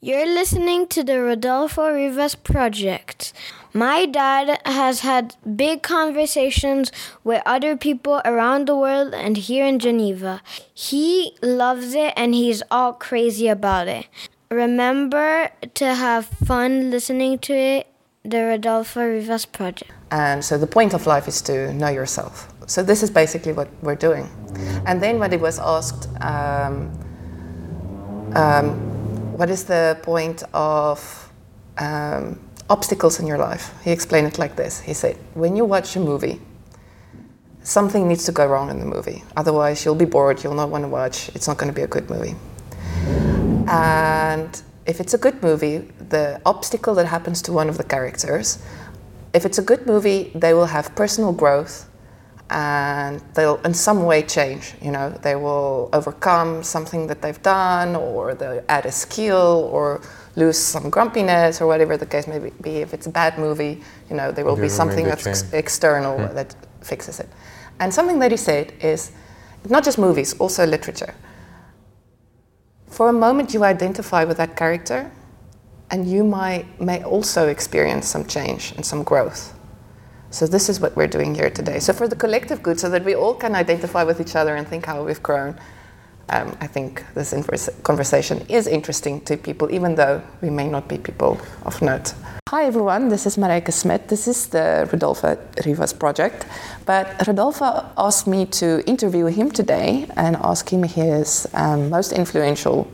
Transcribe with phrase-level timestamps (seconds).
[0.00, 3.32] You're listening to the Rodolfo Rivas Project.
[3.74, 6.92] My dad has had big conversations
[7.24, 10.40] with other people around the world and here in Geneva.
[10.72, 14.06] He loves it and he's all crazy about it.
[14.52, 17.88] Remember to have fun listening to it,
[18.22, 19.90] the Rodolfo Rivas Project.
[20.12, 22.46] And so the point of life is to know yourself.
[22.68, 24.28] So this is basically what we're doing.
[24.86, 26.96] And then when it was asked, um,
[28.36, 28.97] um,
[29.38, 31.32] what is the point of
[31.78, 33.72] um, obstacles in your life?
[33.84, 34.80] He explained it like this.
[34.80, 36.40] He said, when you watch a movie,
[37.62, 39.22] something needs to go wrong in the movie.
[39.36, 41.86] Otherwise, you'll be bored, you'll not want to watch, it's not going to be a
[41.86, 42.34] good movie.
[43.68, 48.58] And if it's a good movie, the obstacle that happens to one of the characters,
[49.34, 51.87] if it's a good movie, they will have personal growth
[52.50, 55.10] and they'll in some way change you know?
[55.10, 60.00] They will overcome something that they've done or they'll add a skill or
[60.36, 62.76] lose some grumpiness or whatever the case may be.
[62.76, 65.52] If it's a bad movie you know there will They be something that's change.
[65.52, 67.28] external that fixes it.
[67.80, 69.12] And something that he said is
[69.68, 71.14] not just movies also literature.
[72.88, 75.10] For a moment you identify with that character
[75.90, 79.57] and you might may also experience some change and some growth
[80.30, 81.78] so this is what we're doing here today.
[81.78, 84.66] So for the collective good, so that we all can identify with each other and
[84.66, 85.58] think how we've grown.
[86.30, 87.32] Um, I think this
[87.82, 92.12] conversation is interesting to people, even though we may not be people of note.
[92.50, 94.08] Hi everyone, this is Marijke Smit.
[94.08, 96.46] This is the Rodolfo Rivas project.
[96.84, 102.86] But Rodolfo asked me to interview him today and ask him his um, most influential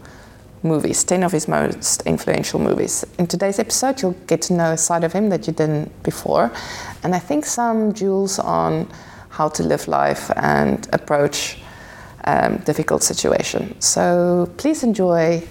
[0.65, 3.05] movies, 10 of his most influential movies.
[3.19, 6.51] In today's episode, you'll get to know a side of him that you didn't before,
[7.03, 8.89] and I think some jewels on
[9.29, 11.59] how to live life and approach
[12.25, 13.85] um, difficult situations.
[13.85, 15.43] So please enjoy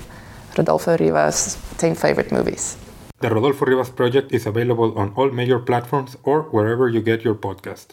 [0.58, 2.78] Rodolfo Rivas' 10 favorite movies.
[3.20, 7.36] The Rodolfo Rivas project is available on all major platforms or wherever you get your
[7.36, 7.88] podcast.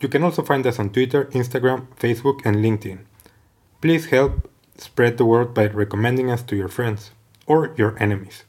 [0.00, 3.00] You can also find us on Twitter, Instagram, Facebook, and LinkedIn.
[3.82, 4.49] Please help
[4.80, 7.10] spread the word by recommending us to your friends
[7.46, 8.44] or your enemies.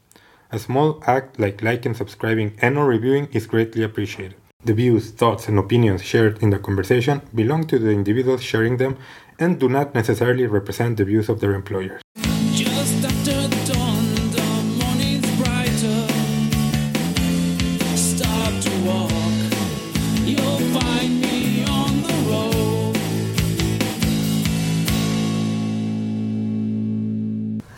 [0.52, 4.36] A small act like liking, subscribing, and or reviewing is greatly appreciated.
[4.64, 8.98] The views, thoughts, and opinions shared in the conversation belong to the individuals sharing them
[9.40, 12.02] and do not necessarily represent the views of their employers.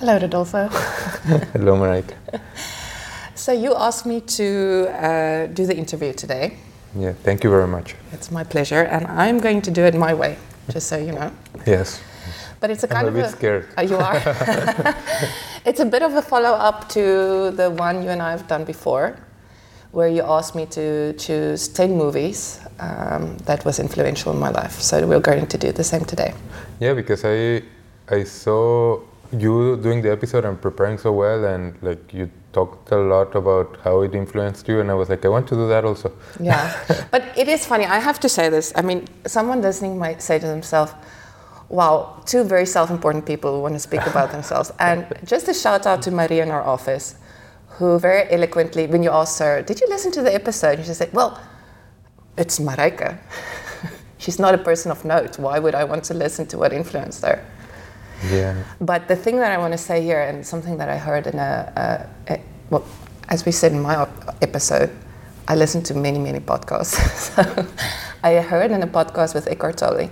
[0.04, 0.68] Hello, Rodolfo.
[1.54, 2.14] Hello, Marijke.
[3.36, 6.58] so you asked me to uh, do the interview today.
[6.94, 7.96] Yeah, thank you very much.
[8.12, 10.36] It's my pleasure, and I'm going to do it my way,
[10.68, 11.32] just so you know.
[11.66, 12.02] Yes.
[12.60, 13.66] But it's a kind I'm a of bit scared.
[13.78, 14.18] Uh, you are.
[15.66, 18.66] it's a bit of a follow up to the one you and I have done
[18.66, 19.16] before,
[19.94, 24.82] where you asked me to choose ten movies um, that was influential in my life.
[24.82, 26.34] So we're going to do the same today.
[26.82, 27.64] Yeah, because I
[28.10, 29.00] I saw
[29.34, 33.78] you doing the episode and preparing so well, and like you talked a lot about
[33.84, 36.12] how it influenced you, and I was like, I want to do that also.
[36.40, 36.74] Yeah,
[37.12, 37.86] but it is funny.
[37.86, 38.72] I have to say this.
[38.76, 40.94] I mean, someone listening might say to themselves,
[41.70, 45.86] "Wow, two very self-important people who want to speak about themselves." And just a shout
[45.86, 47.16] out to Maria in our office,
[47.78, 51.12] who very eloquently, when you asked her, "Did you listen to the episode?" She said,
[51.12, 51.40] "Well,
[52.38, 53.18] it's Marijke.
[54.18, 55.38] She's not a person of note.
[55.40, 57.44] Why would I want to listen to what influenced her?"
[58.32, 58.64] Yeah.
[58.80, 61.40] But the thing that I want to say here, and something that I heard in
[61.40, 62.86] a, a, a well,
[63.30, 64.90] as we said in my op- episode,
[65.48, 66.96] I listened to many, many podcasts.
[67.36, 67.68] so
[68.24, 70.10] I heard in a podcast with Eckhart Tolle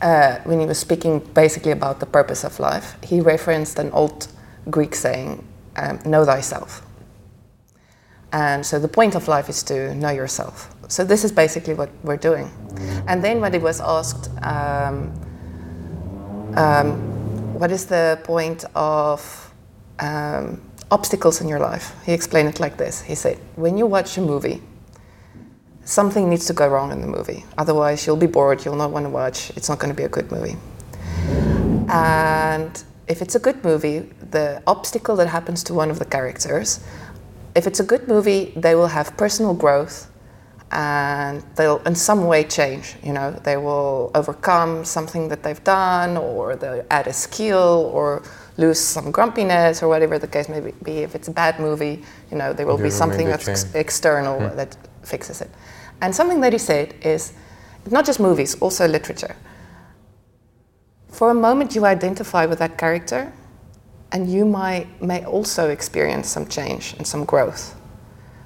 [0.00, 2.96] uh, when he was speaking basically about the purpose of life.
[3.02, 4.28] He referenced an old
[4.70, 5.44] Greek saying,
[5.76, 6.82] um, "Know thyself."
[8.32, 10.74] And so the point of life is to know yourself.
[10.88, 12.50] So this is basically what we're doing.
[13.06, 14.30] And then when he was asked.
[14.42, 15.12] Um,
[16.56, 16.98] um,
[17.58, 19.54] what is the point of
[19.98, 20.60] um,
[20.90, 21.94] obstacles in your life?
[22.04, 23.00] He explained it like this.
[23.00, 24.62] He said, when you watch a movie,
[25.84, 27.44] something needs to go wrong in the movie.
[27.58, 30.08] Otherwise, you'll be bored, you'll not want to watch, it's not going to be a
[30.08, 30.56] good movie.
[31.88, 34.00] And if it's a good movie,
[34.30, 36.80] the obstacle that happens to one of the characters,
[37.54, 40.11] if it's a good movie, they will have personal growth
[40.72, 42.96] and they'll in some way change.
[43.02, 48.22] You know they will overcome something that they've done or they'll add a skill or
[48.56, 52.36] lose some grumpiness or whatever the case may be if it's a bad movie you
[52.36, 53.74] know there will be something that's change.
[53.74, 55.50] external that fixes it.
[56.00, 57.32] And something that he said is
[57.90, 59.36] not just movies also literature.
[61.08, 63.32] For a moment you identify with that character
[64.12, 67.74] and you might may also experience some change and some growth.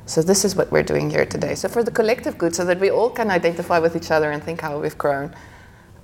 [0.06, 1.56] So this is what we're doing here today.
[1.56, 4.42] So for the collective good, so that we all can identify with each other and
[4.42, 5.34] think how we've grown.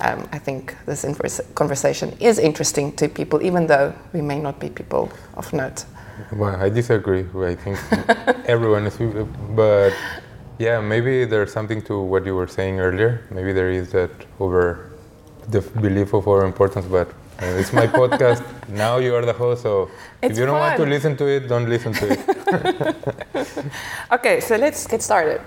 [0.00, 4.69] Um, I think this conversation is interesting to people, even though we may not be
[4.69, 5.84] people of note.
[6.32, 7.25] Well, I disagree.
[7.37, 7.78] I think
[8.46, 8.99] everyone is,
[9.54, 9.93] but
[10.58, 13.25] yeah, maybe there's something to what you were saying earlier.
[13.31, 14.10] Maybe there is that
[14.40, 14.90] over
[15.49, 17.12] the belief of our importance, but
[17.43, 18.43] it's my podcast.
[18.69, 19.91] Now you are the host, so
[20.23, 22.21] It's if you don't want to listen to it, don't listen to it.
[24.12, 25.41] Okay, so let's get started.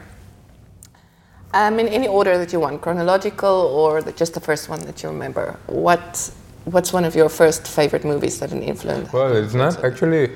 [1.54, 5.02] Um, in any order that you want, chronological or the, just the first one that
[5.04, 5.58] you remember.
[5.68, 6.32] What
[6.66, 9.14] What's one of your first favorite movies that an influence?
[9.14, 10.32] Well, it's not actually.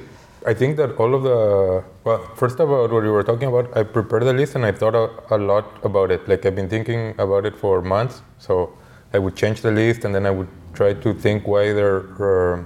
[0.46, 3.82] I think that all of the well, first about what you were talking about, I
[3.84, 6.30] prepared the list and I thought a, a lot about it.
[6.30, 8.72] Like I've been thinking about it for months, so
[9.12, 12.64] I would change the list and then I would try to think why they're uh,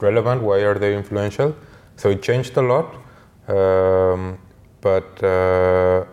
[0.00, 1.54] relevant, why are they influential.
[1.96, 2.94] So it changed a lot,
[3.48, 4.38] um,
[4.80, 6.04] but uh,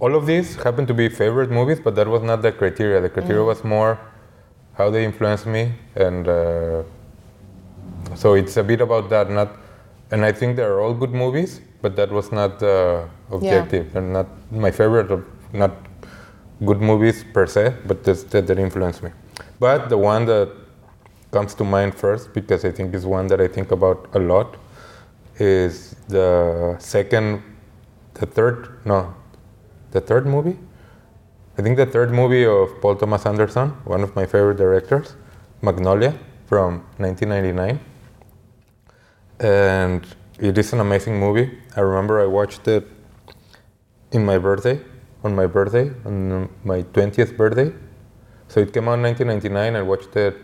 [0.00, 3.00] all of these happened to be favorite movies, but that was not the criteria.
[3.00, 3.98] The criteria was more
[4.74, 6.28] how they influenced me and.
[6.28, 6.82] Uh,
[8.14, 9.56] so it's a bit about that not
[10.10, 14.26] and i think they're all good movies but that was not the objective and not
[14.50, 15.10] my favorite
[15.52, 15.72] not
[16.64, 19.10] good movies per se but that, that influenced me
[19.64, 20.50] but the one that
[21.30, 24.56] comes to mind first because i think is one that i think about a lot
[25.38, 26.28] is the
[26.78, 27.42] second
[28.14, 28.98] the third no
[29.92, 30.56] the third movie
[31.58, 35.16] i think the third movie of paul thomas anderson one of my favorite directors
[35.62, 36.12] magnolia
[36.50, 37.80] from 1999
[39.42, 40.06] and
[40.38, 41.58] it is an amazing movie.
[41.76, 42.86] I remember I watched it
[44.12, 44.80] in my birthday,
[45.24, 47.72] on my birthday, on my 20th birthday.
[48.52, 49.76] So it came out in 1999.
[49.76, 50.36] I watched it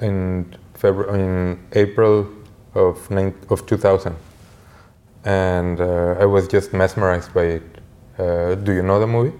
[0.00, 2.26] in February, in April
[2.74, 4.16] of nine, of 2000,
[5.26, 7.62] and uh, I was just mesmerized by it.
[8.18, 9.36] Uh, do you know the movie?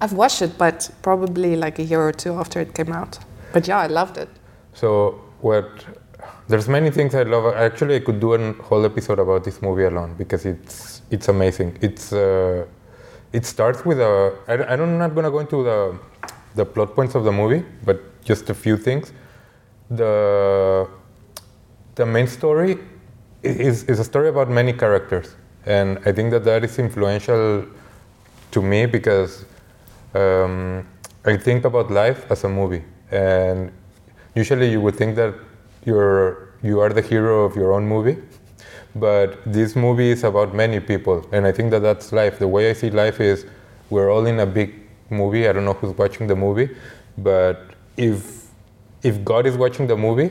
[0.00, 3.18] I've watched it, but probably like a year or two after it came out.
[3.52, 4.28] But yeah, I loved it.
[4.72, 5.84] So what?
[6.46, 7.52] There's many things I love.
[7.52, 11.78] Actually, I could do a whole episode about this movie alone because it's it's amazing.
[11.80, 12.64] It's uh,
[13.32, 14.38] it starts with a.
[14.46, 15.98] I, I don't, I'm not gonna go into the
[16.54, 19.12] the plot points of the movie, but just a few things.
[19.90, 20.88] The
[21.94, 22.78] the main story
[23.42, 25.36] is is a story about many characters,
[25.66, 27.64] and I think that that is influential
[28.50, 29.44] to me because
[30.14, 30.86] um,
[31.24, 33.72] I think about life as a movie, and
[34.34, 35.34] usually you would think that
[35.84, 38.18] you're you are the hero of your own movie,
[38.94, 42.38] but this movie is about many people, and I think that that's life.
[42.38, 43.46] The way I see life is
[43.88, 44.79] we're all in a big
[45.10, 45.48] movie.
[45.48, 46.70] I don't know who's watching the movie,
[47.18, 48.46] but if
[49.02, 50.30] if God is watching the movie,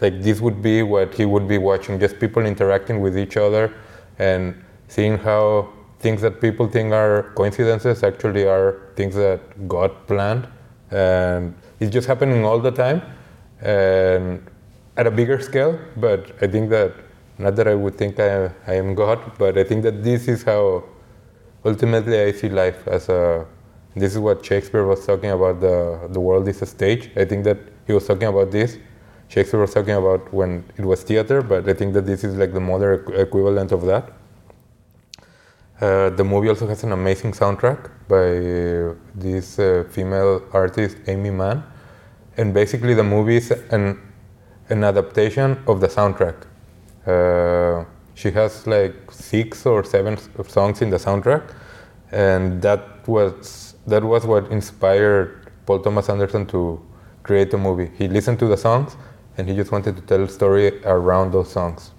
[0.00, 3.72] like this would be what he would be watching just people interacting with each other
[4.18, 5.68] and seeing how
[6.00, 10.46] things that people think are coincidences actually are things that god planned
[10.90, 13.00] and it's just happening all the time
[13.62, 14.46] and
[14.96, 16.92] at a bigger scale but i think that
[17.38, 20.42] not that i would think i, I am god but i think that this is
[20.42, 20.84] how
[21.64, 23.46] ultimately i see life as a
[23.96, 27.44] this is what shakespeare was talking about the, the world is a stage i think
[27.44, 28.78] that he was talking about this
[29.28, 32.52] Shakespeare was talking about when it was theater, but I think that this is like
[32.52, 34.12] the modern equ- equivalent of that.
[35.80, 41.64] Uh, the movie also has an amazing soundtrack by this uh, female artist, Aimee Mann.
[42.36, 44.00] And basically, the movie is an,
[44.68, 46.46] an adaptation of the soundtrack.
[47.06, 47.84] Uh,
[48.14, 51.52] she has like six or seven songs in the soundtrack,
[52.12, 56.80] and that was that was what inspired Paul Thomas Anderson to
[57.22, 57.90] create the movie.
[57.96, 58.96] He listened to the songs,
[59.36, 61.92] and he just wanted to tell a story around those songs.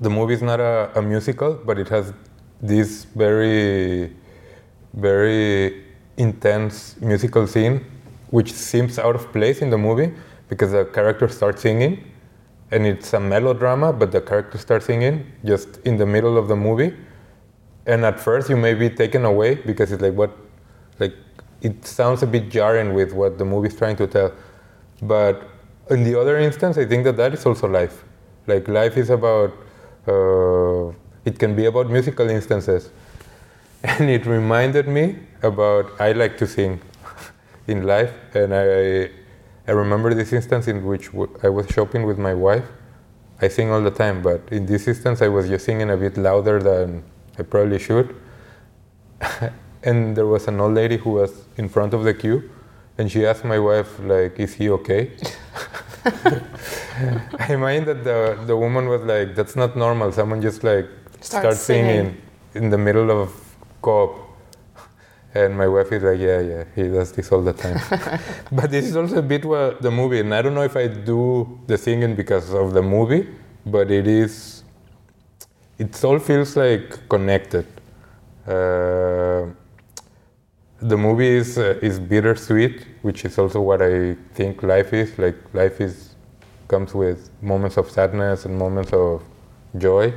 [0.00, 2.12] The movie is not a, a musical, but it has
[2.60, 4.12] this very,
[4.92, 5.84] very
[6.16, 7.84] intense musical scene,
[8.30, 10.12] which seems out of place in the movie
[10.48, 12.04] because the character starts singing,
[12.70, 16.56] and it's a melodrama, but the character starts singing just in the middle of the
[16.56, 16.94] movie.
[17.86, 20.36] And at first, you may be taken away because it's like what,
[20.98, 21.14] like
[21.60, 24.32] it sounds a bit jarring with what the movie is trying to tell.
[25.02, 25.48] But
[25.90, 28.04] in the other instance, I think that that is also life.
[28.46, 29.52] Like life is about,
[30.08, 30.88] uh,
[31.24, 32.90] it can be about musical instances.
[33.86, 36.80] And it reminded me about I like to sing
[37.66, 39.10] in life, and I
[39.66, 41.10] I remember this instance in which
[41.42, 42.64] I was shopping with my wife.
[43.42, 46.16] I sing all the time, but in this instance, I was just singing a bit
[46.16, 47.02] louder than
[47.38, 48.14] I probably should.
[49.82, 52.50] and there was an old lady who was in front of the queue,
[52.98, 55.10] and she asked my wife like, "Is he okay?"
[57.38, 60.86] I mind that the the woman was like, "That's not normal." Someone just like
[61.20, 61.86] Starts starts singing.
[61.88, 62.16] singing.
[62.54, 63.32] in the middle of
[63.82, 64.12] co-op,
[65.34, 67.80] and my wife is like, "Yeah, yeah, he does this all the time."
[68.52, 70.86] but this is also a bit what the movie, and I don't know if I
[70.88, 73.26] do the singing because of the movie,
[73.66, 74.63] but it is.
[75.78, 77.66] It all feels like connected.
[78.46, 79.46] Uh,
[80.80, 85.18] the movie is uh, is bittersweet, which is also what I think life is.
[85.18, 86.14] Like life is
[86.68, 89.22] comes with moments of sadness and moments of
[89.78, 90.12] joy.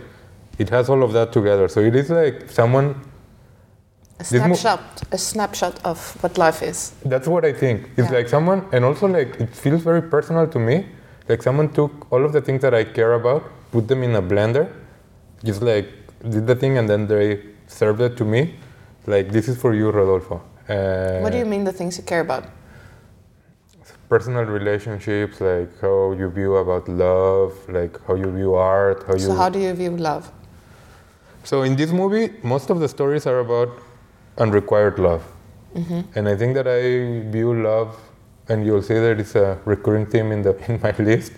[0.60, 1.68] It has all of that together.
[1.68, 2.96] So it is like someone.
[4.20, 6.92] A This mo- snapshot, a snapshot of what life is.
[7.06, 7.90] That's what I think.
[7.98, 8.18] It's Yeah.
[8.18, 10.88] like someone, and also like it feels very personal to me.
[11.30, 14.22] Like someone took all of the things that I care about, put them in a
[14.22, 14.66] blender,
[15.44, 15.88] just like
[16.30, 18.56] did the thing, and then they served it to me.
[19.06, 20.42] Like this is for you, Rodolfo.
[20.68, 22.46] Uh, what do you mean the things you care about?
[24.10, 29.20] personal relationships, like how you view about love, like how you view art, how you.
[29.20, 30.32] So how do you view love?
[31.44, 33.70] So in this movie, most of the stories are about
[34.38, 35.24] unrequired love,
[36.16, 37.98] and I think that I view love,
[38.48, 41.34] and you'll see that it's a recurring theme in the in my list.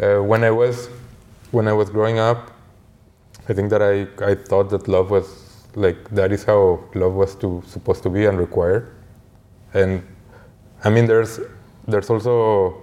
[0.00, 0.88] Uh, when I was
[1.52, 2.50] when I was growing up,
[3.48, 5.26] I think that I I thought that love was
[5.74, 8.84] like that is how love was to supposed to be and required.
[9.74, 10.02] and
[10.84, 11.40] I mean there's
[11.86, 12.74] there's also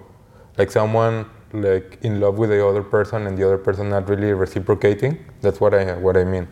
[0.58, 4.32] like someone like in love with the other person and the other person not really
[4.32, 5.12] reciprocating.
[5.42, 6.46] That's what I what I mean.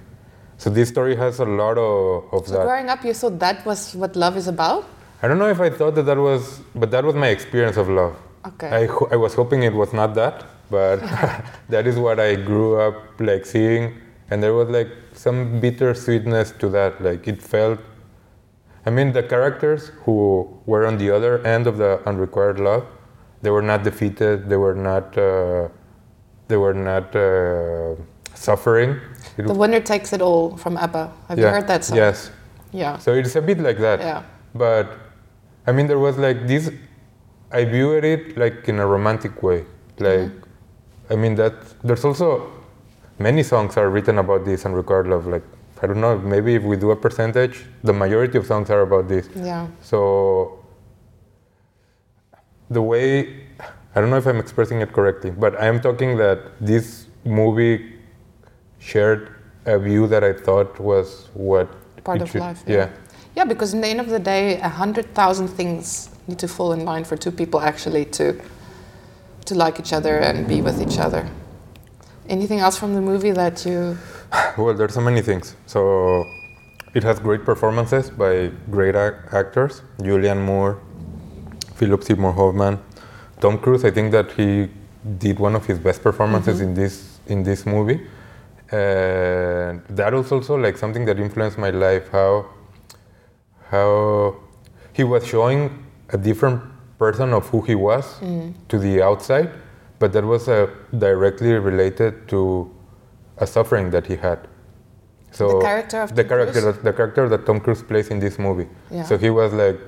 [0.58, 2.64] So this story has a lot of, of So that.
[2.64, 4.85] growing up, you thought that was what love is about?
[5.23, 7.88] I don't know if I thought that that was, but that was my experience of
[7.88, 8.14] love.
[8.46, 8.68] Okay.
[8.68, 11.00] I, ho- I was hoping it was not that, but
[11.68, 16.52] that is what I grew up like seeing, and there was like some bitter sweetness
[16.58, 17.02] to that.
[17.02, 17.80] Like it felt.
[18.85, 22.87] I mean, the characters who were on the other end of the unrequired love,
[23.42, 24.49] they were not defeated.
[24.49, 25.16] They were not.
[25.18, 25.68] Uh,
[26.49, 27.96] they were not uh,
[28.35, 29.00] suffering.
[29.37, 31.12] It The winner takes it all from ABBA.
[31.28, 31.96] Have you heard that song?
[31.96, 32.30] Yes.
[32.73, 32.99] Yeah.
[32.99, 34.00] So it's a bit like that.
[34.00, 34.23] Yeah.
[34.54, 34.99] But
[35.66, 36.70] I mean, there was like this.
[37.50, 39.64] I viewed it like in a romantic way.
[39.99, 40.30] Like,
[41.11, 42.51] I mean that there's also
[43.19, 45.27] many songs are written about this and record love.
[45.27, 45.45] Like,
[45.83, 46.19] I don't know.
[46.19, 49.29] Maybe if we do a percentage, the majority of songs are about this.
[49.35, 49.69] Yeah.
[49.83, 50.65] So
[52.71, 53.45] the way
[53.95, 57.95] I don't know if I'm expressing it correctly, but I am talking that this movie
[58.79, 59.35] shared
[59.65, 61.69] a view that I thought was what
[62.05, 62.77] Part of should- life, Yeah.
[62.77, 62.89] yeah.
[63.37, 66.73] Yeah, because in the end of the day, a hundred thousand things need to fall
[66.73, 68.41] in line for two people actually to
[69.47, 71.29] to like each other and be with each other.
[72.29, 73.97] Anything else from the movie that you?
[74.59, 75.55] Well, there's so many things.
[75.67, 76.25] So
[76.95, 80.81] it has great performances by great ac- actors: Julianne Moore,
[81.76, 82.79] Philip Seymour Hoffman,
[83.41, 83.85] Tom Cruise.
[83.85, 84.69] I think that he
[85.19, 86.69] did one of his best performances mm-hmm.
[86.69, 88.00] in this in this movie.
[88.73, 92.09] And that was also like something that influenced my life.
[92.11, 92.47] How
[93.71, 94.37] how
[94.93, 96.62] he was showing a different
[96.99, 98.19] person of who he was
[98.69, 99.50] to the outside,
[99.99, 100.67] but that was uh,
[100.99, 102.71] directly related to
[103.38, 104.38] a suffering that he had.
[105.31, 106.75] So The character of the Tom character Cruise?
[106.76, 108.69] that, the character that Tom Cruise plays in this movie.
[108.91, 109.03] Yeah.
[109.05, 109.79] So he was like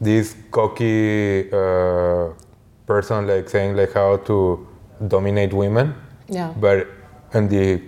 [0.00, 2.28] this cocky uh,
[2.86, 4.66] person, like saying like how to
[5.06, 5.94] dominate women,
[6.28, 6.54] Yeah.
[6.58, 6.86] but
[7.34, 7.82] in the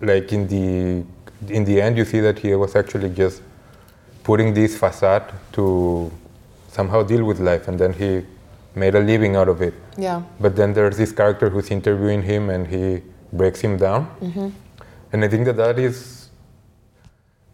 [0.00, 1.04] like in the
[1.52, 3.42] in the end, you see that he was actually just
[4.22, 6.10] putting this facade to
[6.78, 8.10] somehow deal with life, and then he
[8.82, 9.74] made a living out of it.
[10.06, 10.22] Yeah.
[10.44, 12.82] But then there's this character who's interviewing him, and he
[13.40, 14.02] breaks him down.
[14.28, 14.48] mm-hmm.
[15.12, 15.96] And I think that that is.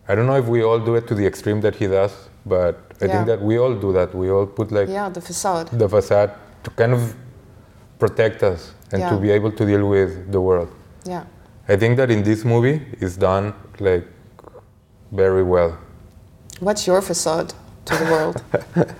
[0.09, 2.15] I don't know if we all do it to the extreme that he does,
[2.55, 3.13] but I Yeah.
[3.13, 4.09] think that we all do that.
[4.23, 5.67] We all put like Yeah, the facade.
[5.85, 6.31] the facade
[6.65, 7.03] to kind of
[8.03, 8.61] protect us
[8.93, 10.71] and to be able to deal with the world.
[11.15, 11.23] Yeah.
[11.75, 12.77] I think that in this movie
[13.07, 13.47] is done
[13.89, 14.07] like
[15.23, 15.71] very well.
[16.67, 17.51] What's your facade
[17.87, 18.43] to the world?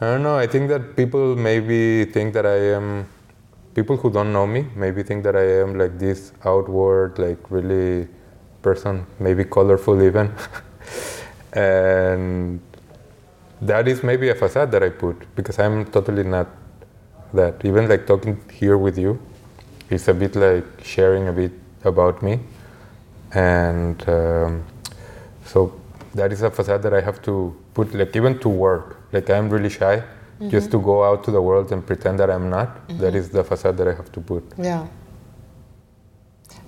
[0.00, 0.36] I don't know.
[0.36, 3.08] I think that people maybe think that I am.
[3.74, 8.08] People who don't know me maybe think that I am like this outward, like really
[8.62, 10.34] person, maybe colorful even.
[11.52, 12.60] and
[13.60, 16.48] that is maybe a facade that I put because I'm totally not
[17.32, 17.64] that.
[17.64, 19.20] Even like talking here with you,
[19.88, 21.52] it's a bit like sharing a bit
[21.84, 22.40] about me.
[23.32, 24.64] And um,
[25.44, 25.80] so
[26.14, 28.96] that is a facade that I have to put, like even to work.
[29.12, 30.02] Like I'm really shy,
[30.48, 32.68] just to go out to the world and pretend that I'm not.
[32.98, 34.44] That is the facade that I have to put.
[34.58, 34.86] yeah.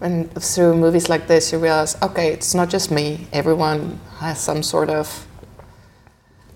[0.00, 3.26] And through movies like this, you realize, okay, it's not just me.
[3.32, 5.26] Everyone has some sort of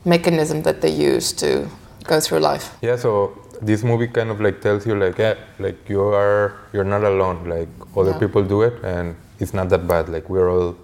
[0.05, 1.69] mechanism that they use to
[2.05, 2.77] go through life.
[2.83, 6.85] Yeah, so this movie kind of like tells you like yeah, like you are you're
[6.85, 7.49] not alone.
[7.49, 8.19] Like other Yeah.
[8.19, 10.09] people do it, and it's not that bad.
[10.09, 10.77] Like we're all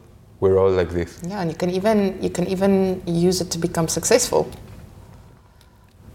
[0.44, 1.10] we're all like this.
[1.26, 2.72] Yeah, and you can even you can even
[3.28, 4.42] use it to become successful.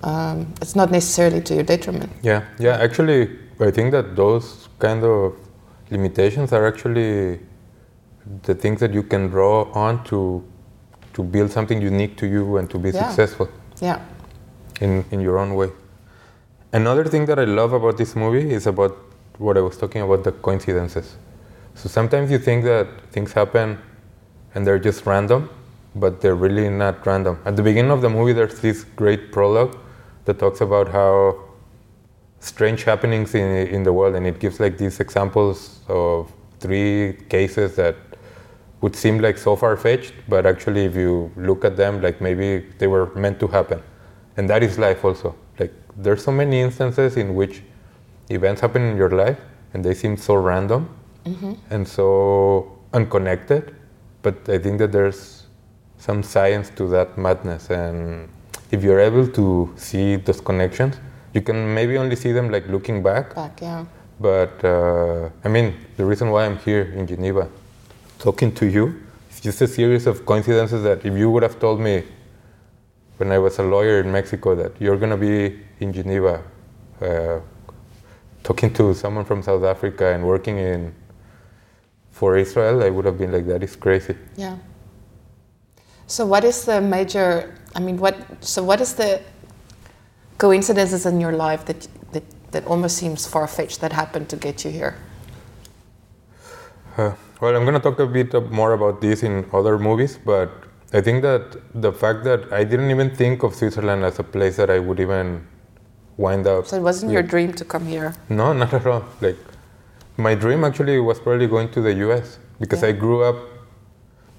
[0.04, 2.12] Um, it's not necessarily to your detriment.
[2.22, 2.78] Yeah, yeah.
[2.88, 3.22] Actually,
[3.60, 5.34] I think that those kind of
[5.90, 7.40] limitations are actually
[8.44, 10.20] the things that you can draw on to
[11.14, 13.02] to build something unique to you and to be Yeah.
[13.08, 13.48] successful
[13.82, 14.00] Yeah,
[14.86, 15.70] in in your own way.
[16.72, 18.94] Another thing that I love about this movie is about
[19.40, 21.08] what I was talking about the coincidences.
[21.82, 23.78] So sometimes you think that things happen
[24.54, 25.50] and they're just random,
[25.96, 27.40] but they're really not random.
[27.46, 29.78] At the beginning of the movie, there's this great prologue
[30.26, 31.40] that talks about how
[32.40, 37.76] strange happenings in, in the world, and it gives like these examples of three cases
[37.76, 37.96] that
[38.82, 42.66] would seem like so far fetched, but actually, if you look at them, like maybe
[42.78, 43.82] they were meant to happen.
[44.38, 45.36] And that is life also.
[45.60, 47.62] Like, there's so many instances in which
[48.30, 49.40] events happen in your life
[49.74, 50.90] and they seem so random
[51.26, 51.54] mm-hmm.
[51.70, 53.76] and so unconnected,
[54.22, 55.46] but I think that there's
[55.98, 57.70] some science to that madness.
[57.70, 58.30] And
[58.72, 60.96] if you're able to see those connections,
[61.34, 63.62] you can maybe only see them like looking back, back.
[63.62, 63.86] Yeah,
[64.20, 67.50] but uh, I mean, the reason why I'm here in Geneva
[68.18, 69.00] talking to you
[69.40, 72.04] it's just a series of coincidences that if you would have told me
[73.16, 76.44] when I was a lawyer in Mexico that you're going to be in Geneva
[77.00, 77.40] uh,
[78.44, 80.94] talking to someone from South Africa and working in
[82.20, 84.16] for Israel, I would have been like, that is crazy.
[84.36, 84.58] yeah.
[86.16, 87.30] So, what is the major?
[87.76, 88.16] I mean, what?
[88.54, 89.22] So, what is the
[90.40, 92.24] coincidences in your life that that,
[92.54, 94.94] that almost seems far fetched that happened to get you here?
[96.98, 100.50] Uh, well, I'm going to talk a bit more about this in other movies, but
[100.94, 101.44] I think that
[101.76, 105.00] the fact that I didn't even think of Switzerland as a place that I would
[105.00, 105.48] even
[106.18, 106.66] wind up.
[106.66, 108.16] So, it wasn't your dream to come here.
[108.30, 109.06] No, not at all.
[109.22, 109.38] Like
[110.20, 112.90] my dream actually was probably going to the US because Yeah.
[112.90, 113.38] I grew up.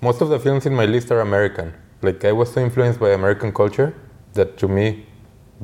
[0.00, 1.72] Most of the films in my list are American.
[2.02, 3.92] Like I was so influenced by American culture
[4.34, 5.06] that to me,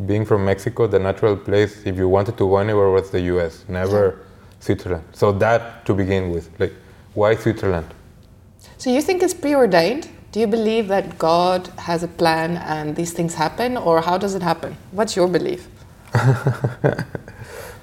[0.07, 3.65] being from Mexico, the natural place if you wanted to go anywhere was the US,
[3.69, 4.19] never
[4.61, 5.05] Switzerland.
[5.13, 6.75] So that to begin with, like
[7.15, 7.87] why Switzerland?
[8.79, 10.09] So, you think it's preordained?
[10.33, 14.35] Do you believe that God has a plan and these things happen, or how does
[14.35, 14.77] it happen?
[14.93, 15.67] What's your belief?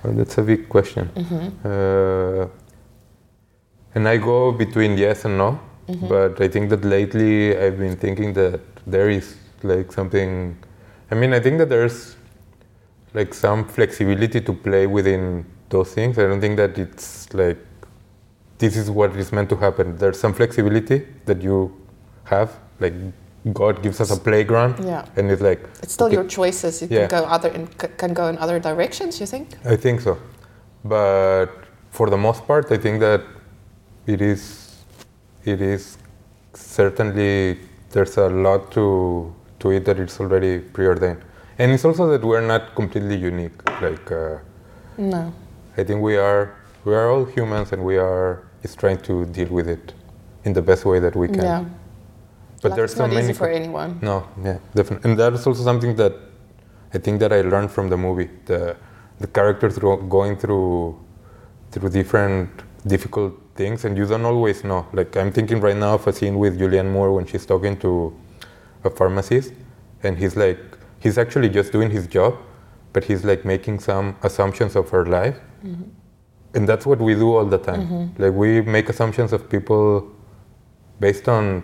[0.03, 1.09] That's a big question.
[1.63, 2.47] Uh,
[3.95, 5.59] and I go between yes and no,
[6.09, 10.57] but I think that lately I've been thinking that there is like something.
[11.11, 12.15] I mean, I think that there's
[13.13, 16.17] like some flexibility to play within those things.
[16.17, 17.59] I don't think that it's like
[18.57, 19.97] this is what is meant to happen.
[19.97, 21.71] There's some flexibility that you
[22.25, 22.93] have, like
[23.51, 25.05] God gives us a playground, Yeah.
[25.17, 26.81] and it's like It's still okay, your choices.
[26.81, 27.07] You Yeah.
[27.07, 29.19] can go other in, can go in other directions.
[29.19, 29.49] You think?
[29.65, 30.17] I think so.
[30.85, 31.47] But
[31.91, 33.21] for the most part, I think that
[34.07, 34.75] it is,
[35.43, 35.97] it is
[36.53, 37.59] certainly,
[37.91, 41.21] there's a lot to, to it that it's already preordained.
[41.59, 43.57] And it's also that we're not completely unique.
[43.81, 44.37] Like, uh,
[44.97, 45.33] No.
[45.77, 46.53] I think we are,
[46.85, 49.93] we are all humans and we are just trying to deal with it
[50.45, 51.43] in the best way that we can.
[51.43, 51.65] Yeah.
[52.63, 53.25] But there's so not many.
[53.25, 53.99] easy for anyone.
[54.01, 55.11] No, yeah, definitely.
[55.11, 56.13] And that is also something that
[56.93, 58.29] I think that I learned from the movie.
[58.45, 58.75] The
[59.19, 60.97] the characters go, going through
[61.71, 62.49] through different
[62.87, 64.87] difficult things, and you don't always know.
[64.93, 68.15] Like I'm thinking right now of a scene with Julianne Moore when she's talking to
[68.83, 69.53] a pharmacist,
[70.03, 70.59] and he's like,
[70.99, 72.37] he's actually just doing his job,
[72.93, 75.83] but he's like making some assumptions of her life, mm-hmm.
[76.55, 77.87] and that's what we do all the time.
[77.87, 78.23] Mm-hmm.
[78.23, 80.11] Like we make assumptions of people
[80.99, 81.63] based on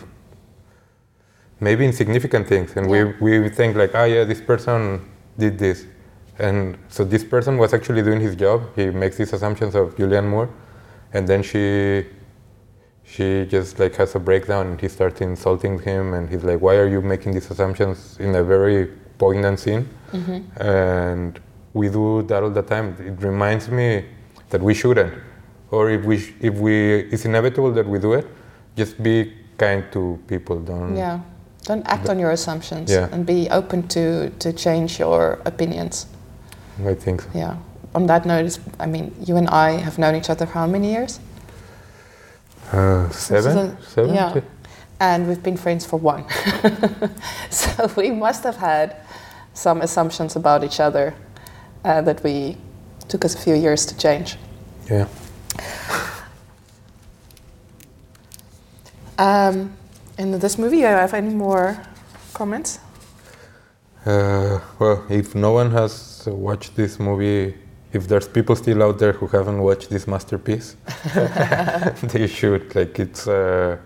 [1.59, 2.75] maybe insignificant things.
[2.75, 3.13] And Yeah.
[3.19, 5.01] we, we think like oh yeah this person
[5.37, 5.85] did this.
[6.37, 8.61] And so this person was actually doing his job.
[8.75, 10.49] He makes these assumptions of julianne moore.
[11.13, 12.05] And then she
[13.03, 16.13] she just like has a breakdown and he starts insulting him.
[16.13, 19.89] And he's like why are you making these assumptions in a very poignant scene?
[20.13, 20.61] Mm-hmm.
[20.61, 21.39] And
[21.73, 22.95] we do that all the time.
[22.99, 24.05] It reminds me
[24.49, 25.13] that we shouldn't.
[25.71, 28.25] Or if we sh- if we it's inevitable that we do it.
[28.75, 31.19] Just be kind to people don't Yeah.
[31.69, 33.09] Don't act on your assumptions Yeah.
[33.11, 36.07] and be open to, to change your opinions.
[36.83, 37.57] i think so Yeah.
[37.93, 40.91] On that note, I mean, you and I have known each other for how many
[40.91, 41.19] years?
[42.73, 43.55] Uh, seven?
[43.55, 44.15] the- seven?
[44.15, 44.41] yeah.
[44.99, 46.23] And we've been friends for one.
[47.51, 48.95] so we must have had
[49.53, 51.13] some assumptions about each other
[51.85, 52.57] uh, that we
[53.07, 54.37] took us a few years to change.
[54.89, 55.07] Yeah.
[59.19, 59.77] Um,
[60.19, 61.81] in this movie, do you have any more
[62.33, 62.79] comments?
[64.05, 67.55] Uh, well, if no one has watched this movie,
[67.93, 70.75] if there's people still out there who haven't watched this masterpiece,
[72.13, 72.75] they should.
[72.75, 73.77] Like it's uh,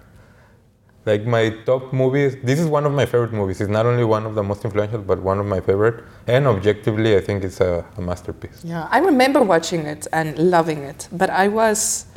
[1.05, 2.35] like my top movies.
[2.43, 3.61] This is one of my favorite movies.
[3.61, 6.03] It's not only one of the most influential, but one of my favorite.
[6.27, 8.63] And objectively, I think it's a, a masterpiece.
[8.63, 12.07] Yeah, I remember watching it and loving it, but I was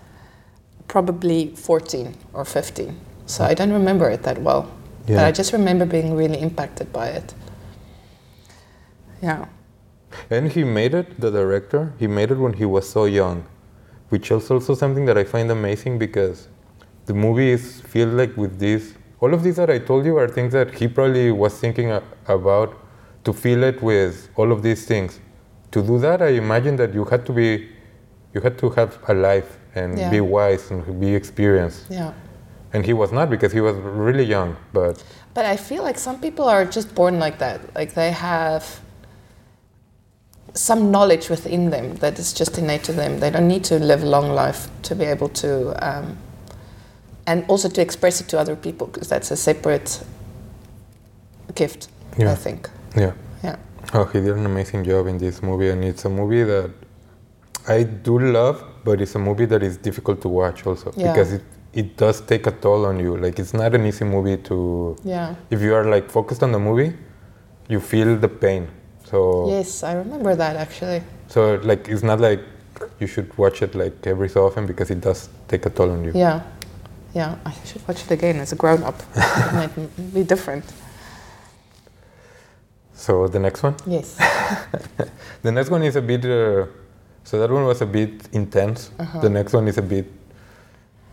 [0.89, 4.71] probably 14 or 15, so I don't remember it that well.
[5.07, 7.35] But I just remember being really impacted by it.
[9.23, 9.47] Yeah.
[10.31, 13.45] And he made it, the director, he made it when he was so young,
[14.09, 16.49] which is also something that I find amazing because
[17.07, 20.29] the movie is filled like with this, all of these that I told you are
[20.29, 21.93] things that he probably was thinking
[22.27, 22.77] about
[23.25, 25.21] to fill it with all of these things.
[25.73, 27.69] To do that, I imagine that you had to be,
[28.35, 30.11] you had to have a life and Yeah.
[30.11, 31.87] be wise and be experienced.
[31.91, 32.13] Yeah.
[32.77, 36.19] And he was not because he was really young, but But I feel like some
[36.21, 37.59] people are just born like that.
[37.75, 38.63] Like they have
[40.53, 43.21] some knowledge within them that is just innate to them.
[43.21, 45.51] They don't need to live a long life to be able to,
[45.89, 46.19] um,
[47.27, 50.03] and also to express it to other people because that's a separate
[51.55, 52.33] gift, Yeah.
[52.33, 52.69] I think.
[52.95, 53.13] yeah.
[53.43, 53.57] Yeah.
[53.95, 56.71] Oh, he did an amazing job in this movie, and it's a movie that
[57.69, 61.13] I do love, but it's a movie that is difficult to watch also Yeah.
[61.13, 61.43] because it,
[61.77, 63.17] it does take a toll on you.
[63.19, 64.97] Like it's not an easy movie to.
[65.05, 65.35] Yeah.
[65.51, 66.95] If you are like focused on the movie,
[67.69, 68.69] you feel the pain.
[69.05, 71.03] So Yes, I remember that actually.
[71.29, 72.41] so like it's not like
[73.01, 76.03] you should watch it like every so often because it does take a toll on
[76.05, 76.13] you.
[76.15, 76.41] Yeah.
[77.15, 77.37] Yeah.
[77.45, 78.99] I should watch it again as a grown up.
[79.15, 80.65] it might be different.
[82.95, 83.77] So the next one.
[83.87, 84.19] Yes.
[85.43, 86.25] The next one is a bit.
[86.25, 86.67] Uh,
[87.23, 88.91] so that one was a bit intense.
[88.99, 89.21] Uh-huh.
[89.21, 90.07] The next one is a bit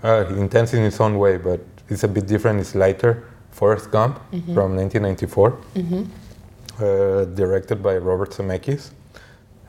[0.03, 2.59] uh, intense in its own way, but it's a bit different.
[2.59, 3.23] It's lighter.
[3.51, 4.53] Forrest Gump Mm-hmm.
[4.55, 5.57] from 1994,
[6.79, 8.89] uh, directed by Robert Zemeckis,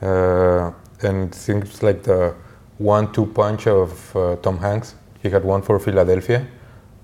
[0.01, 0.71] uh,
[1.03, 2.33] and it seems like the
[2.79, 4.95] one-two punch of uh, Tom Hanks.
[5.21, 6.47] He had one for Philadelphia,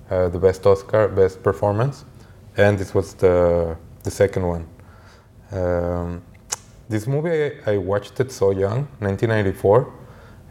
[0.10, 2.04] uh, the best Oscar, best performance,
[2.58, 4.66] and this was the the second one.
[5.52, 6.22] Um,
[6.90, 9.94] this movie I, I watched it so young, 1994,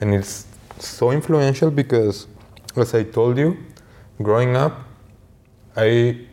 [0.00, 0.46] and it's
[0.78, 2.26] so influential because,
[2.76, 3.56] as I told you,
[4.22, 4.84] growing up,
[5.76, 6.26] I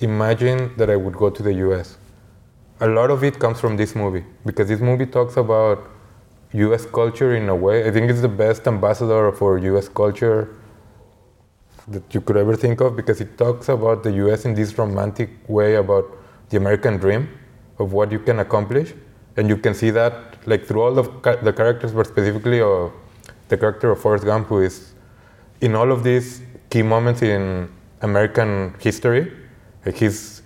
[0.00, 1.98] imagined that I would go to the U.S.
[2.80, 5.90] A lot of it comes from this movie because this movie talks about
[6.52, 6.86] U.S.
[6.86, 7.86] culture in a way.
[7.86, 9.88] I think it's the best ambassador for U.S.
[9.88, 10.56] culture
[11.88, 15.30] that you could ever think of because it talks about the US in this romantic
[15.48, 16.04] way about
[16.48, 17.28] the American dream
[17.78, 18.94] of what you can accomplish.
[19.36, 22.88] And you can see that like through all of the characters, but specifically uh,
[23.48, 24.89] the character of Forrest Gump, who is
[25.60, 27.68] in all of these key moments in
[28.00, 29.32] American history.
[29.94, 30.42] He's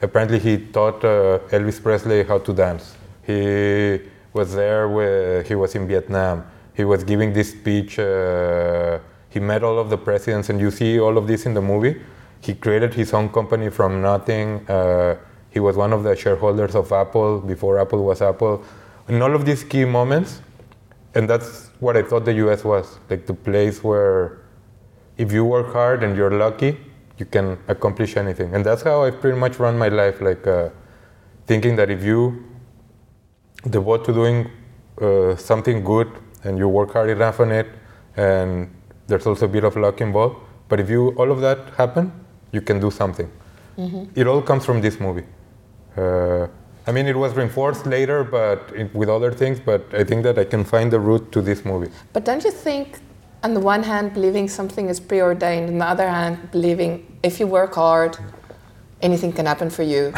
[0.00, 2.96] apparently he taught uh, Elvis Presley how to dance.
[3.22, 4.00] He
[4.32, 6.44] was there where he was in Vietnam.
[6.74, 7.98] He was giving this speech.
[7.98, 8.98] Uh,
[9.30, 12.00] he met all of the presidents, and you see all of this in the movie.
[12.40, 14.66] He created his own company from nothing.
[14.68, 15.16] Uh,
[15.50, 18.64] he was one of the shareholders of Apple before Apple was Apple.
[19.08, 20.40] In all of these key moments,
[21.14, 24.38] and that's what I thought the US was like the place where
[25.18, 26.78] if you work hard and you're lucky,
[27.18, 28.54] you can accomplish anything.
[28.54, 30.70] And that's how I pretty much run my life, like uh,
[31.46, 32.44] thinking that if you
[33.68, 34.50] devote to doing
[35.00, 36.08] uh, something good
[36.44, 37.66] and you work hard enough on it,
[38.16, 38.70] and
[39.08, 40.36] there's also a bit of luck involved.
[40.68, 42.12] But if you all of that happen,
[42.52, 43.30] you can do something.
[44.14, 45.24] It all comes from this movie.
[45.96, 46.46] Uh,
[46.86, 49.60] I mean, it was reinforced later, but it, with other things.
[49.60, 51.90] But I think that I can find the root to this movie.
[52.12, 52.98] But don't you think,
[53.42, 57.46] on the one hand, believing something is preordained, on the other hand, believing if you
[57.46, 58.16] work hard,
[59.00, 60.12] anything can happen for you,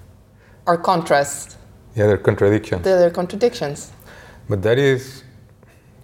[0.66, 1.56] are contrasts?
[1.94, 2.82] Yeah, there are contradictions.
[2.82, 3.92] They're contradictions.
[4.48, 5.22] But that is,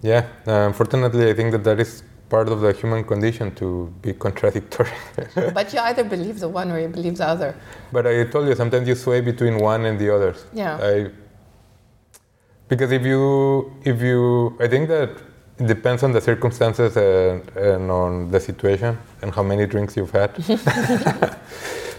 [0.01, 4.13] yeah, uh, unfortunately, I think that that is part of the human condition to be
[4.13, 4.91] contradictory.
[5.53, 7.55] but you either believe the one or you believe the other.
[7.91, 10.45] but I told you, sometimes you sway between one and the others.
[10.53, 10.77] Yeah.
[10.81, 11.11] I,
[12.69, 15.09] because if you, if you, I think that
[15.61, 20.11] it depends on the circumstances and, and on the situation and how many drinks you've
[20.11, 20.31] had.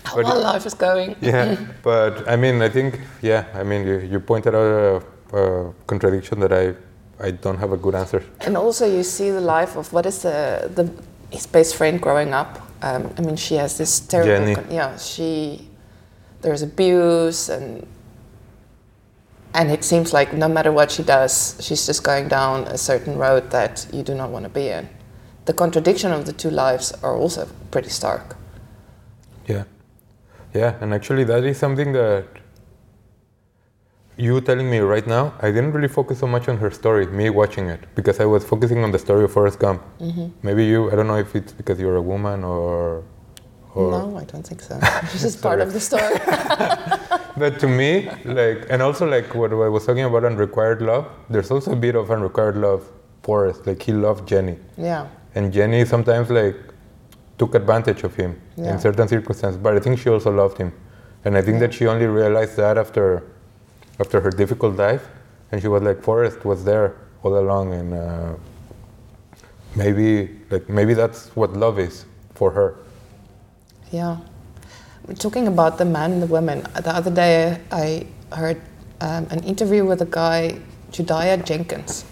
[0.04, 1.14] How But- well life is going.
[1.20, 5.72] yeah, but I mean, I think, yeah, I mean, you, you pointed out a, a
[5.86, 6.74] contradiction that I,
[7.20, 8.20] I don't have a good answer.
[8.40, 10.90] And also, you see the life of what is the, the
[11.30, 12.58] his best friend growing up.
[12.82, 14.32] Um, I mean, she has this terrible.
[14.32, 14.54] Jenny.
[14.56, 15.68] con- yeah, she.
[16.42, 17.86] There's abuse and.
[19.54, 23.18] And it seems like no matter what she does, she's just going down a certain
[23.18, 24.88] road that you do not want to be in.
[25.44, 28.36] The contradiction of the two lives are also pretty stark.
[29.46, 29.64] Yeah,
[30.54, 32.26] yeah, and actually that is something that
[34.16, 37.30] you telling me right now, I didn't really focus so much on her story, me
[37.30, 39.82] watching it, because I was focusing on the story of Forrest Gump.
[39.98, 40.28] Mm-hmm.
[40.42, 43.04] Maybe you, I don't know if it's because you're a woman or.
[43.74, 44.78] Or no, I don't think so.
[45.12, 46.18] This is part of the story.
[47.36, 51.50] But to me, like, and also like what I was talking about unrequired love, there's
[51.50, 52.82] also a bit of unrequired love
[53.22, 53.66] Forrest.
[53.66, 54.56] Like, he loved Jenny.
[54.76, 55.06] yeah.
[55.34, 56.56] And Jenny sometimes like
[57.38, 58.72] took advantage of him Yeah.
[58.72, 60.70] in certain circumstances, but I think she also loved him.
[61.24, 63.22] And I think that she only realized that after
[63.98, 65.04] after her difficult life,
[65.50, 66.88] and she was like Forrest was there
[67.22, 68.34] all along, and uh,
[69.74, 72.04] maybe like maybe that's what love is
[72.34, 72.74] for her.
[73.92, 74.16] Yeah.
[75.18, 76.62] Talking about the man and the women.
[76.74, 78.58] The other day I heard
[79.02, 82.06] um, an interview with a guy, Jedidiah Jenkins.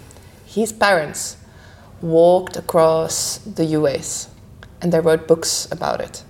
[0.44, 1.38] His parents
[2.02, 4.28] walked across the US
[4.82, 6.22] and they wrote books about it.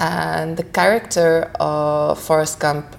[0.00, 2.96] And the character of Forrest Gump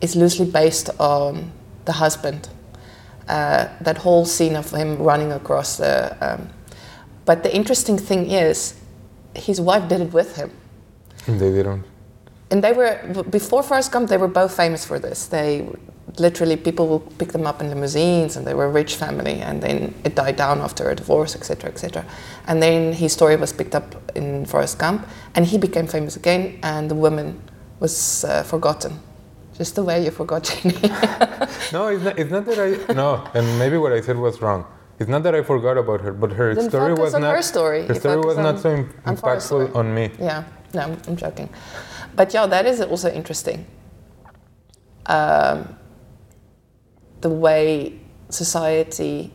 [0.00, 1.52] is loosely based on
[1.84, 2.48] the husband.
[3.28, 6.16] Uh, that whole scene of him running across the.
[6.20, 6.48] Um,
[7.24, 8.74] but the interesting thing is,
[9.36, 10.50] his wife did it with him.
[11.26, 11.84] And they didn't.
[12.50, 14.08] And they were before Forrest Gump.
[14.08, 15.26] They were both famous for this.
[15.26, 15.66] They
[16.18, 19.40] literally people will pick them up in limousines, and they were a rich family.
[19.40, 22.04] And then it died down after a divorce, etc., etc.
[22.46, 26.58] And then his story was picked up in Forrest Gump, and he became famous again.
[26.62, 27.40] And the woman
[27.80, 29.00] was uh, forgotten,
[29.56, 30.76] just the way you forgot Jenny.
[31.72, 34.64] No, it's not, it's not that I no, and maybe what I said was wrong.
[35.00, 37.42] It's not that I forgot about her, but her Then story was on not her
[37.42, 37.84] story.
[37.86, 40.10] Her story was not so im- impactful on me.
[40.20, 41.48] Yeah, no, I'm, joking.
[42.16, 43.66] But yeah, that is also interesting.
[45.06, 45.76] Um,
[47.20, 47.98] the way
[48.30, 49.32] society,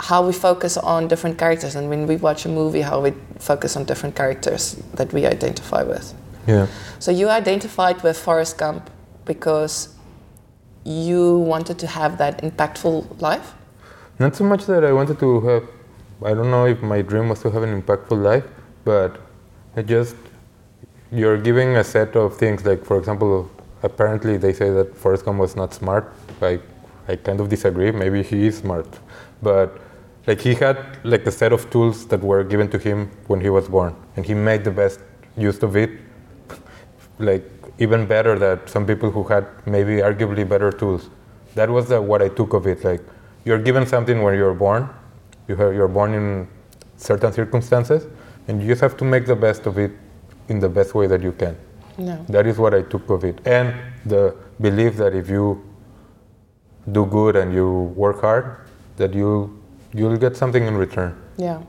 [0.00, 3.76] how we focus on different characters, and when we watch a movie, how we focus
[3.76, 6.14] on different characters that we identify with.
[6.46, 6.66] Yeah.
[6.98, 8.90] So you identified with Forrest Gump
[9.24, 9.94] because
[10.84, 13.54] you wanted to have that impactful life?
[14.18, 15.68] Not so much that I wanted to have.
[16.24, 18.44] I don't know if my dream was to have an impactful life,
[18.84, 19.20] but
[19.76, 20.16] I just
[21.12, 23.50] you're giving a set of things like, for example,
[23.82, 26.12] apparently they say that Forrest Gump was not smart.
[26.42, 26.60] I
[27.08, 27.90] I kind of disagree.
[27.90, 28.86] Maybe he is smart,
[29.42, 29.78] but
[30.26, 33.50] like he had like a set of tools that were given to him when he
[33.50, 35.00] was born, and he made the best
[35.36, 35.90] use of it.
[37.18, 37.44] Like
[37.78, 41.10] even better than some people who had maybe arguably better tools.
[41.54, 42.82] That was the, what I took of it.
[42.82, 43.02] Like
[43.44, 44.88] you're given something when you're born,
[45.46, 46.48] you have, you're born in
[46.96, 48.06] certain circumstances,
[48.50, 49.92] and you just have to make the best of it
[50.48, 51.56] in the best way that you can.
[51.96, 52.14] No.
[52.28, 54.22] That is what I took of it, and the
[54.60, 55.44] belief that if you
[56.92, 57.66] do good and you
[58.04, 58.56] work hard,
[58.96, 59.30] that you
[59.92, 61.14] you'll get something in return.
[61.36, 61.62] Yeah.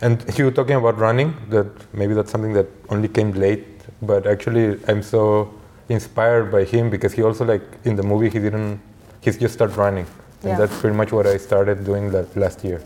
[0.00, 3.66] And you were talking about running, that maybe that's something that only came late,
[4.02, 5.52] but actually I'm so
[5.88, 8.80] inspired by him because he also like in the movie he didn't
[9.20, 10.06] he's just started running.
[10.42, 10.58] And Yeah.
[10.58, 12.82] that's pretty much what I started doing that last year.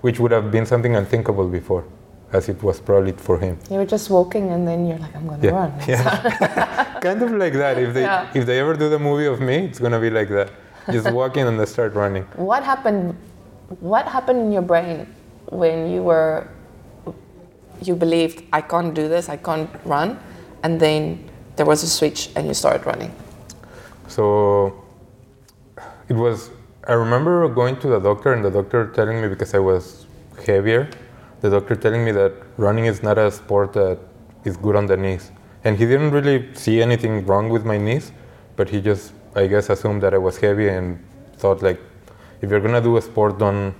[0.00, 1.84] Which would have been something unthinkable before,
[2.32, 3.58] as it was probably for him.
[3.70, 5.50] You were just walking and then you're like, I'm gonna Yeah.
[5.60, 5.72] run.
[5.86, 7.00] Yeah.
[7.00, 7.76] kind of like that.
[7.78, 8.26] If they Yeah.
[8.34, 10.48] if they ever do the movie of me, it's gonna be like that.
[10.90, 12.24] Just walking and then start running.
[12.36, 13.14] What happened?
[13.80, 15.06] What happened in your brain
[15.50, 16.46] when you were
[17.82, 20.18] you believed I can't do this, I can't run,
[20.62, 23.12] and then there was a switch and you started running?
[24.08, 24.74] So
[26.08, 26.50] it was.
[26.88, 30.06] I remember going to the doctor and the doctor telling me because I was
[30.46, 30.88] heavier,
[31.42, 33.98] the doctor telling me that running is not a sport that
[34.44, 35.30] is good on the knees,
[35.64, 38.12] and he didn't really see anything wrong with my knees,
[38.56, 41.04] but he just, I guess, assumed that I was heavy and
[41.36, 41.78] thought like,
[42.40, 43.74] if you're gonna do a sport, don't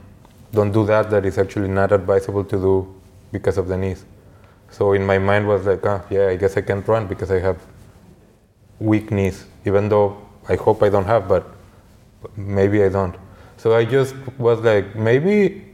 [0.52, 1.08] don't do that.
[1.10, 3.00] That is actually not advisable to do
[3.32, 4.04] because of the knees.
[4.70, 7.38] So in my mind was like, ah, yeah, I guess I can't run because I
[7.38, 7.64] have
[8.78, 11.50] weak knees, even though I hope I don't have, but
[12.37, 13.16] maybe I don't.
[13.56, 15.64] So I just was like, maybe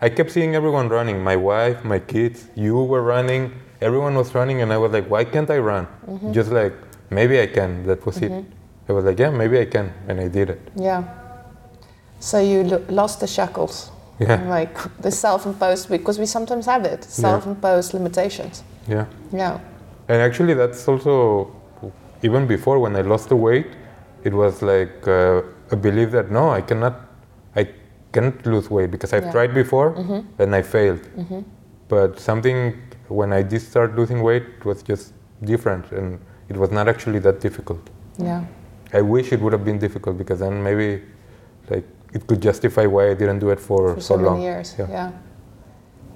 [0.00, 1.22] I kept seeing everyone running.
[1.22, 5.24] My wife, my kids, you were running, everyone was running, and I was like, why
[5.24, 5.86] can't I run?
[6.32, 6.72] Just like,
[7.10, 7.86] maybe I can.
[7.86, 8.32] That was it.
[8.88, 10.60] I was like, yeah, maybe I can, and I did it.
[10.74, 11.04] Yeah.
[12.18, 17.04] So you lo- lost the shackles, Yeah, like the self-imposed, because we sometimes have it,
[17.04, 18.62] self-imposed limitations.
[18.88, 19.06] yeah.
[19.32, 19.60] Yeah.
[20.08, 21.52] And actually, that's also
[22.22, 23.68] even before when I lost the weight,
[24.24, 27.00] it was like uh, a belief that no, I cannot,
[27.56, 27.68] I
[28.12, 29.32] cannot lose weight because I've Yeah.
[29.32, 30.42] tried before mm-hmm.
[30.42, 31.02] and I failed.
[31.16, 31.40] Mm-hmm.
[31.88, 32.74] But something
[33.08, 37.18] when I did start losing weight it was just different, and it was not actually
[37.20, 37.90] that difficult.
[38.18, 38.44] Yeah.
[38.92, 41.02] I wish it would have been difficult because then maybe,
[41.68, 44.42] like, it could justify why I didn't do it for, For so, so, long.
[44.42, 44.74] years.
[44.78, 44.88] Yeah.
[44.90, 45.12] yeah.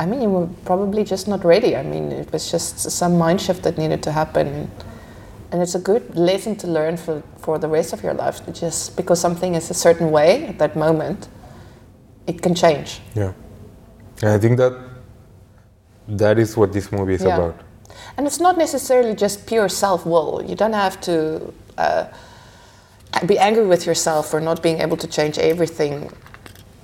[0.00, 1.76] I mean, you were probably just not ready.
[1.76, 4.68] I mean, it was just some mind shift that needed to happen.
[5.54, 8.40] And it's a good lesson to learn for, for the rest of your life.
[8.52, 11.28] Just because something is a certain way at that moment,
[12.26, 13.00] it can change.
[13.14, 13.34] Yeah.
[14.20, 14.76] And I think that
[16.08, 17.36] that is what this movie is Yeah.
[17.36, 17.54] about.
[18.16, 20.42] And it's not necessarily just pure self will.
[20.44, 22.06] You don't have to uh,
[23.24, 26.10] be angry with yourself for not being able to change everything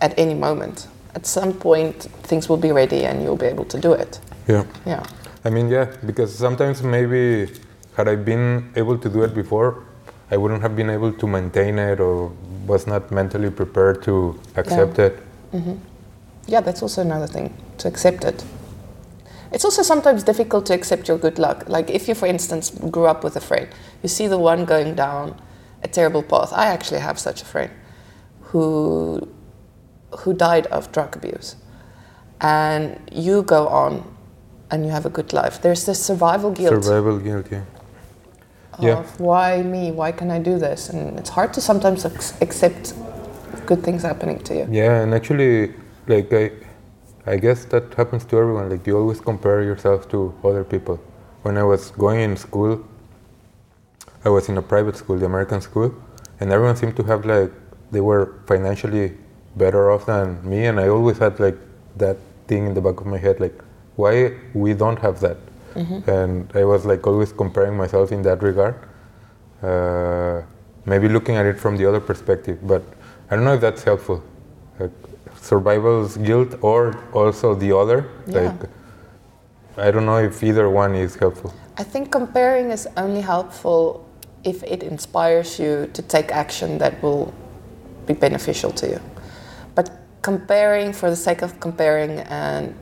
[0.00, 0.87] at any moment.
[1.16, 4.20] At some point, things will be ready and you'll be able to do it.
[4.46, 4.64] Yeah.
[4.87, 5.02] Yeah.
[5.44, 7.50] I mean, yeah, because sometimes maybe
[8.00, 9.84] had I been able to do it before,
[10.30, 12.32] I wouldn't have been able to maintain it or
[12.66, 14.14] was not mentally prepared to
[14.56, 15.14] accept it.
[15.52, 15.76] Mm-hmm.
[16.46, 18.44] Yeah, that's also another thing to accept it.
[19.52, 21.68] It's also sometimes difficult to accept your good luck.
[21.68, 23.68] Like if you, for instance, grew up with a friend,
[24.02, 25.40] you see the one going down
[25.82, 26.52] a terrible path.
[26.52, 27.70] I actually have such a friend
[28.50, 29.28] who
[30.20, 31.56] who died of drug abuse,
[32.40, 33.92] and you go on
[34.70, 35.60] and you have a good life.
[35.62, 37.64] There's this survival guilt Survival guilt, yeah.
[38.85, 39.25] Of Yeah.
[39.29, 39.90] why me?
[39.93, 40.88] Why can I do this?
[40.90, 42.05] And it's hard to sometimes
[42.40, 42.95] accept
[43.66, 44.66] good things happening to you.
[44.71, 45.75] Yeah, and actually,
[46.07, 46.51] like I,
[47.27, 48.69] I guess that happens to everyone.
[48.71, 50.99] Like you always compare yourself to other people.
[51.43, 52.85] When I was going in school,
[54.25, 55.95] I was in a private school, the American school,
[56.40, 57.51] and everyone seemed to have like
[57.90, 59.16] they were financially
[59.57, 61.57] better off than me, and I always had like
[61.97, 62.16] that
[62.47, 63.57] thing in the back of my head, like
[63.97, 65.37] why we don't have that,
[65.74, 68.76] and I was like always comparing myself in that regard.
[69.62, 70.42] Uh,
[70.85, 72.83] maybe looking at it from the other perspective, but
[73.30, 74.22] I don't know if that's helpful.
[74.78, 74.92] Like
[75.37, 78.09] survival's guilt or also the other.
[78.26, 78.40] Yeah.
[78.40, 78.70] Like
[79.76, 81.54] I don't know if either one is helpful.
[81.76, 84.06] I think comparing is only helpful
[84.44, 87.33] if it inspires you to take action that will
[88.06, 89.00] be beneficial to you.
[89.74, 89.90] But
[90.22, 92.74] comparing for the sake of comparing and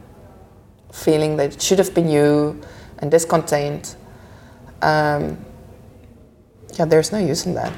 [0.92, 2.60] feeling that it should have been you
[2.98, 3.96] and discontent,
[4.82, 5.38] um,
[6.74, 7.72] yeah, there's no use in that.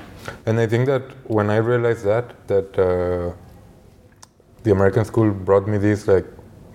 [0.46, 3.34] And I think that when I realized that, that uh,
[4.62, 6.26] the American school brought me this, like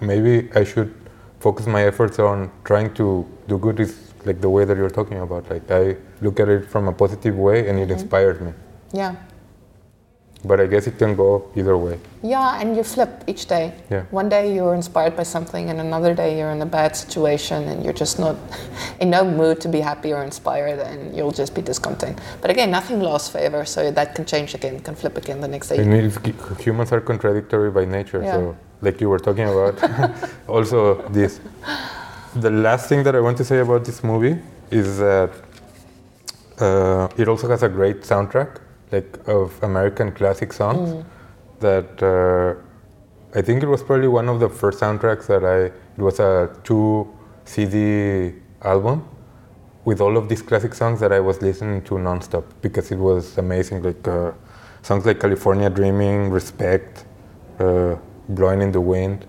[0.02, 0.94] maybe I should
[1.40, 5.20] focus my efforts on trying to do good is like the way that you're talking
[5.20, 5.50] about.
[5.50, 8.54] Like I look at it from a positive way and it inspired me.
[8.92, 9.16] Yeah.
[10.44, 12.00] But I guess it can go either way.
[12.22, 13.74] Yeah, and you flip each day.
[13.90, 14.04] Yeah.
[14.12, 17.84] One day you're inspired by something, and another day you're in a bad situation, and
[17.84, 18.36] you're just not
[19.00, 22.20] in no mood to be happy or inspired, and you'll just be discontent.
[22.42, 25.70] But again, nothing lasts forever, so that can change again, can flip again the next
[25.70, 25.78] day.
[25.78, 26.18] And it's,
[26.64, 28.34] humans are contradictory by nature, Yeah.
[28.34, 29.76] so like you were talking about,
[30.48, 31.40] also this.
[32.36, 34.38] The last thing that I want to say about this movie
[34.70, 35.32] is that
[36.60, 38.60] uh, it also has a great soundtrack,
[38.96, 41.04] like of American classic songs.
[41.60, 45.60] That uh, I think it was probably one of the first soundtracks that I.
[45.98, 47.08] It was a two
[47.46, 48.98] CD album
[49.86, 53.38] with all of these classic songs that I was listening to nonstop because it was
[53.38, 53.84] amazing.
[53.84, 54.32] Like uh,
[54.82, 57.06] songs like California Dreaming, Respect,
[57.60, 57.96] uh,
[58.30, 59.26] Blowing in the Wind,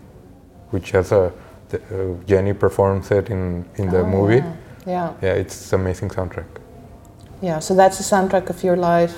[0.70, 1.32] which has a
[1.68, 4.36] the, uh, Jenny performs it in in the Oh, movie.
[4.36, 4.52] Yeah.
[4.86, 6.50] yeah, Yeah, it's amazing soundtrack.
[7.42, 7.60] yeah.
[7.60, 9.14] So that's the soundtrack of your life.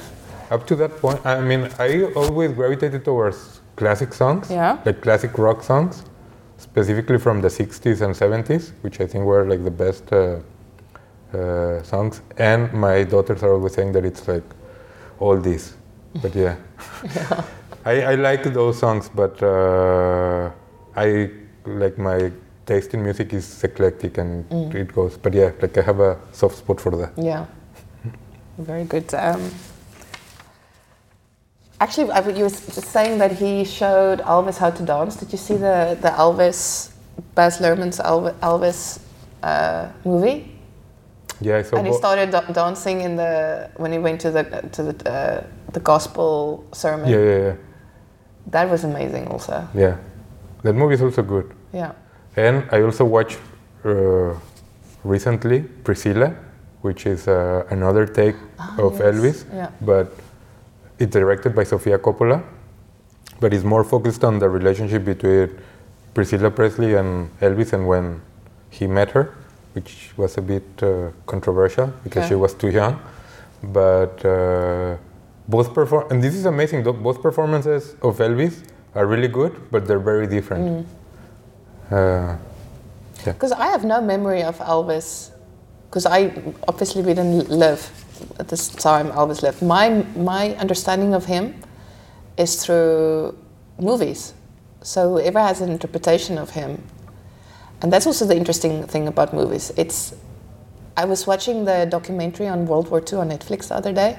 [0.51, 4.79] Up to that point, I mean, I always gravitated towards classic songs, Yeah.
[4.85, 6.05] like classic rock songs,
[6.57, 10.39] specifically from the 60s and 70s, which I think were like the best uh,
[11.37, 12.23] uh, songs.
[12.39, 14.45] And my daughters are always saying that it's like
[15.21, 15.75] all this.
[16.23, 16.57] But yeah,
[17.85, 20.51] I, I like those songs, but uh,
[20.97, 21.31] I
[21.67, 22.33] like my
[22.65, 25.19] taste in music is eclectic and it goes.
[25.19, 27.13] But yeah, like I have a soft spot for that.
[27.17, 27.45] Yeah.
[28.59, 29.13] Very good.
[29.15, 29.51] Um,
[31.81, 35.17] actually, I, you were just saying that he showed Elvis how to dance.
[35.17, 36.93] Did you see the, the Elvis,
[37.35, 39.01] Baz Luhrmann's Elvis, Elvis
[39.43, 40.55] uh, movie?
[41.41, 44.43] Yeah, I saw and he started da- dancing in the when he went to the
[44.73, 47.09] to the uh, the gospel sermon.
[47.09, 47.55] Yeah, yeah, yeah.
[48.49, 49.69] That was amazing, also.
[49.73, 49.99] Yeah,
[50.63, 51.55] that movie is also good.
[51.73, 51.93] Yeah.
[52.37, 53.39] And I also watched
[53.85, 54.35] uh,
[55.05, 56.35] recently Priscilla,
[56.83, 58.35] which is uh, another take
[58.79, 59.71] of yes, Elvis, yeah.
[59.81, 60.13] but
[60.99, 62.43] it's directed by Sofia Coppola,
[63.41, 65.51] but it's more focused on the relationship between
[66.15, 68.21] Priscilla Presley and Elvis and when
[68.71, 69.35] he met her,
[69.75, 72.29] which was a bit uh, controversial because Okay.
[72.31, 72.99] she was too young.
[73.63, 74.97] But uh,
[75.49, 76.83] both perform, and this is amazing.
[76.85, 78.63] though, Both performances of Elvis
[78.95, 80.87] are really good, but they're very different.
[81.91, 82.37] Uh,
[83.25, 85.31] Because I have no memory of Elvis,
[85.91, 86.31] because I
[86.69, 87.83] obviously we didn't live
[88.39, 89.63] at this time Elvis lived.
[89.63, 91.61] My my understanding of him
[92.37, 93.37] is through
[93.79, 94.35] movies.
[94.83, 96.83] So whoever has an interpretation of him,
[97.83, 99.73] and that's also the interesting thing about movies.
[99.77, 100.15] It's
[100.97, 104.19] I was watching the documentary on World War II on Netflix the other day,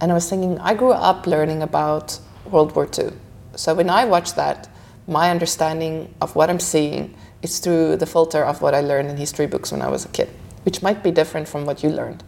[0.00, 2.18] and I was thinking, I grew up learning about
[2.50, 3.10] World War II.
[3.56, 4.68] So when I watch that,
[5.06, 9.16] my understanding of what I'm seeing is through the filter of what I learned in
[9.16, 10.28] history books when I was a kid,
[10.62, 12.22] which might be different from what you learned.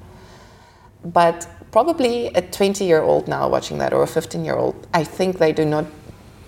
[1.04, 5.04] But probably a 20 year old now watching that, or a 15 year old, I
[5.04, 5.86] think they do not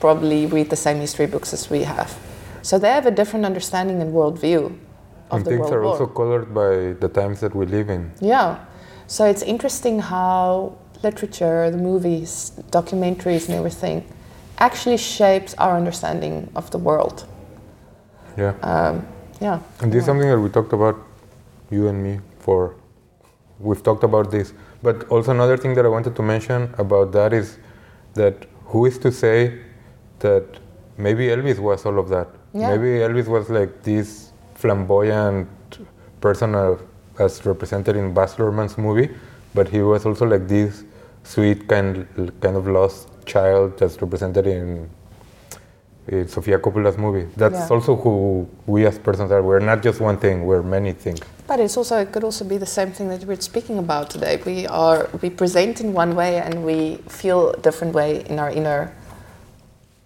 [0.01, 2.19] probably read the same history books as we have.
[2.63, 4.67] So they have a different understanding and worldview
[5.31, 5.93] of and the things World are War.
[5.93, 8.13] also colored by the times that we live in.
[8.21, 8.65] Yeah.
[9.07, 14.05] So it's interesting how literature, the movies, documentaries, and everything
[14.59, 17.27] actually shapes our understanding of the world.
[18.37, 18.55] Yeah.
[18.63, 19.07] Um,
[19.41, 19.61] yeah.
[19.81, 20.97] And this is something that we talked about,
[21.71, 22.75] you and me, for
[23.59, 24.53] we've talked about this.
[24.83, 27.59] But also another thing that I wanted to mention about that is
[28.15, 29.59] that who is to say
[30.21, 30.45] that
[30.99, 32.29] maybe Elvis was all of that?
[32.53, 32.71] Yeah.
[32.77, 35.49] Maybe Elvis was like this flamboyant
[36.21, 36.83] person of,
[37.19, 39.11] as represented in Baz Luhrmann's movie,
[39.55, 40.85] but he was also like this
[41.25, 42.07] sweet kind
[42.41, 44.89] kind of lost child that's represented in
[46.09, 47.27] in Sofia Coppola's movie.
[47.37, 47.69] That's Yeah.
[47.75, 49.43] also who we as persons are.
[49.43, 50.45] We're not just one thing.
[50.47, 51.19] We're many things.
[51.47, 54.41] But it's also it could also be the same thing that we're speaking about today.
[54.45, 58.51] We are we present in one way and we feel a different way in our
[58.51, 58.93] inner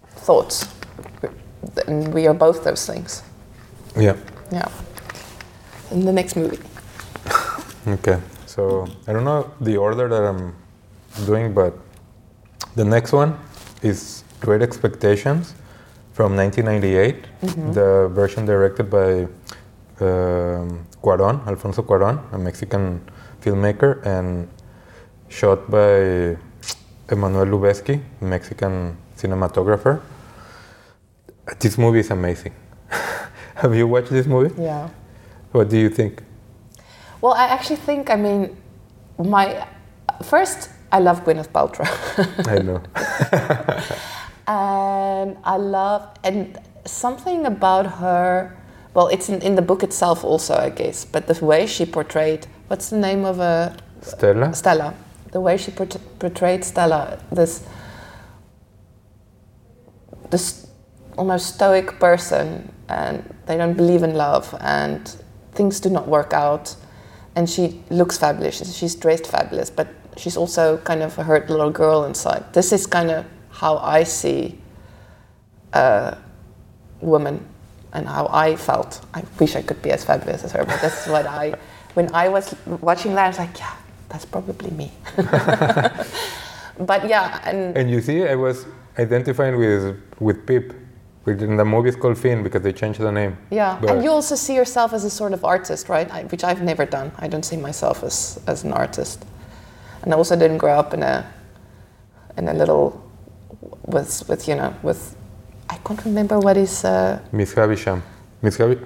[0.09, 0.67] thoughts.
[1.87, 3.23] And we are both those things.
[3.97, 4.15] Yeah.
[4.51, 4.69] Yeah.
[5.91, 6.59] In the next movie.
[7.87, 8.19] Okay.
[8.45, 10.53] So I don't know the order that I'm
[11.25, 11.73] doing, but
[12.75, 13.39] the next one
[13.81, 15.55] is Great Expectations
[16.13, 17.71] from 1998, mm-hmm.
[17.71, 19.27] the version directed by
[20.01, 23.01] Um, Cuaron, Alfonso Cuaron, a Mexican
[23.41, 24.49] filmmaker, and
[25.29, 26.37] shot by
[27.09, 30.01] Emmanuel Lubezki, Mexican cinematographer.
[31.59, 32.53] This movie is amazing.
[33.55, 34.53] Have you watched this movie?
[34.61, 34.89] Yeah.
[35.51, 36.23] What do you think?
[37.21, 38.55] Well, I actually think I mean
[39.19, 39.67] my
[40.23, 41.87] first I love Gwyneth Paltrow.
[42.47, 42.81] I know.
[44.47, 48.57] and um, I love and something about her.
[48.93, 52.47] Well, it's in, in the book itself also, I guess, but the way she portrayed
[52.67, 54.53] what's the name of a Stella?
[54.53, 54.93] Stella,
[55.31, 57.67] the way she port- portrayed Stella, this
[60.29, 60.67] this
[61.17, 65.17] almost stoic person, and they don't believe in love, and
[65.51, 66.75] things do not work out,
[67.35, 68.75] and she looks fabulous.
[68.77, 72.53] She's dressed fabulous, but she's also kind of a hurt little girl inside.
[72.53, 74.57] This is kind of how I see
[75.73, 76.17] a
[77.01, 77.45] woman
[77.93, 79.01] and how I felt.
[79.13, 81.53] I wish I could be as fabulous as her, but that's what I.
[81.93, 83.75] When I was watching that, I was like, yeah,
[84.09, 84.91] that's probably me.
[86.79, 88.65] but yeah, and And you see, I was
[88.97, 90.73] identifying with with Pip.
[91.27, 93.37] In the movie, it's called Finn because they changed the name.
[93.51, 96.09] yeah, But- and you also see yourself as a sort of artist, right?
[96.11, 97.11] I, which I've never done.
[97.19, 99.23] I don't see myself as as an artist,
[100.01, 101.25] and I also didn't grow up in a
[102.37, 102.99] in a little
[103.85, 105.15] with with you know with
[105.71, 106.83] I can't remember what is.
[106.85, 108.01] Uh, Miss Havisham.
[108.41, 108.77] Miss Havi.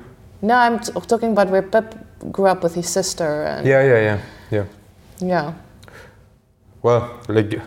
[0.42, 1.96] no, I'm t- talking about where Pip
[2.32, 4.20] grew up with his sister, and Yeah, yeah, yeah,
[4.52, 4.66] yeah.
[5.20, 5.54] yeah.
[6.82, 7.60] Well, like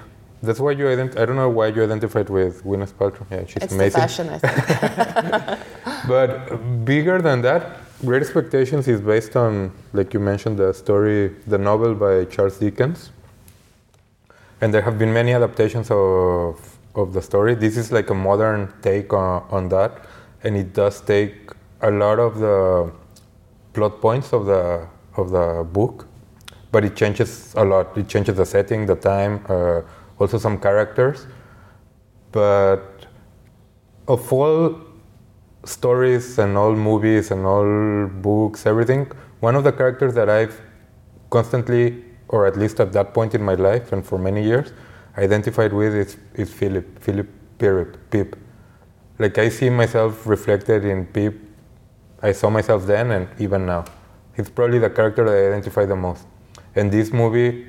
[0.43, 3.27] that's why you ident- I don't know why you identified with Gwyneth Paltrow.
[3.31, 4.01] Yeah, she's It's amazing.
[4.01, 5.59] fashion, I think.
[6.09, 7.63] But bigger than that,
[8.05, 13.11] Great Expectations is based on, like you mentioned, the story, the novel by Charles Dickens.
[14.61, 17.55] And there have been many adaptations of, of the story.
[17.55, 20.05] This is like a modern take on, on that.
[20.43, 22.93] And it does take a lot of the
[23.73, 24.87] plot points of the,
[25.17, 26.07] of the book,
[26.73, 27.97] but it changes a lot.
[27.97, 29.83] It changes the setting, the time, uh,
[30.19, 31.27] also some characters.
[32.33, 33.07] But
[34.07, 34.81] of all
[35.65, 40.61] stories and all movies and all books, everything, one of the characters that I've
[41.31, 44.73] constantly, or at least at that point in my life and for many years,
[45.23, 48.37] identified with is, is Philip, Philip Pip, Pip.
[49.19, 51.35] Like I see myself reflected in Pip.
[52.23, 53.85] I saw myself then and even now.
[54.37, 56.25] He's probably the character that I identify the most.
[56.77, 57.67] And this movie,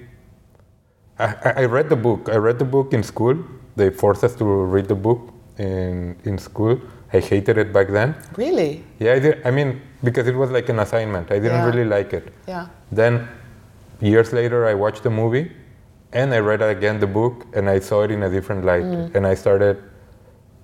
[1.18, 2.30] I, I- I read the book.
[2.32, 3.36] I read the book in school.
[3.76, 6.80] They forced us to read the book in, in school.
[7.14, 8.16] I hated it back then.
[8.38, 8.84] really?
[9.00, 9.42] Yeah, I did.
[9.46, 11.32] I mean, because it was like an assignment.
[11.32, 11.66] I didn't Yeah.
[11.66, 12.32] really like it.
[12.48, 12.68] Yeah.
[12.92, 13.28] Then,
[14.00, 15.52] years later, I watched the movie,
[16.14, 18.84] and I read again the book, and I saw it in a different light.
[18.84, 19.16] Mm.
[19.16, 19.82] And I started,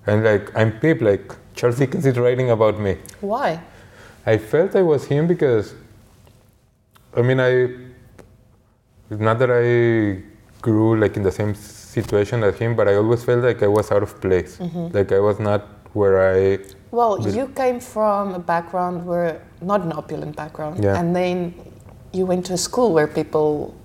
[0.07, 1.01] and like I'm Pip.
[1.01, 2.97] Like Charles Dickens is writing about me.
[3.21, 3.61] Why?
[4.25, 5.75] I felt I was him because,
[7.15, 7.69] I mean, I,
[9.11, 10.23] not that I
[10.61, 13.91] grew like in the same situation as him, but I always felt like I was
[13.91, 14.57] out of place.
[14.57, 14.97] Mm-hmm.
[14.97, 15.61] Like I was not
[15.93, 16.59] where I,
[16.91, 20.99] Well, But- you came from a background where not an opulent background, Yeah.
[20.99, 21.53] and then
[22.11, 23.75] you went to a school where people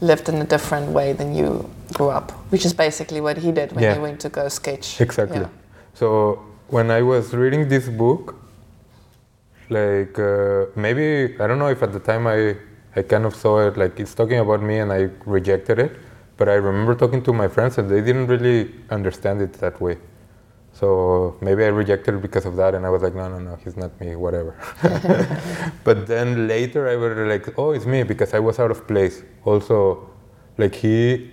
[0.00, 3.72] lived in a different way than you grew up, which is basically what he did
[3.72, 3.94] when Yeah.
[3.94, 5.00] he went to go sketch.
[5.00, 5.40] Exactly.
[5.40, 5.48] Yeah.
[5.94, 6.38] So
[6.68, 8.34] when I was reading this book,
[9.68, 12.56] like uh, maybe I don't know if at the time I
[12.96, 15.92] I kind of saw it like it's talking about me and I rejected it,
[16.36, 19.96] but I remember talking to my friends and they didn't really understand it that way.
[20.80, 23.56] So maybe I rejected it because of that, and I was like, no, no, no,
[23.62, 24.56] he's not me, whatever.
[25.84, 29.22] but then later I was like, oh, it's me because I was out of place.
[29.44, 30.08] Also,
[30.56, 31.32] like he,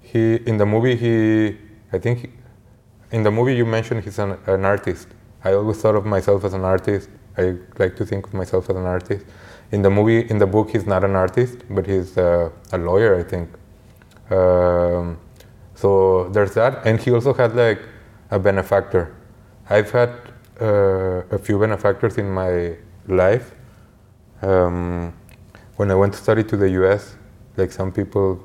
[0.00, 1.58] he in the movie he,
[1.92, 2.28] I think he,
[3.10, 5.08] in the movie you mentioned he's an, an artist.
[5.42, 7.10] I always thought of myself as an artist.
[7.36, 9.26] I like to think of myself as an artist.
[9.72, 13.18] In the movie, in the book, he's not an artist, but he's uh, a lawyer,
[13.18, 13.48] I think.
[14.30, 15.18] Um,
[15.74, 17.80] so there's that, and he also had like
[18.30, 19.14] a benefactor.
[19.70, 20.10] I've had
[20.60, 22.76] uh, a few benefactors in my
[23.06, 23.52] life.
[24.42, 25.12] Um,
[25.76, 27.16] when I went to study to the U.S.,
[27.56, 28.40] like some people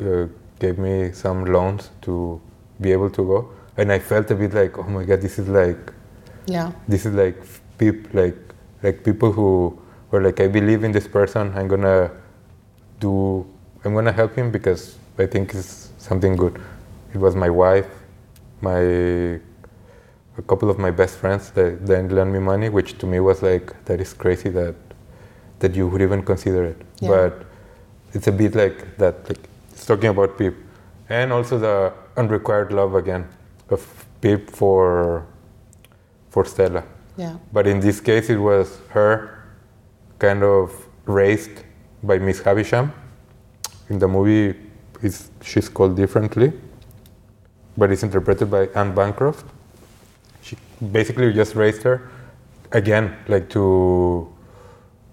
[0.00, 0.26] uh,
[0.58, 2.40] gave me some loans to
[2.80, 5.48] be able to go, and I felt a bit like, oh my god, this is
[5.48, 5.92] like
[6.46, 6.72] Yeah.
[6.88, 7.36] this is like
[7.78, 8.36] peop, like
[8.82, 9.78] like people who
[10.10, 12.10] were like I believe in this person I'm gonna
[13.00, 13.46] do
[13.84, 16.60] I'm gonna help him because I think it's something good
[17.14, 17.86] it was my wife
[18.62, 18.80] my
[20.38, 23.42] a couple of my best friends that then lent me money which to me was
[23.42, 24.74] like that is crazy that
[25.58, 27.08] that you would even consider it Yeah.
[27.10, 27.44] but
[28.14, 29.42] it's a bit like that like
[29.72, 30.54] it's talking about Pip
[31.08, 33.24] and also the unrequired love again
[33.70, 33.82] of
[34.20, 35.24] Pip for
[36.30, 36.82] for Stella
[37.16, 37.36] Yeah.
[37.52, 39.12] but in this case, it was her
[40.18, 40.72] kind of
[41.04, 41.56] raised
[42.02, 42.90] by Miss Havisham.
[43.90, 44.54] In the movie,
[45.42, 46.52] she's called differently,
[47.76, 49.44] but it's interpreted by Anne Bancroft.
[50.42, 50.56] She
[50.92, 52.10] basically just raised her
[52.72, 54.28] again, like to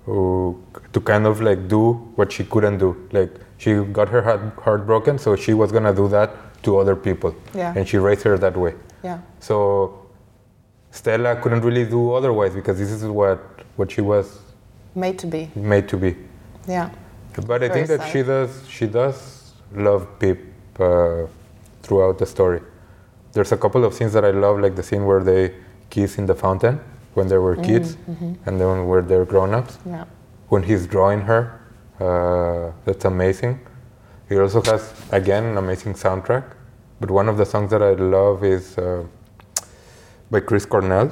[0.08, 0.54] uh,
[0.94, 2.96] to kind of like do what she couldn't do.
[3.12, 6.32] Like she got her heart, heart broken, so she was gonna do that
[6.64, 7.74] to other people, Yeah.
[7.76, 8.74] and she raised her that way.
[9.04, 9.20] Yeah.
[9.40, 10.08] So
[10.92, 13.40] Stella couldn't really do otherwise because this is what
[13.78, 14.40] what she was
[14.96, 15.50] Made to be.
[15.56, 16.16] made to be.
[16.68, 16.90] Yeah.
[17.48, 18.12] But I Very think that sad.
[18.12, 20.40] she does she does love Pip
[20.80, 21.28] uh,
[21.84, 22.62] throughout the story.
[23.34, 25.54] There's a couple of scenes that I love, like the scene where they
[25.90, 26.80] kiss in the fountain
[27.14, 27.98] when they were kids,
[28.46, 29.78] and then where they're grown-ups.
[29.86, 30.06] Yeah.
[30.50, 31.62] When he's drawing her,
[32.00, 33.60] uh, that's amazing.
[34.28, 36.44] He also has again an amazing soundtrack.
[37.00, 39.06] But one of the songs that I love is uh,
[40.30, 41.12] by Chris Cornell.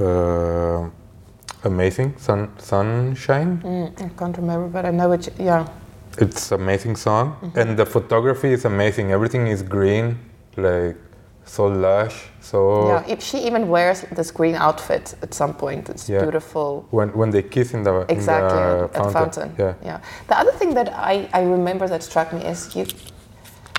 [0.00, 0.88] Uh,
[1.64, 3.60] amazing, Sun, Sunshine.
[3.62, 5.12] Mm, I can't remember, but I know.
[5.12, 5.68] You, yeah.
[6.18, 7.58] It's amazing song, mm-hmm.
[7.58, 9.12] and the photography is amazing.
[9.12, 10.18] Everything is green,
[10.56, 10.96] like
[11.44, 12.28] so lush.
[12.40, 13.04] So Yeah.
[13.08, 15.88] If she even wears this green outfit at some point.
[15.88, 16.22] It's Yeah.
[16.22, 16.84] beautiful.
[16.90, 18.58] when when they kiss in the in Exactly.
[18.58, 19.54] the at the fountain.
[19.58, 19.98] yeah, Yeah.
[20.28, 22.86] The other thing that I, I remember that struck me is you.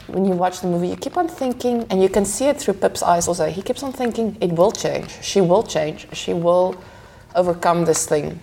[0.07, 2.73] When you watch the movie, you keep on thinking, and you can see it through
[2.73, 3.45] Pip's eyes also.
[3.47, 5.09] He keeps on thinking, it will change.
[5.21, 6.07] She will change.
[6.11, 6.75] She will
[7.35, 8.39] overcome this thing.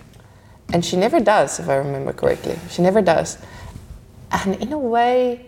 [0.73, 2.55] And she never does, if I remember correctly.
[2.71, 3.37] She never does.
[4.31, 5.45] And in a way,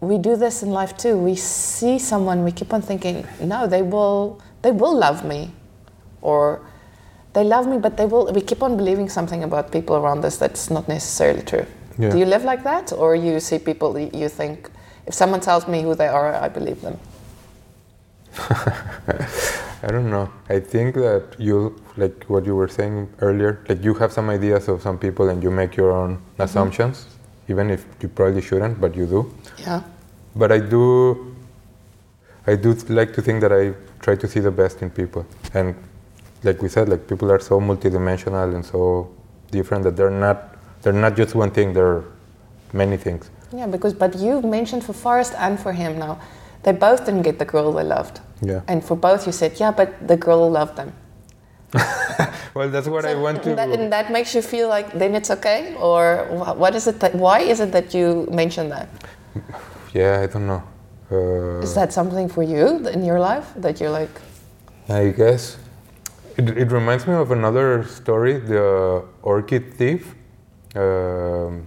[0.00, 1.16] we do this in life too.
[1.16, 5.50] We see someone, we keep on thinking, no, they will, they will love me,
[6.22, 6.60] or
[7.32, 8.32] they love me, but they will.
[8.32, 11.66] We keep on believing something about people around us that's not necessarily true.
[11.98, 12.10] Yeah.
[12.10, 14.70] Do you live like that, or you see people you think,
[15.06, 16.98] if someone tells me who they are, I believe them?
[19.82, 20.30] I don't know.
[20.48, 23.64] I think that you like what you were saying earlier.
[23.68, 26.42] Like you have some ideas of some people, and you make your own Mm-hmm.
[26.42, 27.06] assumptions,
[27.48, 29.34] even if you probably shouldn't, but you do.
[29.58, 29.82] Yeah.
[30.34, 31.34] But I do,
[32.46, 35.24] I do like to think that I try to see the best in people,
[35.54, 35.74] and
[36.42, 39.08] like we said, like people are so multidimensional and so
[39.50, 41.72] different that they're not, they're not just one thing.
[41.72, 42.02] They're
[42.72, 43.30] many things.
[43.52, 46.18] Yeah, because but you've mentioned for Forrest and for him now,
[46.64, 48.20] they both didn't get the girl they loved.
[48.42, 48.60] Yeah.
[48.68, 50.92] And for both, you said, yeah, but the girl loved them.
[52.54, 53.54] Well, that's what I So want to.
[53.56, 56.24] That, and that makes you feel like then it's okay, or
[56.56, 57.00] what is it?
[57.00, 58.88] That, why is it that you mentioned that?
[59.92, 60.62] yeah, I don't know.
[61.10, 64.14] Uh, Is that something for you in your life that you're like,
[64.88, 65.58] I guess.
[66.36, 70.14] It, it reminds me of another story, the Orchid Thief,
[70.76, 71.66] um,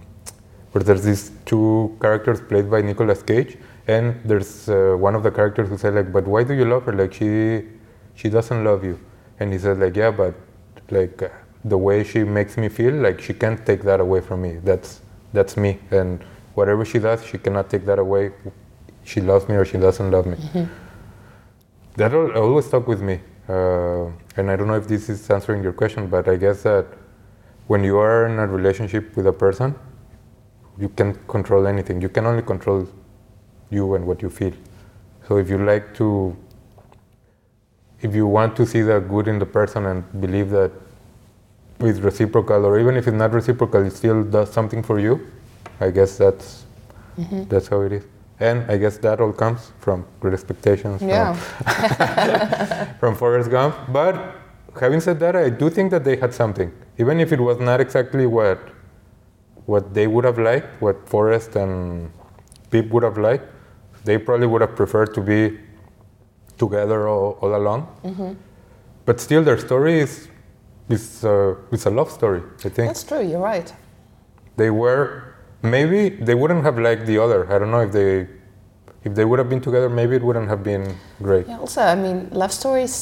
[0.72, 5.30] where there's these two characters played by Nicolas Cage, and there's uh, one of the
[5.30, 6.92] characters who said like, "But why do you love her?
[6.92, 7.64] Like she,
[8.14, 9.00] she doesn't love you."
[9.40, 10.34] And he said like, "Yeah, but
[10.90, 11.28] like uh,
[11.64, 14.58] the way she makes me feel, like she can't take that away from me.
[14.62, 15.00] That's
[15.32, 16.22] that's me, and
[16.54, 18.32] whatever she does, she cannot take that away.
[19.04, 20.36] She loves me or she doesn't love me."
[21.96, 23.20] That always stuck with me.
[23.48, 26.86] Uh, and I don't know if this is answering your question, but I guess that
[27.66, 29.74] when you are in a relationship with a person,
[30.78, 32.00] you can't control anything.
[32.00, 32.86] You can only control
[33.70, 34.52] you and what you feel.
[35.26, 36.36] So if you like to,
[38.00, 40.72] if you want to see the good in the person and believe that
[41.80, 45.26] it's reciprocal, or even if it's not reciprocal, it still does something for you.
[45.80, 46.64] I guess that's
[47.18, 47.44] mm-hmm.
[47.44, 48.04] that's how it is.
[48.40, 51.00] And I guess that all comes from Great Expectations.
[51.00, 51.34] from- Yeah.
[53.00, 53.74] from Forrest Gump.
[53.88, 54.36] But
[54.80, 57.80] having said that, I do think that they had something, even if it was not
[57.80, 58.58] exactly what
[59.66, 62.10] what they would have liked, what Forrest and
[62.70, 63.44] Pip would have liked.
[64.08, 65.58] They probably would have preferred to be
[66.56, 67.80] together all, all along.
[69.04, 70.28] But still, their story is
[70.88, 72.42] is uh, is a love story.
[72.64, 73.22] I think That's true.
[73.30, 73.68] You're right.
[74.56, 77.40] they were maybe they wouldn't have liked the other.
[77.52, 78.12] I don't know if they
[79.04, 79.90] if they would have been together.
[80.00, 80.84] Maybe it wouldn't have been
[81.28, 81.46] great.
[81.46, 81.58] Yeah.
[81.64, 82.94] Also, I mean, love stories.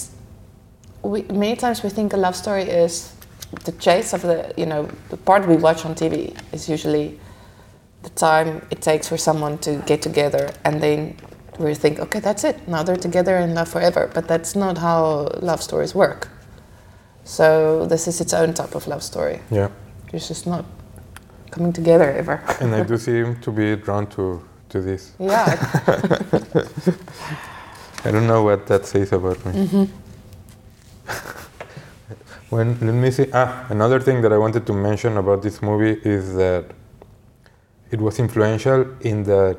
[1.13, 2.93] We, many times we think a love story is
[3.69, 7.07] the chase of the, you know, the part we watch on TV is usually
[8.07, 11.17] the time it takes for someone to get together, and then
[11.59, 12.57] we think, okay, that's it.
[12.69, 14.11] Now they're together in love forever.
[14.15, 16.29] But that's not how love stories work.
[17.25, 19.41] So this is its own type of love story.
[19.51, 19.71] Yeah.
[20.13, 20.65] It's just not
[21.51, 22.43] coming together ever.
[22.61, 25.13] And I do seem to be drawn to, to this.
[25.19, 25.57] yeah.
[28.05, 29.89] I don't know what that says about me.
[32.51, 33.27] when let me see.
[33.33, 36.67] Ah, another thing that I wanted to mention about this movie is that
[37.97, 39.59] it was influential in that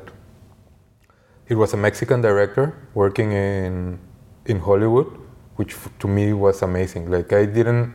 [1.48, 3.98] it was a Mexican director working in
[4.46, 5.08] in Hollywood,
[5.56, 5.72] which
[6.02, 7.10] to me was amazing.
[7.16, 7.94] Like I didn't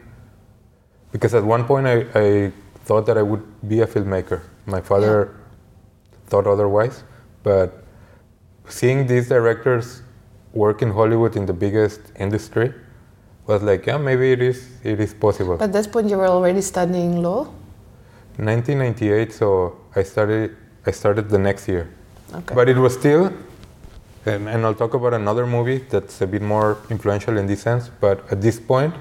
[1.13, 2.27] because at one point I, I
[2.87, 4.39] thought that I would be a filmmaker.
[4.65, 5.15] My father
[6.29, 7.03] thought otherwise,
[7.43, 7.69] but
[8.67, 10.01] seeing these directors
[10.63, 12.73] work in Hollywood in the biggest industry
[13.47, 15.55] was like, yeah, maybe it is it is possible.
[15.57, 17.41] But at this point, you were already studying law.
[18.37, 20.55] 1998, so I started
[20.85, 21.89] I started the next year.
[22.33, 22.55] Okay.
[22.55, 23.31] But it was still,
[24.25, 27.89] and, and I'll talk about another movie that's a bit more influential in this sense.
[28.01, 28.93] But at this point,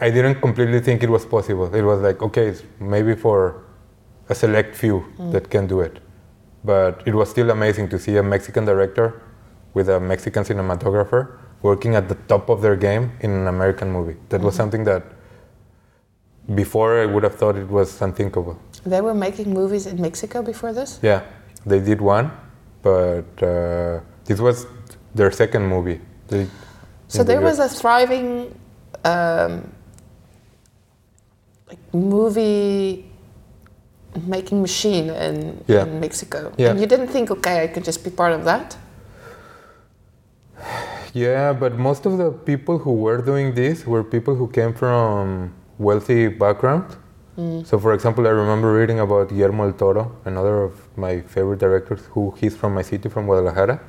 [0.00, 1.74] I didn't completely think it was possible.
[1.74, 3.62] It was like, okay, maybe for
[4.28, 5.32] a select few mm.
[5.32, 6.00] that can do it.
[6.64, 9.22] But it was still amazing to see a Mexican director
[9.72, 14.16] with a Mexican cinematographer working at the top of their game in an American movie.
[14.28, 14.56] That was mm-hmm.
[14.62, 15.04] something that
[16.54, 18.58] before I would have thought it was unthinkable.
[18.84, 20.98] They were making movies in Mexico before this.
[21.02, 21.22] Yeah,
[21.66, 22.30] they did one,
[22.82, 24.66] but uh, this was
[25.14, 26.00] their second movie.
[26.28, 26.46] They,
[27.08, 28.54] So there was a thriving
[29.04, 29.70] um,
[31.68, 33.06] like movie
[34.26, 35.82] making machine in, Yeah.
[35.84, 36.52] in Mexico.
[36.56, 36.70] Yeah.
[36.70, 38.76] And you didn't think, okay, I could just be part of that?
[41.12, 45.52] Yeah, but most of the people who were doing this were people who came from
[45.84, 46.84] wealthy background.
[47.38, 47.66] Mm.
[47.66, 52.02] So, for example, I remember reading about Guillermo del Toro, another of my favorite directors,
[52.12, 53.80] who he's from my city, from Guadalajara.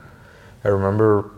[0.63, 1.31] I remember,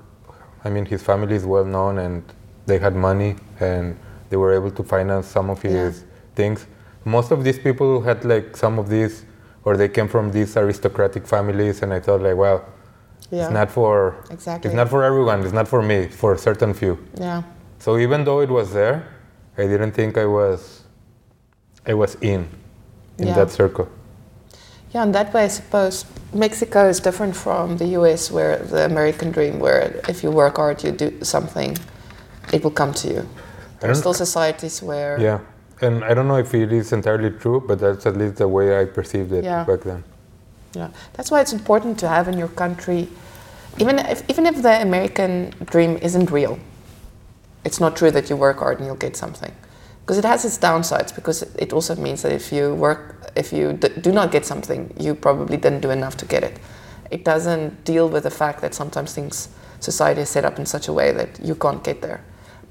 [0.64, 2.24] I mean, his family is well known and
[2.68, 3.98] they had money and
[4.30, 6.68] they were able to finance some of his things.
[7.04, 9.26] Most of these people had like some of these,
[9.66, 12.60] or they came from these aristocratic families, and I thought like, well,
[13.32, 13.46] Yeah.
[13.46, 14.68] it's not for Exactly.
[14.70, 15.42] it's not for everyone.
[15.44, 16.08] It's not for me.
[16.22, 16.98] For a certain few.
[17.20, 17.42] Yeah.
[17.80, 18.98] So even though it was there,
[19.58, 20.82] I didn't think I was
[21.86, 22.48] I was in
[23.18, 23.36] in Yeah.
[23.36, 23.88] that circle.
[24.94, 29.32] Yeah, and that way, I suppose Mexico is different from the US, where the American
[29.32, 31.78] dream, where if you work hard, you do something,
[32.52, 33.28] it will come to you.
[33.80, 35.20] There are still societies where.
[35.20, 35.40] Yeah.
[35.82, 38.80] And I don't know if it is entirely true, but that's at least the way
[38.82, 39.64] I perceived it Yeah.
[39.66, 40.04] back then.
[40.76, 43.08] Yeah, that's why it's important to have in your country,
[43.80, 46.58] even if even if the American dream isn't real.
[47.66, 49.54] It's not true that you work hard and you'll get something,
[50.02, 51.14] because it has its downsides.
[51.16, 54.94] Because it also means that if you work, if you d- do not get something,
[55.00, 56.60] you probably didn't do enough to get it.
[57.12, 59.50] It doesn't deal with the fact that sometimes things
[59.80, 62.22] society is set up in such a way that you can't get there.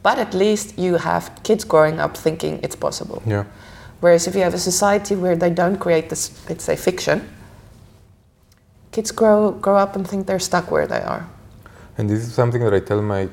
[0.02, 3.22] But at least you have kids growing up thinking it's possible.
[3.24, 3.44] Yeah.
[4.00, 7.28] Whereas if you have a society where they don't create this, let's say, fiction,
[8.90, 11.28] kids grow grow up and think they're stuck where they are.
[11.96, 13.28] And this is something that I tell my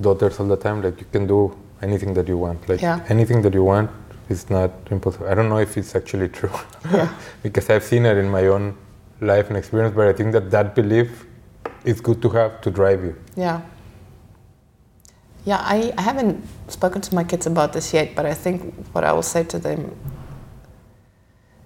[0.00, 0.82] daughters all the time.
[0.82, 2.68] Like you can do anything that you want.
[2.68, 3.00] Like Yeah.
[3.08, 3.90] anything that you want
[4.28, 5.28] is not impossible.
[5.28, 6.50] I don't know if it's actually true,
[7.42, 8.76] because I've seen it in my own
[9.20, 9.94] life and experience.
[9.94, 11.26] But I think that that belief
[11.84, 13.14] is good to have to drive you.
[13.36, 13.60] Yeah.
[15.44, 19.04] Yeah, I, I haven't spoken to my kids about this yet, but I think what
[19.04, 19.94] I will say to them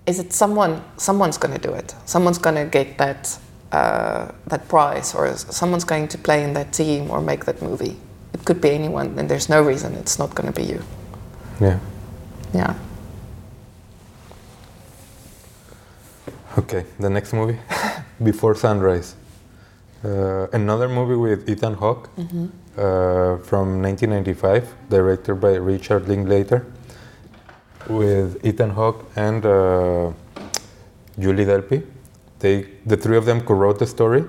[0.04, 1.94] is that someone someone's going to do it.
[2.04, 3.38] Someone's going to get that
[3.70, 7.96] uh, that prize, or someone's going to play in that team or make that movie
[8.32, 10.82] it could be anyone, and there's no reason it's not going to be you.
[11.60, 11.78] Yeah.
[12.54, 12.74] Yeah.
[16.58, 17.58] Okay, the next movie,
[18.22, 19.14] Before Sunrise.
[20.04, 22.46] Uh, another movie with Ethan Hawke mm-hmm.
[22.76, 26.66] uh, from 1995, directed by Richard Linklater,
[27.88, 30.12] with Ethan Hawke and uh,
[31.18, 31.84] Julie Delpy.
[32.38, 34.24] They, the three of them co-wrote the story.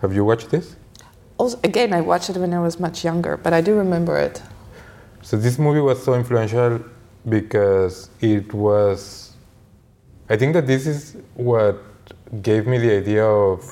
[0.00, 0.76] Have you watched this?
[1.38, 4.42] Also, again, I watched it when I was much younger, but I do remember it.
[5.22, 6.80] So this movie was so influential
[7.28, 9.34] because it was.
[10.28, 11.82] I think that this is what
[12.42, 13.62] gave me the idea of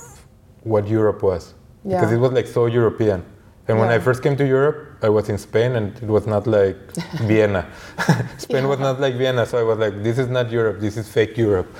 [0.62, 1.55] what Europe was
[1.85, 3.25] because it was like so European.
[3.69, 6.47] And when I first came to Europe, I was in Spain, and it was not
[6.47, 6.77] like
[7.23, 7.67] Vienna.
[8.39, 10.79] Spain was not like Vienna, so I was like, "This is not Europe.
[10.79, 11.75] This is fake Europe."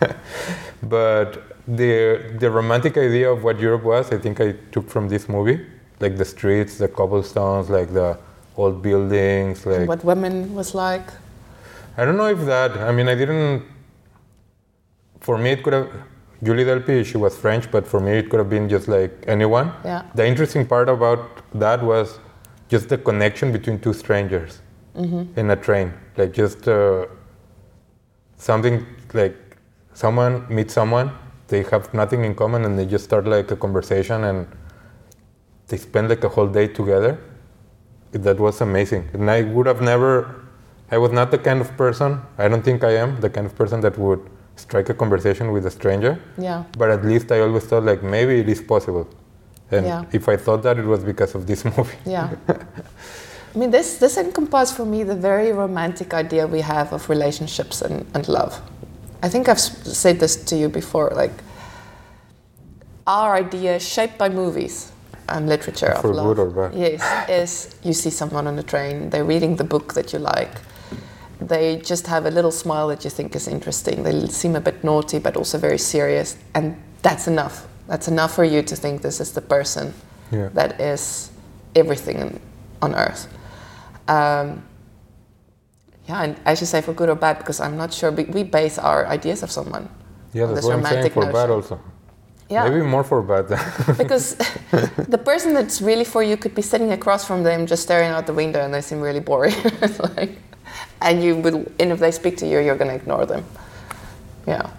[0.84, 5.28] but the the romantic idea of what Europe was, I think I took from this
[5.28, 5.64] movie,
[6.00, 8.18] like the streets, the cobblestones, like the
[8.56, 11.08] old buildings, like what women was like.
[11.96, 12.76] I don't know if that.
[12.76, 13.64] I mean, I didn't.
[15.20, 15.90] For me, it could have.
[16.42, 19.72] Julie Delpy, she was French, but for me, it could have been just like anyone.
[19.84, 20.02] Yeah.
[20.14, 22.18] The interesting part about that was
[22.68, 24.60] just the connection between two strangers
[24.94, 25.94] in a train.
[26.16, 27.06] Like just uh,
[28.36, 29.36] something like
[29.94, 31.10] someone meets someone,
[31.48, 34.46] they have nothing in common, and they just start like a conversation, and
[35.68, 37.18] they spend like a whole day together.
[38.12, 40.42] That was amazing, and I would have never.
[40.90, 42.20] I was not the kind of person.
[42.38, 44.20] I don't think I am the kind of person that would
[44.54, 46.18] strike a conversation with a stranger.
[46.38, 46.62] Yeah.
[46.78, 49.06] But at least I always thought like maybe it is possible.
[49.70, 50.04] And Yeah.
[50.12, 51.96] if I thought that, it was because of this movie.
[52.06, 52.30] Yeah.
[52.48, 57.82] I mean, this, this encompasses for me the very romantic idea we have of relationships
[57.82, 58.60] and, and love.
[59.26, 61.10] I think I've said this to you before.
[61.10, 61.32] Like,
[63.08, 64.92] our idea, shaped by movies
[65.28, 66.78] and literature For of love, good or bad.
[66.78, 70.54] yes, is you see someone on the train, they're reading the book that you like,
[71.40, 74.04] they just have a little smile that you think is interesting.
[74.04, 77.66] They seem a bit naughty, but also very serious, and that's enough.
[77.88, 79.92] That's enough for you to think this is the person
[80.30, 80.50] Yeah.
[80.54, 81.30] that is
[81.74, 82.38] everything
[82.80, 83.26] on earth.
[84.06, 84.62] Um,
[86.08, 88.10] yeah, and I should say for good or bad because I'm not sure.
[88.12, 89.88] We, base our ideas of someone.
[90.32, 91.50] Yeah, that's what I'm saying romantic for bad notion.
[91.50, 91.80] also.
[92.48, 93.48] Yeah, Maybe more for bad.
[93.98, 94.36] because
[95.08, 98.26] the person that's really for you could be sitting across from them, just staring out
[98.26, 99.54] the window, and they seem really boring.
[100.16, 100.38] Like,
[101.00, 103.44] and you would, and if they speak to you, you're going to ignore them.
[104.46, 104.70] Yeah.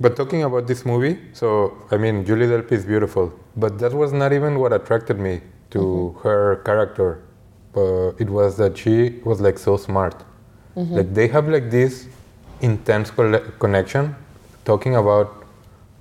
[0.00, 4.12] But talking about this movie, so I mean, Julie Delpy is beautiful, but that was
[4.12, 5.40] not even what attracted me
[5.70, 6.20] to Mm-hmm.
[6.28, 7.23] her character.
[7.76, 10.22] Uh, it was that she was like so smart.
[10.76, 10.94] Mm-hmm.
[10.94, 12.08] Like they have like this
[12.60, 13.10] intense
[13.58, 14.14] connection,
[14.64, 15.40] talking about.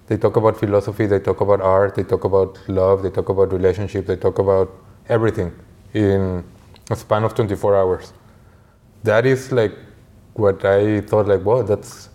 [0.08, 1.06] They talk about philosophy.
[1.06, 1.96] They talk about art.
[1.96, 3.04] They talk about love.
[3.04, 4.08] They talk about relationships.
[4.08, 4.72] They talk about
[5.08, 5.54] everything
[5.94, 6.44] in
[6.92, 8.14] a span of 24 hours.
[9.04, 9.74] That is like
[10.34, 11.28] what I thought.
[11.28, 12.10] Like, wow, that's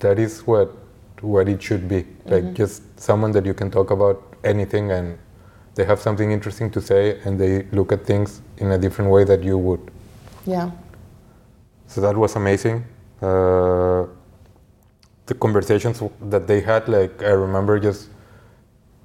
[0.00, 0.74] that is what
[1.20, 2.06] what it should be.
[2.26, 5.18] Like just someone that you can talk about anything and
[5.74, 9.24] they have something interesting to say and they look at things in a different way
[9.24, 9.90] that you would.
[10.46, 10.70] Yeah.
[11.86, 12.84] So that was amazing.
[13.20, 14.06] Uh,
[15.26, 18.08] the conversations that they had, like I remember, just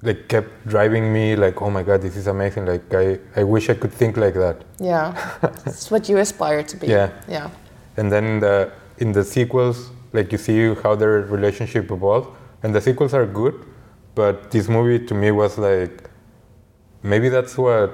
[0.02, 1.36] like kept driving me.
[1.36, 2.66] Like, oh my god, this is amazing.
[2.66, 4.62] Like I, I wish I could think like that.
[4.78, 5.38] Yeah.
[5.66, 6.86] it's what you aspire to be.
[6.86, 7.10] Yeah.
[7.28, 7.50] Yeah.
[7.96, 12.74] And then in the, in the sequels, like you see how their relationship evolved, and
[12.74, 13.64] the sequels are good,
[14.14, 16.09] but this movie to me was like,
[17.02, 17.92] maybe that's what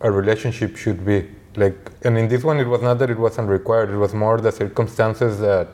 [0.00, 1.28] a relationship should be.
[1.56, 4.40] Like, and in this one, it was not that it wasn't required; it was more
[4.40, 5.68] the circumstances that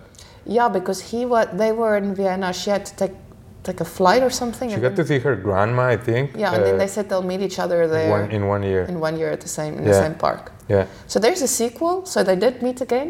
[0.45, 1.47] Yeah, because he was.
[1.53, 2.53] They were in Vienna.
[2.53, 3.15] She had to take
[3.63, 4.71] take a flight or something.
[4.71, 6.31] she got to see her grandma, I think.
[6.37, 8.85] yeah, and then uh, they said they'll meet each other there one in one year.
[8.85, 10.53] in one year at the same in the same park.
[10.69, 12.07] yeah, So there's a sequel.
[12.07, 13.09] So they did meet again.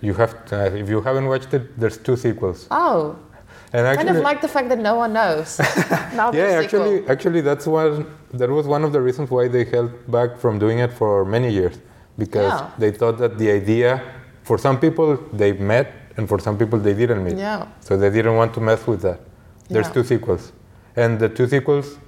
[0.00, 2.66] You have to, uh, if you haven't watched it, there's two sequels.
[2.70, 3.16] Oh,
[3.74, 5.58] And actually, kind of like the fact that no one knows.
[6.14, 7.12] now yeah, actually, sequel.
[7.12, 8.06] actually, that's one.
[8.34, 11.50] That was one of the reasons why they held back from doing it for many
[11.50, 11.78] years,
[12.18, 12.70] because Yeah.
[12.78, 14.02] they thought that the idea,
[14.42, 17.36] for some people, they met, and for some people, they didn't meet.
[17.38, 17.66] Yeah.
[17.80, 19.20] So they didn't want to mess with that.
[19.70, 19.94] There's Yeah.
[19.96, 20.52] two sequels,
[20.96, 21.98] and the two sequels,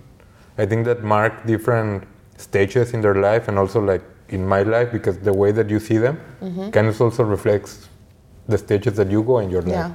[0.58, 2.04] I think that mark different
[2.36, 5.80] stages in their life, and also like in my life, because the way that you
[5.80, 6.70] see them Mm-hmm.
[6.76, 7.88] kind of also reflects
[8.48, 9.72] the stages that you go in your life.
[9.88, 9.90] Yeah.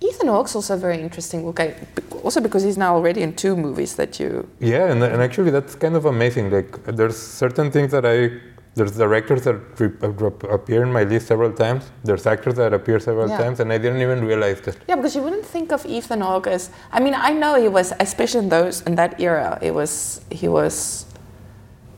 [0.00, 1.46] Ethan Hawke's also very interesting.
[1.48, 1.74] Okay,
[2.22, 4.48] also because he's now already in two movies that you.
[4.60, 6.50] Yeah, and, and actually that's kind of amazing.
[6.50, 8.40] Like there's certain things that I
[8.74, 11.90] there's directors that re- uh, appear in my list several times.
[12.02, 13.38] There's actors that appear several Yeah.
[13.38, 14.76] times, and I didn't even realize that.
[14.88, 16.70] Yeah, because you wouldn't think of Ethan Hawke as.
[16.92, 20.48] I mean, I know he was, especially in those in that era, it was he
[20.48, 21.06] was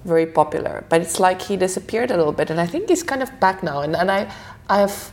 [0.05, 0.85] very popular.
[0.91, 3.63] But it's like he disappeared a little bit, and I think he's kind of back
[3.63, 3.81] now.
[3.81, 4.31] And and I,
[4.69, 5.13] I have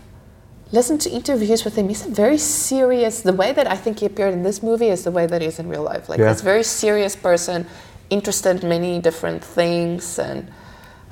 [0.73, 1.87] listen to interviews with him.
[1.87, 3.21] He's a very serious.
[3.21, 5.47] The way that I think he appeared in this movie is the way that he
[5.47, 6.09] is in real life.
[6.09, 6.33] Like Yeah.
[6.33, 7.65] this very serious person,
[8.09, 10.39] interested in many different things, and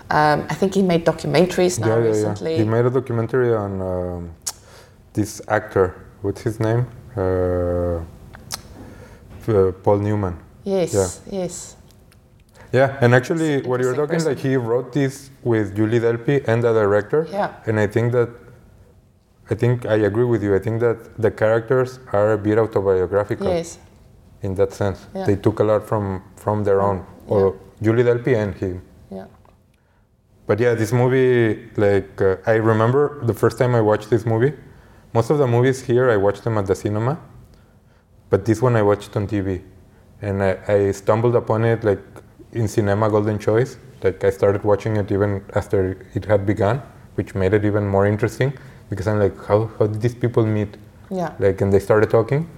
[0.10, 2.58] um, I think he made documentaries now recently.
[2.58, 4.32] He made a documentary on um,
[5.14, 5.86] this actor.
[6.22, 6.86] What's his name?
[7.16, 7.22] Uh,
[9.48, 10.36] uh, Paul Newman.
[10.64, 11.76] yes, yes,
[12.72, 16.72] Yeah, and actually, what you're talking, like he wrote this with Julie Delpy and the
[16.74, 17.28] director.
[17.32, 17.50] Yeah.
[17.68, 18.30] And I think that,
[19.52, 20.56] I think I agree with you.
[20.56, 23.80] I think that the characters are a bit autobiographical yes,
[24.42, 25.06] in that sense.
[25.14, 25.26] Yeah.
[25.26, 28.82] They took a lot from from their own, or Julie Delpy and him.
[29.12, 29.26] yeah,
[30.48, 34.54] But yeah, this movie, like uh, I remember the first time I watched this movie.
[35.14, 37.20] Most of the movies here, I watched them at the cinema,
[38.30, 39.62] but this one I watched on TV,
[40.22, 42.04] and I, I stumbled upon it like
[42.54, 43.78] in Cinema Golden Choice.
[44.02, 45.80] Like I started watching it even after
[46.16, 46.82] it had begun,
[47.16, 48.58] which made it even more interesting
[48.92, 50.78] because I'm like, how how did these people meet?
[51.12, 52.50] yeah, like and they started talking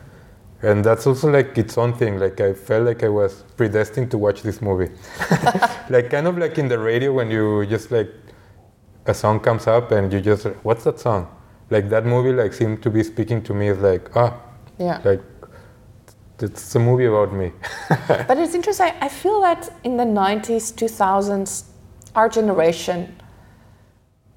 [0.62, 4.18] and that's also like its own thing like i felt like i was predestined to
[4.18, 4.92] watch this movie
[5.90, 8.10] like kind of like in the radio when you just like
[9.08, 11.28] a song comes up and you just what's that song
[11.70, 14.40] like that movie like seemed to be speaking to me as like ah
[14.80, 15.02] yeah.
[15.04, 15.22] like
[16.40, 17.52] it's a movie about me
[18.08, 18.92] But it's interesting.
[19.00, 21.66] I feel that in the 90s, 2000s,
[22.16, 23.16] our generation,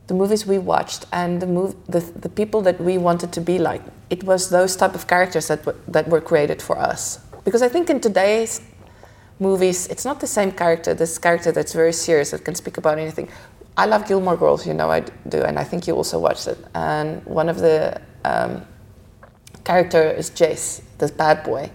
[0.07, 3.59] the movies we watched and the, mov- the, the people that we wanted to be
[3.59, 7.19] like, it was those type of characters that, w- that were created for us.
[7.45, 8.61] Because I think in today's
[9.41, 12.99] movies, it's not the same character, this character that's very serious, that can speak about
[12.99, 13.29] anything.
[13.77, 16.59] I love Gilmore Girls, you know I do, and I think you also watched it.
[16.75, 18.65] And one of the um,
[19.65, 21.71] character is Jace, this bad boy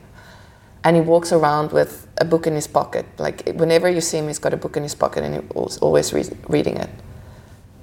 [0.83, 3.05] and he walks around with a book in his pocket.
[3.19, 6.13] Like whenever you see him, he's got a book in his pocket and he's always
[6.13, 6.89] re- reading it.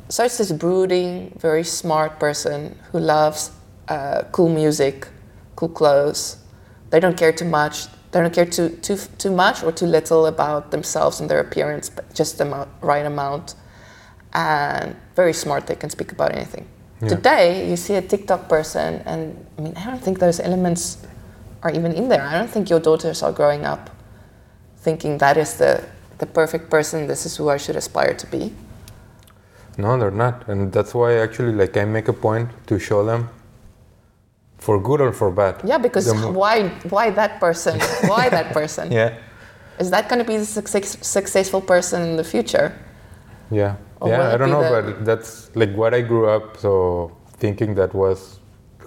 [0.08, 3.50] So it's this brooding, very smart person who loves
[3.88, 5.08] uh, cool music,
[5.56, 6.38] cool clothes.
[6.90, 7.86] They don't care too much.
[8.10, 11.90] They don't care too too too much or too little about themselves and their appearance,
[11.90, 13.54] but just the amount, right amount.
[14.32, 15.66] And very smart.
[15.66, 16.66] They can speak about anything.
[17.02, 17.08] Yeah.
[17.08, 21.06] Today, you see a TikTok person, and I mean, I don't think those elements
[21.62, 22.22] are even in there.
[22.22, 23.90] I don't think your daughters are growing up
[24.88, 25.84] thinking that is the,
[26.18, 28.52] the perfect person, this is who I should aspire to be.
[29.78, 33.28] No they're not and that's why actually like i make a point to show them
[34.58, 36.06] for good or for bad Yeah, because
[36.42, 37.78] why why that person?
[38.10, 38.90] Why that person?
[38.90, 39.10] yeah
[39.78, 42.72] Is that going to be the success, successful person in the future?
[43.60, 44.34] Yeah, Or yeah.
[44.34, 47.12] I don't know, the- but that's like what I grew up so
[47.42, 48.40] thinking that was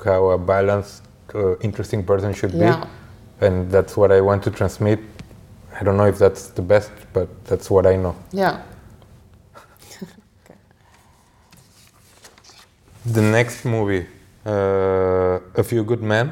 [0.04, 2.84] how a balanced, uh, interesting person should Yeah.
[2.84, 5.00] be, and that's what I want to transmit.
[5.80, 8.14] I don't know if that's the best, but that's what I know.
[8.34, 8.60] Yeah.
[13.06, 14.06] The next movie,
[14.46, 16.32] uh, A Few Good Men,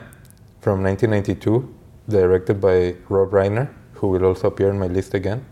[0.61, 1.67] from 1992,
[2.07, 5.43] directed by Rob Reiner, who will also appear in my list again.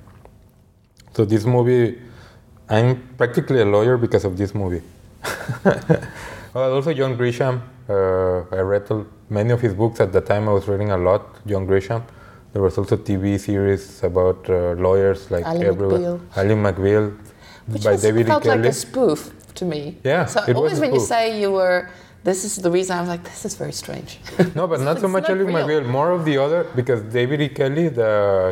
[1.15, 1.99] So this movie,
[2.69, 4.83] I'm practically a lawyer because of this movie.
[6.53, 7.61] well, also John Grisham.
[7.89, 8.87] Uh, I read
[9.29, 10.47] many of his books at the time.
[10.47, 11.43] I was reading a lot.
[11.47, 12.03] John Grisham.
[12.53, 15.99] There was also TV series about uh, lawyers like Ally everywhere.
[15.99, 16.37] McBeal.
[16.37, 17.17] Ally McBeal
[17.65, 18.29] Which by was, David E.
[18.29, 19.97] felt like a spoof to me.
[20.03, 21.89] Yeah, So always when you say you were,
[22.23, 24.19] this is the reason, I was like, this is very strange.
[24.55, 25.43] No, but not so much Ally.
[25.57, 27.49] McBeal, more of the other, because David E.
[27.49, 28.11] Kelley, the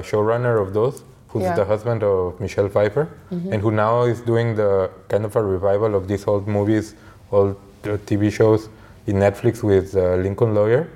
[0.10, 1.56] showrunner of those, who's Yeah.
[1.62, 4.72] the husband of Michelle Pfeiffer, and who now is doing the
[5.12, 6.86] kind of a revival of these old movies,
[7.32, 8.62] old uh, TV shows
[9.08, 10.88] in Netflix with uh, Lincoln Lawyer.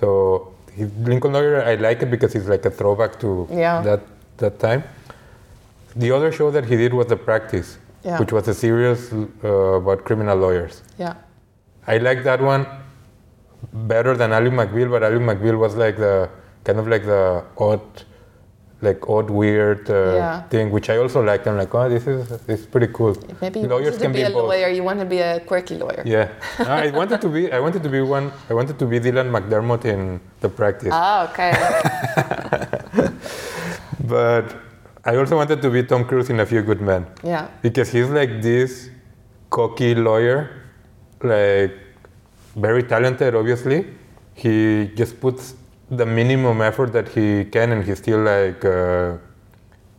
[0.00, 0.08] So
[0.78, 3.80] his Lincoln Lawyer, I like it because it's like a throwback to Yeah.
[3.88, 4.00] that
[4.42, 4.82] that time.
[6.04, 7.68] The other show that he did was The Practice,
[8.02, 8.18] Yeah.
[8.18, 9.48] which was a series uh,
[9.80, 10.82] about criminal lawyers.
[10.98, 11.14] yeah.
[11.86, 12.66] I like that one
[13.72, 16.28] better than Ally McBeal, but Ally McBeal was like the
[16.64, 17.80] kind of like the odd,
[18.80, 20.42] like odd weird uh, Yeah.
[20.48, 21.46] thing, which I also liked.
[21.46, 23.16] I'm like, oh, this is this is pretty cool.
[23.40, 24.48] Maybe you lawyers to can be, be a both.
[24.48, 26.02] lawyer, you want to be a quirky lawyer.
[26.06, 26.28] Yeah,
[26.58, 27.52] No, I wanted to be.
[27.52, 28.30] I wanted to be one.
[28.50, 31.52] I wanted to be Dylan McDermott in The Practice, Ah, okay.
[34.14, 34.44] but
[35.04, 37.06] I also wanted to be Tom Cruise in A Few Good Men.
[37.22, 37.48] yeah.
[37.62, 38.90] because he's like this
[39.48, 40.50] cocky lawyer,
[41.22, 41.72] like
[42.54, 43.86] very talented, obviously.
[44.34, 45.54] He just puts
[45.90, 49.16] the minimum effort that he can, and he still like uh,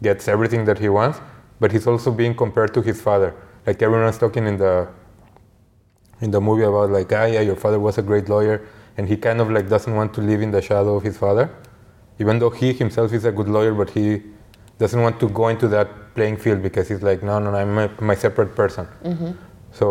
[0.04, 1.20] gets everything that he wants.
[1.60, 3.34] But he's also being compared to his father.
[3.66, 4.88] Like everyone's talking in the
[6.22, 9.18] in the movie about like, ah, yeah, your father was a great lawyer, and he
[9.18, 11.50] kind of like doesn't want to live in the shadow of his father,
[12.20, 14.22] even though he himself is a good lawyer, but he
[14.82, 17.74] doesn't want to go into that playing field because he's like, no, no, no I'm
[17.80, 18.86] my, my separate person.
[19.80, 19.88] So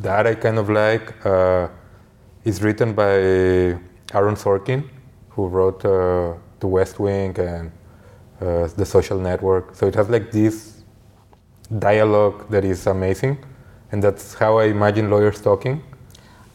[0.00, 1.04] that I kind of like.
[1.24, 1.68] Uh,
[2.44, 3.14] it's written by
[4.18, 4.80] Aaron Sorkin,
[5.30, 7.72] who wrote uh, The West Wing and
[8.40, 9.74] uh, The Social Network.
[9.76, 10.82] So it has like this
[11.78, 13.38] dialogue that is amazing,
[13.92, 15.82] and that's how I imagine lawyers talking.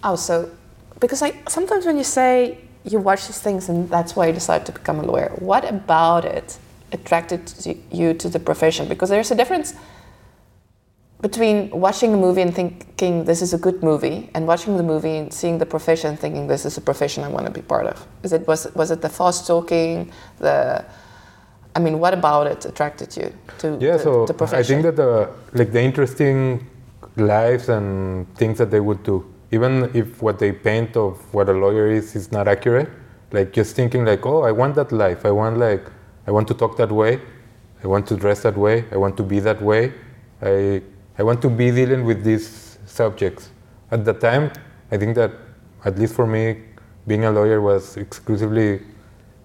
[0.04, 0.52] Oh, so
[1.00, 4.64] because I sometimes when you say you watch these things and that's why you decide
[4.68, 6.60] to become a lawyer, what about it
[6.92, 8.88] attracted to you to the profession?
[8.88, 9.74] Because there's a difference
[11.22, 15.18] between watching a movie and thinking this is a good movie and watching the movie
[15.18, 18.06] and seeing the profession thinking this is a profession I want to be part of.
[18.24, 20.86] Is it was was it the fast talking, the
[21.76, 24.60] I mean, what about it attracted you to Yeah, the, so the profession?
[24.60, 26.68] I think that the like the interesting
[27.16, 31.54] lives and things that they would do, even if what they paint of what a
[31.54, 32.90] lawyer is is not accurate,
[33.32, 35.26] like just thinking like, oh, I want that life.
[35.26, 35.86] I want like
[36.28, 37.20] I want to talk that way.
[37.84, 38.86] I want to dress that way.
[38.92, 39.94] I want to be that way.
[40.42, 40.82] I
[41.18, 43.50] I want to be dealing with these subjects.
[43.92, 44.52] At the time,
[44.92, 45.32] I think that
[45.86, 46.64] at least for me,
[47.08, 48.82] being a lawyer was exclusively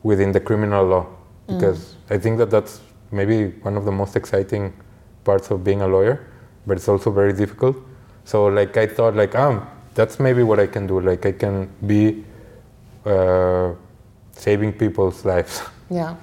[0.03, 1.07] within the criminal law
[1.47, 2.80] because I think that that's
[3.11, 4.72] maybe one of the most exciting
[5.24, 6.26] parts of being a lawyer,
[6.66, 7.76] but it's also very difficult.
[8.24, 11.01] So like I thought like um that's maybe what I can do.
[11.01, 12.24] Like I can be
[13.05, 13.72] uh,
[14.33, 16.16] saving people's lives, yeah.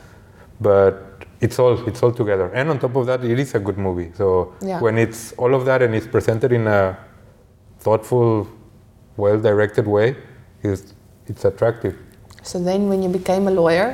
[0.62, 2.52] But it's all it's all together.
[2.54, 4.12] And on top of that, it is a good movie.
[4.16, 4.82] So Yeah.
[4.82, 6.98] when it's all of that and it's presented in a
[7.80, 8.48] thoughtful,
[9.18, 10.16] well-directed way,
[10.64, 10.94] it's
[11.28, 11.96] it's attractive.
[12.44, 13.92] So then, when you became a lawyer,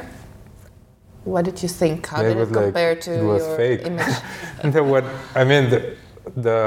[1.24, 2.08] what did you think?
[2.08, 3.86] How Yeah, did it like- compare to it was your fake.
[3.86, 4.16] image?
[4.64, 5.04] And what
[5.36, 5.80] I mean, the,
[6.38, 6.60] the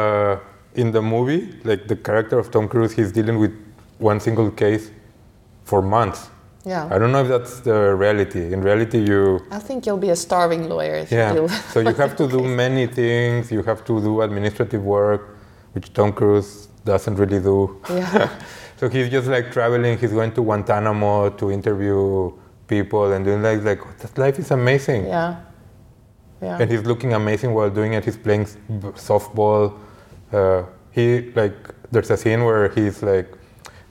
[0.75, 3.53] in the movie, like the character of Tom Cruise, he's dealing with
[3.99, 4.91] one single case
[5.65, 6.31] for months.
[6.69, 6.95] Yeah.
[6.95, 8.53] I don't know if that's the reality.
[8.55, 11.35] In reality, you I think you'll be a starving lawyer if yeah.
[11.35, 13.51] you So you have to do many things.
[13.51, 15.23] You have to do administrative work,
[15.73, 17.59] which Tom Cruise doesn't really do.
[17.91, 18.29] Yeah.
[18.81, 19.99] So he's just like traveling.
[19.99, 22.31] He's going to Guantanamo to interview
[22.69, 25.03] people and doing like like that life is amazing.
[25.07, 25.41] Yeah.
[26.41, 26.59] Yeah.
[26.61, 28.05] and he's looking amazing while doing it.
[28.05, 28.45] He's playing
[29.09, 29.63] softball.
[30.33, 30.63] Uh,
[30.93, 31.57] he like
[31.91, 33.29] there's a scene where he's like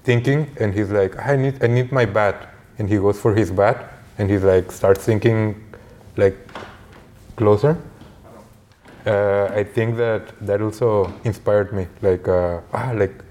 [0.04, 3.52] thinking, and he's like, I need I need my bat, and he goes for his
[3.52, 5.64] bat, and he's like starts thinking
[6.16, 6.38] like
[7.36, 7.78] closer.
[9.06, 11.88] Uh, I think that that also inspired me.
[12.02, 13.24] Like uh, ah, like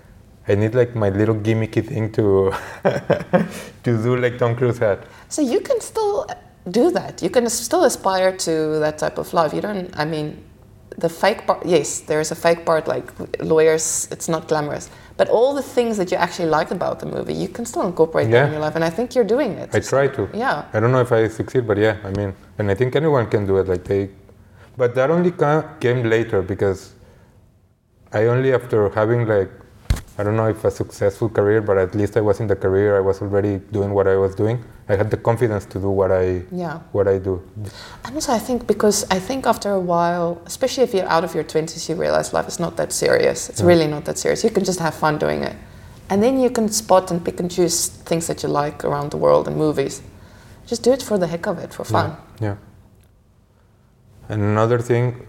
[0.49, 2.53] I need like my little gimmicky thing to
[3.85, 5.07] to do like Tom Cruise had.
[5.29, 6.27] So you can still
[6.71, 7.23] do that.
[7.23, 9.53] You can still aspire to that type of life.
[9.53, 9.91] You don't.
[9.99, 10.43] I mean,
[10.99, 11.65] the fake part.
[11.67, 12.89] Yes, there is a fake part.
[12.89, 13.07] Like
[13.41, 14.89] lawyers, it's not glamorous.
[15.17, 18.31] But all the things that you actually like about the movie, you can still incorporate
[18.31, 18.47] that Yeah.
[18.47, 18.75] in your life.
[18.77, 19.75] And I think you're doing it.
[19.75, 20.29] I try to.
[20.35, 20.65] Yeah.
[20.75, 23.47] I don't know if I succeed, but yeah, I mean, and I think anyone can
[23.47, 23.67] do it.
[23.69, 24.11] Like they,
[24.77, 25.33] but that only
[25.81, 26.93] came later because
[28.13, 29.51] I only after having like,
[30.19, 32.97] I don't know if a successful career, but at least I was in the career.
[32.97, 34.65] I was already doing what I was doing.
[34.89, 36.79] I had the confidence to do what I Yeah.
[36.93, 37.43] what I do.
[38.05, 41.35] And also, I think because I think after a while, especially if you're out of
[41.35, 43.51] your 20s, you realize life is not that serious.
[43.51, 44.43] It's really not that serious.
[44.43, 45.55] You can just have fun doing it.
[46.09, 49.19] And then you can spot and pick and choose things that you like around the
[49.19, 50.01] world and movies.
[50.67, 52.17] Just do it for the heck of it, for fun.
[52.41, 52.57] Yeah.
[54.29, 55.27] And another thing,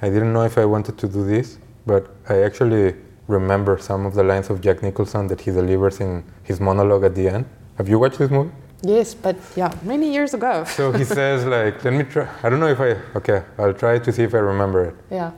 [0.00, 2.94] I didn't know if I wanted to do this, but I actually
[3.28, 7.14] remember some of the lines of Jack Nicholson that he delivers in his monologue at
[7.14, 7.46] the end.
[7.78, 8.50] Have you watched this movie?
[8.82, 10.64] Yes, but yeah, many years ago.
[10.76, 12.28] So he says like, let me try.
[12.42, 12.90] I don't know if I.
[13.16, 14.94] Okay, I'll try to see if I remember it.
[15.10, 15.32] Yeah.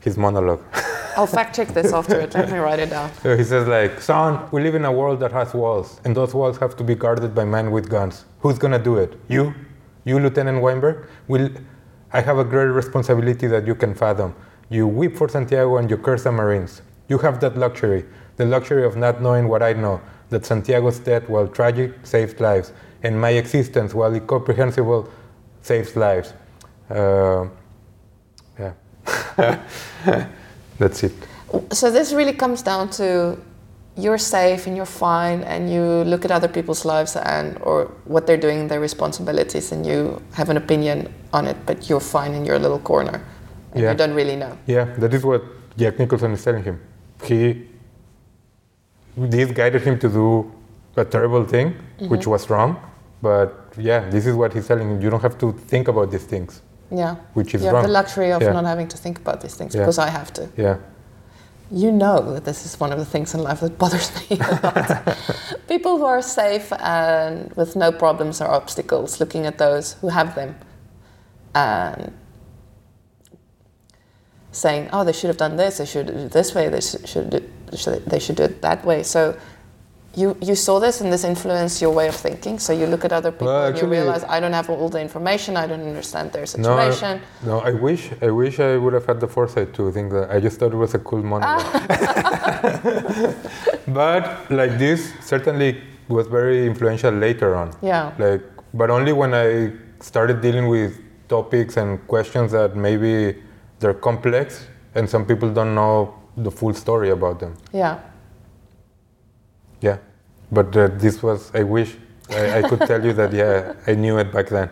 [0.00, 0.62] His monologue.
[1.16, 2.34] I'll fact check this after it.
[2.34, 3.10] Let me write it down.
[3.22, 6.32] So he says like, son, we live in a world that has walls, and those
[6.32, 8.24] walls have to be guarded by men with guns.
[8.40, 9.18] Who's gonna do it?
[9.28, 9.54] You?
[10.04, 11.08] You, Lieutenant Weinberg?
[11.26, 11.50] Will
[12.10, 14.34] I have a greater responsibility that you can fathom.
[14.70, 16.80] You weep for Santiago and you curse the Marines.
[17.08, 18.04] You have that luxury,
[18.36, 20.00] the luxury of not knowing what I know,
[20.30, 25.08] that Santiago's death, while tragic, saved lives, and my existence, while incomprehensible,
[25.62, 26.34] saves lives.
[26.90, 27.46] Uh,
[28.58, 28.72] yeah.
[30.78, 31.12] That's it.
[31.72, 33.38] So this really comes down to
[33.96, 38.26] you're safe and you're fine and you look at other people's lives and or what
[38.26, 42.44] they're doing their responsibilities and you have an opinion on it but you're fine in
[42.44, 43.20] your little corner
[43.72, 43.90] and Yeah.
[43.90, 45.42] you don't really know Yeah, that is what
[45.76, 46.80] Jack Nicholson is telling him.
[47.24, 47.66] He,
[49.16, 50.52] this guided him to do
[50.96, 52.30] a terrible thing, which mm-hmm.
[52.30, 52.80] was wrong.
[53.20, 55.00] But yeah, this is what he's telling him.
[55.00, 58.30] You don't have to think about these things, yeah which is you have the luxury
[58.32, 58.52] of Yeah.
[58.52, 59.82] not having to think about these things Yeah.
[59.82, 60.76] because I have to yeah,
[61.70, 64.60] you know that this is one of the things in life that bothers me a
[64.62, 65.18] lot.
[65.68, 70.34] People who are safe and with no problems or obstacles, looking at those who have
[70.34, 70.56] them
[71.54, 72.12] and
[74.58, 77.08] saying, oh, they should have done this, they should done it this way, they should
[77.08, 79.02] should, they should do it that way.
[79.02, 79.36] So
[80.14, 82.58] you, you saw this and this influenced your way of thinking.
[82.58, 84.88] So you look at other people Well, and actually- you realize I don't have all
[84.88, 85.56] the information.
[85.56, 87.20] I don't understand their No, I, situation.
[87.44, 90.30] no, I wish I wish I would have had the foresight to think that.
[90.30, 91.60] I just thought it was a cool monologue.
[91.64, 93.34] Ah.
[94.00, 95.70] but like this certainly
[96.08, 97.72] was very influential later on.
[97.82, 98.12] yeah.
[98.18, 98.42] Like,
[98.74, 100.98] but only when I started dealing with
[101.28, 103.36] topics and questions that maybe
[103.80, 107.56] they're complex and some people don't know the full story about them.
[107.72, 108.00] Yeah.
[109.80, 109.98] Yeah,
[110.50, 111.52] but uh, this was.
[111.54, 111.96] I wish
[112.30, 113.32] I, I could tell you that.
[113.32, 114.68] Yeah, I knew it back then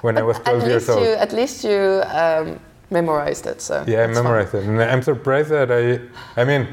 [0.00, 1.06] when I was At 12 years least old.
[1.06, 2.58] you at least you um,
[2.90, 3.60] memorized it.
[3.62, 6.00] So Yeah, I memorized it, and I'm surprised that I.
[6.40, 6.66] I mean,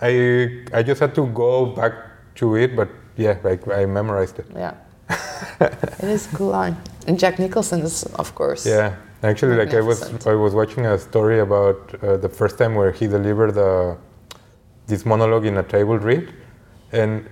[0.00, 1.92] I I just had to go back
[2.36, 4.46] to it, but yeah, like I memorized it.
[4.54, 4.74] Yeah.
[5.60, 6.76] it is a cool line.
[7.06, 8.64] And Jack Nicholson is, of course.
[8.64, 12.74] Yeah, actually, like I was I was watching a story about uh, the first time
[12.74, 13.96] where he delivered the
[14.86, 16.32] this monologue in a table read,
[16.92, 17.28] and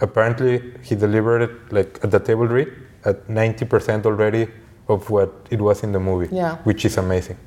[0.00, 2.68] apparently he delivered it like at the table read
[3.04, 4.48] at 90% already
[4.88, 6.34] of what it was in the movie.
[6.34, 6.56] Yeah.
[6.64, 7.38] which is amazing.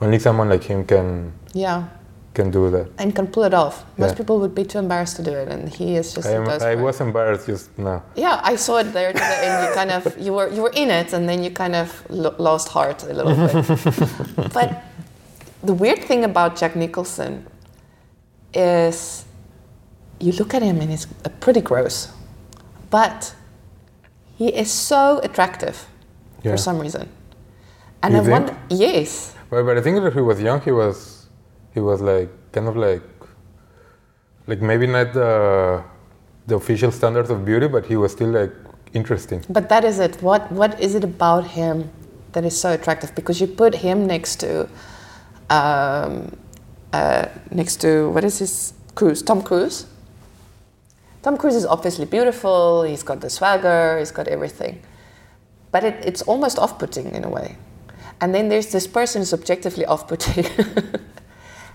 [0.00, 1.84] Only someone like him can Yeah.
[2.36, 2.86] Can do that.
[2.98, 3.74] And can pull it off.
[3.98, 4.18] Most Yeah.
[4.20, 6.28] people would be too embarrassed to do it, and he is just.
[6.28, 7.98] I, am, I was embarrassed just now.
[8.24, 11.08] Yeah, I saw it there and you kind of you were you were in it,
[11.16, 11.88] and then you kind of
[12.22, 14.52] lo- lost heart a little bit.
[14.58, 14.68] but
[15.68, 17.32] the weird thing about Jack Nicholson
[18.54, 19.24] is
[20.20, 21.06] you look at him and he's
[21.40, 22.08] pretty gross,
[22.90, 23.34] but
[24.38, 25.76] he is so attractive
[26.42, 26.52] Yeah.
[26.52, 27.08] for some reason.
[28.02, 28.32] And You I think?
[28.32, 31.15] wonder, yes, But, but I think that he was young, he was
[31.76, 33.02] he was like kind of like
[34.46, 35.84] like maybe not the
[36.46, 38.54] the official standards of beauty, but he was still like
[38.94, 39.44] interesting.
[39.50, 40.22] But that is it.
[40.22, 41.90] What what is it about him
[42.32, 43.14] that is so attractive?
[43.14, 44.68] Because you put him next to,
[45.50, 46.14] um,
[46.92, 49.20] uh, next to what is his Cruise?
[49.22, 49.86] Tom Cruise.
[51.22, 52.84] Tom Cruise is obviously beautiful.
[52.84, 53.98] He's got the swagger.
[53.98, 54.80] He's got everything.
[55.72, 57.56] But it, it's almost off-putting in a way.
[58.20, 60.46] And then there's this person who's objectively off-putting,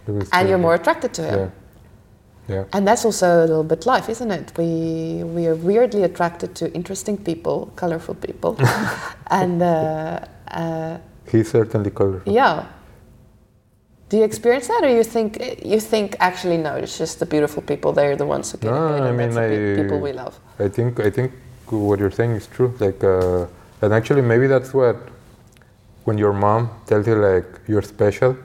[0.07, 1.39] and you're more attracted to him.
[1.39, 2.63] yeah, yeah.
[2.73, 4.51] And that's also a little bit life, isn't it?
[4.57, 8.55] We we are weirdly attracted to interesting people, colorful people,
[9.31, 10.97] and uh, uh,
[11.31, 12.33] He's certainly colorful.
[12.33, 12.65] yeah.
[14.09, 16.75] Do you experience that, or you think you think actually no?
[16.75, 17.93] It's just the beautiful people.
[17.93, 20.37] They're the ones who get No, ahead, I mean, I- people we love.
[20.59, 21.31] I think I think
[21.69, 22.73] what you're saying is true.
[22.79, 23.45] Like, uh,
[23.81, 24.97] and actually, maybe that's what
[26.03, 28.35] when your mom tells you like you're special,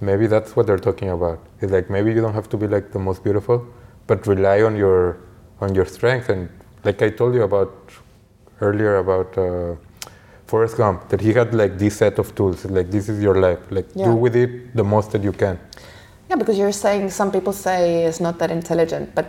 [0.00, 1.38] maybe that's what they're talking about.
[1.60, 3.66] It's like maybe you don't have to be like the most beautiful,
[4.06, 5.18] but rely on your
[5.60, 6.28] on your strength.
[6.28, 6.48] And
[6.84, 7.72] like I told you about
[8.60, 9.76] earlier about uh,
[10.46, 12.64] Forrest Gump, that he had like this set of tools.
[12.64, 13.60] Like this is your life.
[13.70, 14.06] Like Yeah.
[14.06, 15.58] do with it the most that you can.
[16.28, 19.26] Yeah, because you're saying some people say he's not that intelligent, but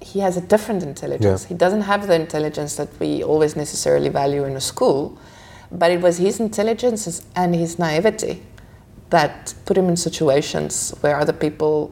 [0.00, 1.42] he has a different intelligence.
[1.42, 1.48] Yeah.
[1.48, 5.16] He doesn't have the intelligence that we always necessarily value in a school,
[5.70, 8.42] but it was his intelligence and his naivety
[9.10, 11.90] that put him in situations where other people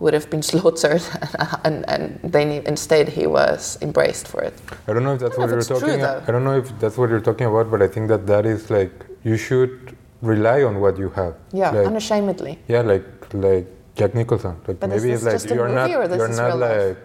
[0.00, 1.02] would have been slaughtered,
[1.64, 4.54] and, and then he, instead he was embraced for it.
[4.88, 6.00] I don't know if that's what you're if it's true, talking.
[6.00, 6.22] though.
[6.26, 8.70] I don't know if that's what you're talking about, but I think that that is
[8.70, 8.92] like
[9.22, 11.34] you should rely on what you have.
[11.52, 12.58] Yeah, Like, unashamedly.
[12.68, 13.04] yeah, like
[13.34, 14.56] like Jack Nicholson.
[14.66, 16.98] Like But is maybe it's like you're not movie or this you're not like.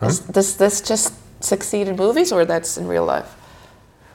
[0.00, 0.06] Huh?
[0.08, 3.34] Is- Does this just succeed in movies or that's in real life?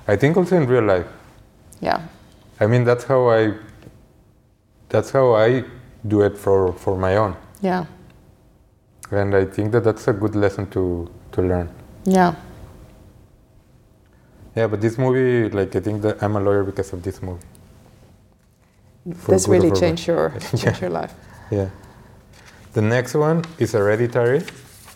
[0.07, 1.07] I think also in real life.
[1.80, 2.02] Yeah.
[2.60, 3.53] I mean that's how I.
[4.92, 5.64] That's how I
[6.08, 7.86] do it for for my own, Yeah.
[9.12, 11.70] and I think that that's a good lesson to to learn.
[12.06, 12.34] Yeah.
[14.56, 17.46] Yeah, but this movie, like I think that I'm a lawyer because of this movie.
[19.16, 20.58] For this really changed your Yeah.
[20.58, 21.14] changed your life.
[21.52, 21.70] Yeah.
[22.74, 24.42] The next one is Hereditary.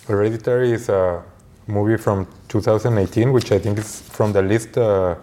[0.08, 1.24] Hereditary is a
[1.68, 5.16] movie from 2018, which I think is from the list, uh,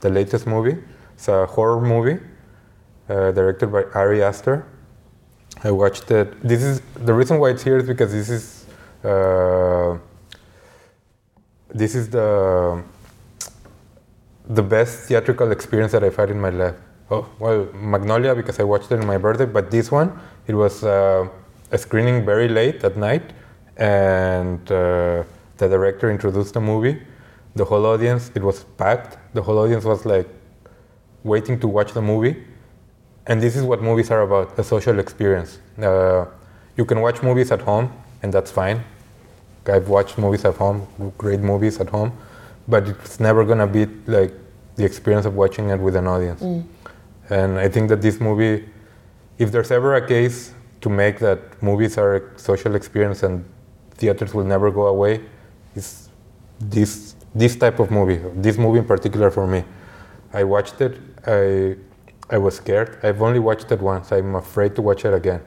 [0.00, 0.76] the latest movie.
[1.14, 2.18] It's a horror movie
[3.08, 4.66] uh, directed by Ari Aster.
[5.64, 6.40] I watched it.
[6.42, 8.66] This is the reason why it's here is because this is
[9.04, 9.98] uh,
[11.68, 12.82] this is the
[14.48, 16.76] the best theatrical experience that I've had in my life.
[17.10, 20.84] Oh, well, Magnolia because I watched it on my birthday, but this one, it was
[20.84, 21.28] uh,
[21.70, 23.32] a screening very late at night,
[23.76, 25.22] and uh,
[25.56, 27.00] the director introduced the movie.
[27.54, 29.18] The whole audience, it was packed.
[29.34, 30.28] The whole audience was like
[31.22, 32.44] waiting to watch the movie.
[33.26, 35.58] And this is what movies are about a social experience.
[35.82, 36.26] Uh,
[36.76, 37.92] you can watch movies at home,
[38.22, 38.84] and that's fine.
[39.66, 40.86] I've watched movies at home,
[41.18, 42.12] great movies at home,
[42.68, 44.32] but it's never gonna be like
[44.76, 46.40] the experience of watching it with an audience.
[47.30, 48.64] And I think that this movie,
[49.38, 53.44] if there's ever a case to make that movies are a social experience and
[53.94, 55.20] theaters will never go away
[55.74, 56.08] is
[56.60, 58.20] this this type of movie.
[58.34, 59.64] This movie in particular for me.
[60.32, 60.98] I watched it.
[61.26, 61.76] I
[62.28, 62.98] I was scared.
[63.02, 64.10] I've only watched it once.
[64.12, 65.42] I'm afraid to watch it again.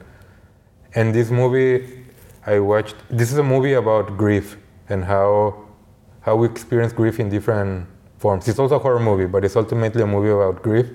[0.94, 2.04] And this movie,
[2.46, 2.96] I watched.
[3.10, 4.56] This is a movie about grief
[4.88, 5.66] and how
[6.22, 7.86] how we experience grief in different
[8.18, 8.48] forms.
[8.48, 10.86] It's also a horror movie, but it's ultimately a movie about grief.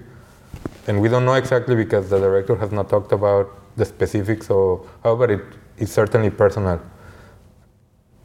[0.88, 4.88] And we don't know exactly because the director has not talked about the specifics of
[5.04, 5.42] how, but it,
[5.78, 6.80] it's certainly personal.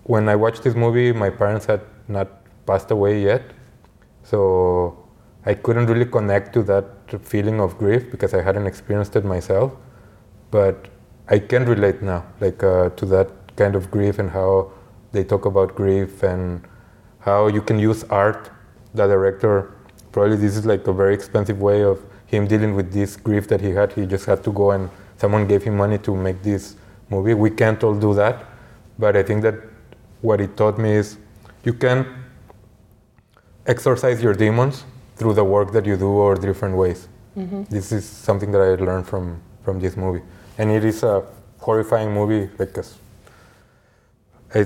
[0.05, 2.28] When I watched this movie, my parents had not
[2.66, 3.43] passed away yet,
[4.23, 5.09] so
[5.47, 9.73] I couldn't really connect to that feeling of grief because I hadn't experienced it myself.
[10.51, 10.89] But
[11.28, 14.73] I can relate now, like uh, to that kind of grief and how
[15.12, 16.66] they talk about grief and
[17.20, 18.51] how you can use art.
[18.95, 19.73] The director
[20.12, 23.61] probably this is like a very expensive way of him dealing with this grief that
[23.61, 23.93] he had.
[23.93, 26.77] He just had to go and someone gave him money to make this
[27.09, 27.35] movie.
[27.35, 28.45] We can't all do that,
[28.99, 29.55] but I think that
[30.20, 31.19] what it taught me is
[31.65, 32.07] you can
[33.66, 34.85] exorcise your demons
[35.21, 37.07] through the work that you do or different ways.
[37.37, 37.65] Mm-hmm.
[37.65, 39.25] This is something that I learned from
[39.65, 40.23] from this movie,
[40.59, 41.23] and it is a
[41.59, 42.89] horrifying movie because
[44.55, 44.61] I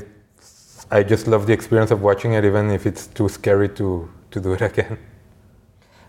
[0.98, 4.40] I just love the experience of watching it, even if it's too scary to to
[4.40, 4.96] do it again.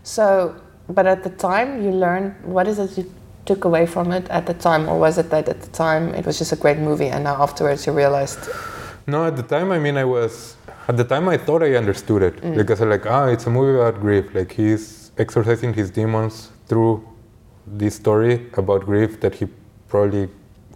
[0.04, 0.54] So,
[0.88, 3.04] but at the time you learned, what is it you
[3.44, 4.88] took away from it at the time?
[4.88, 7.42] Or was it that at the time it was just a great movie and now
[7.42, 8.38] afterwards you realized,
[9.06, 10.55] No, at the time, I mean, I was
[10.88, 13.78] at the time I thought I understood it because I'm like, ah, it's a movie
[13.78, 14.34] about grief.
[14.34, 17.06] Like he's exorcising his demons through
[17.66, 19.48] this story about grief that he
[19.88, 20.28] probably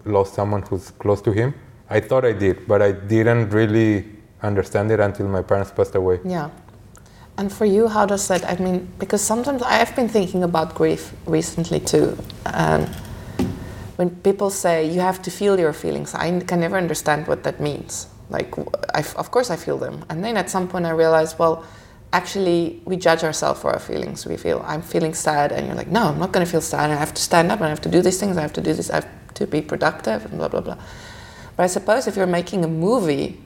[0.05, 1.55] lost someone who's close to him.
[1.89, 4.07] I thought I did, but I didn't really
[4.43, 6.21] understand it until my parents passed away.
[6.25, 6.51] yeah.
[7.39, 11.15] And for you, how does that, I mean, because sometimes I've been thinking about grief
[11.25, 12.19] recently too.
[12.45, 12.87] And
[13.97, 17.59] when people say you have to feel your feelings, I can never understand what that
[17.59, 18.09] means.
[18.31, 18.55] Like,
[18.95, 20.05] I, of course I feel them.
[20.09, 21.65] And then at some point I realized, well,
[22.13, 24.25] actually we judge ourselves for our feelings.
[24.27, 25.53] We feel, I'm feeling sad.
[25.53, 26.91] And you're like, no, I'm not going to feel sad.
[26.91, 28.37] I have to stand up and I have to do these things.
[28.37, 28.91] I have to do this.
[28.91, 30.79] I have to be productive and blah, blah, blah.
[31.57, 33.41] But I suppose if you're making a movie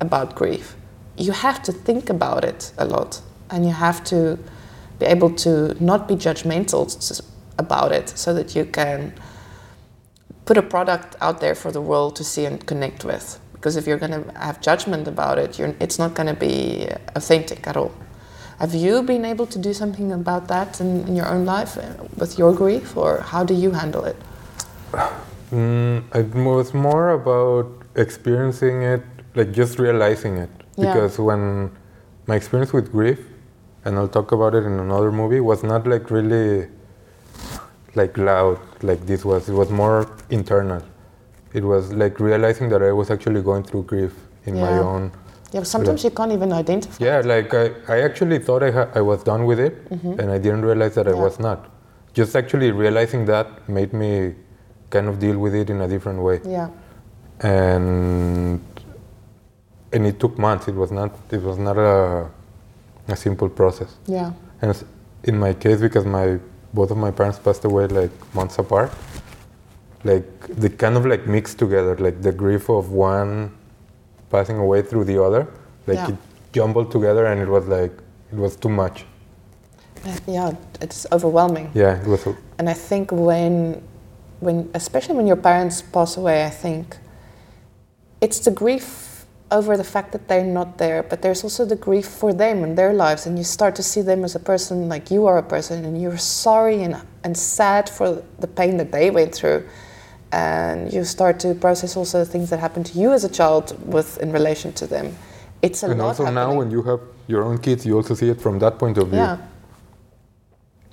[0.00, 0.76] about grief,
[1.16, 3.20] you have to think about it a lot.
[3.50, 4.38] And you have to
[4.98, 7.22] be able to not be judgmental
[7.58, 9.12] about it so that you can
[10.44, 13.38] put a product out there for the world to see and connect with.
[13.62, 16.88] Because if you're going to have judgment about it, you're, it's not going to be
[17.14, 17.92] authentic at all.
[18.58, 21.82] Have you been able to do something about that in, in your own life uh,
[22.16, 24.16] with your grief, or how do you handle it?
[25.52, 29.04] Mm, it was more about experiencing it,
[29.36, 30.50] like just realizing it.
[30.76, 30.94] Yeah.
[30.94, 31.70] Because when
[32.26, 33.20] my experience with grief,
[33.84, 36.66] and I'll talk about it in another movie, was not like really
[37.94, 39.48] like loud like this was.
[39.48, 40.82] It was more internal.
[41.54, 44.12] It was like realizing that I was actually going through grief
[44.46, 45.12] in my own.
[45.52, 47.04] Yeah, sometimes you can't even identify.
[47.04, 50.38] Yeah, like I, I actually thought I, ha- I was done with it, and I
[50.38, 51.20] didn't realize that I Mm-hmm.
[51.22, 51.68] Was not.
[52.14, 54.34] Just actually realizing that made me
[54.90, 56.68] kind of deal with it in a different way Yeah,
[57.40, 58.60] and
[59.92, 60.68] and it took months.
[60.68, 62.28] It was not it was not a
[63.08, 63.96] a simple process.
[64.06, 64.84] yeah, And
[65.24, 66.38] in my case, because my
[66.72, 68.90] both of my parents passed away like months apart,
[70.04, 73.52] like they kind of like mixed together, like the grief of one
[74.30, 75.46] passing away through the other,
[75.86, 76.08] like Yeah.
[76.10, 76.16] it
[76.52, 77.92] jumbled together, and it was like
[78.32, 79.04] it was too much.
[80.04, 80.52] Uh, yeah.
[80.80, 81.70] It's overwhelming.
[81.74, 82.26] Yeah, it was.
[82.58, 83.82] And I think when,
[84.40, 86.96] when, especially when your parents pass away, I think
[88.20, 92.06] it's the grief over the fact that they're not there, but there's also the grief
[92.06, 95.10] for them and their lives, and you start to see them as a person like
[95.10, 99.10] you are a person, and you're sorry and, and sad for the pain that they
[99.10, 99.68] went through.
[100.32, 103.76] And you start to process also the things that happened to you as a child
[103.86, 105.14] with in relation to them.
[105.60, 108.30] It's a and lot also now, when you have your own kids, you also see
[108.30, 109.18] it from that point of view.
[109.18, 109.36] yeah,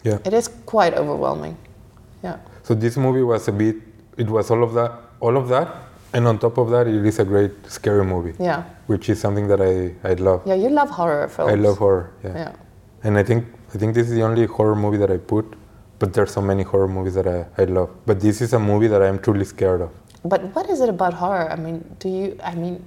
[0.03, 0.17] yeah.
[0.25, 1.57] it is quite overwhelming.
[2.23, 2.37] Yeah.
[2.63, 3.77] So this movie was a bit.
[4.17, 4.91] It was all of that,
[5.21, 5.67] all of that,
[6.13, 8.63] and on top of that, it is a great scary movie, Yeah.
[8.87, 10.41] which is something that I I love.
[10.45, 11.51] Yeah, you love horror films.
[11.51, 12.11] I love horror.
[12.23, 12.37] Yeah.
[12.37, 12.51] Yeah.
[13.03, 15.45] And I think I think this is the only horror movie that I put,
[15.99, 17.89] but there's so many horror movies that I, I love.
[18.05, 19.91] But this is a movie that I am truly scared of.
[20.23, 21.49] But what is it about horror?
[21.51, 22.84] I mean, do you, I mean,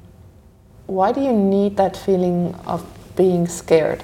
[0.87, 2.85] why do you need that feeling of
[3.17, 4.03] being scared?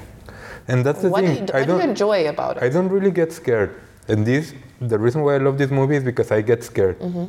[0.69, 1.49] And that's the what do thing.
[1.49, 2.63] you, I what do you don't enjoy about it?
[2.63, 3.75] I don't really get scared.
[4.09, 6.99] And this the reason why I love this movie is because I get scared.
[7.01, 7.25] Mm-hmm.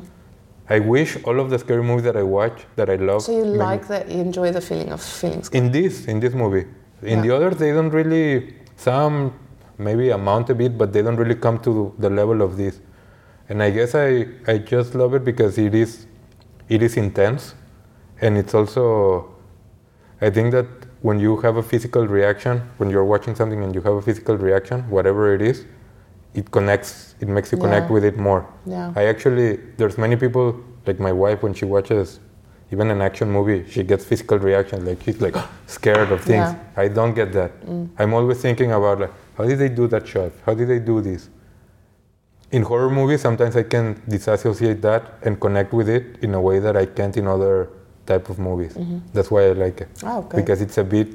[0.69, 3.23] I wish all of the scary movies that I watch that I love.
[3.23, 5.63] so you many- like that, you enjoy the feeling of feeling scared.
[5.65, 6.65] in this in this movie
[7.01, 7.21] in Yeah.
[7.23, 9.33] the others they don't really some
[9.79, 12.79] maybe amount a bit but they don't really come to the level of this
[13.49, 16.05] and I guess I I just love it because it is
[16.69, 17.55] it is intense,
[18.21, 19.33] and it's also
[20.21, 20.67] I think that
[21.01, 24.37] when you have a physical reaction, when you're watching something and you have a physical
[24.37, 25.65] reaction, whatever it is,
[26.35, 27.15] it connects.
[27.21, 27.93] It makes you connect Yeah.
[27.93, 28.45] with it more.
[28.67, 28.93] Yeah.
[28.95, 32.19] I actually there's many people like my wife when she watches
[32.71, 35.35] even an action movie, she gets physical reactions like she's like
[35.65, 36.53] scared of things.
[36.53, 36.83] Yeah.
[36.83, 37.51] I don't get that.
[37.65, 37.89] Mm.
[37.97, 40.31] I'm always thinking about like how did they do that shot?
[40.45, 41.29] How did they do this?
[42.51, 46.59] In horror movies, sometimes I can disassociate that and connect with it in a way
[46.59, 47.69] that I can't in other
[48.05, 48.73] type of movies.
[48.73, 48.97] Mm-hmm.
[49.13, 50.37] That's why I like it Oh, okay.
[50.41, 51.07] because it's a bit.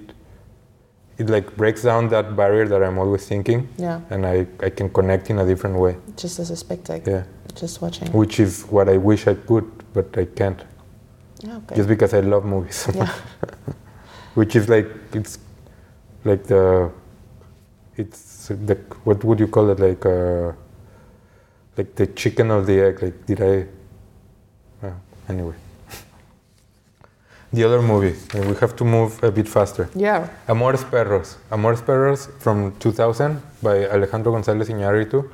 [1.19, 4.01] It like breaks down that barrier that I'm always thinking, Yeah.
[4.11, 5.97] and I, I can connect in a different way.
[6.17, 7.11] Just as a spectator.
[7.11, 8.11] Yeah, Just watching.
[8.13, 10.61] which is what I wish I could, but I can't
[11.43, 11.77] Yeah, okay.
[11.77, 12.89] just because I love movies.
[12.95, 13.13] Yeah.
[14.35, 15.39] Which is like it's
[16.25, 16.91] like the
[17.97, 20.53] it's the what would you call it like uh,
[21.77, 23.67] like the chicken or the egg like did I
[24.87, 24.93] uh,
[25.29, 25.55] anyway
[27.53, 30.29] the other movie and we have to move a bit faster yeah.
[30.49, 31.39] Amores Perros.
[31.51, 35.31] Amores Perros from 2000 by Alejandro González Iñárritu.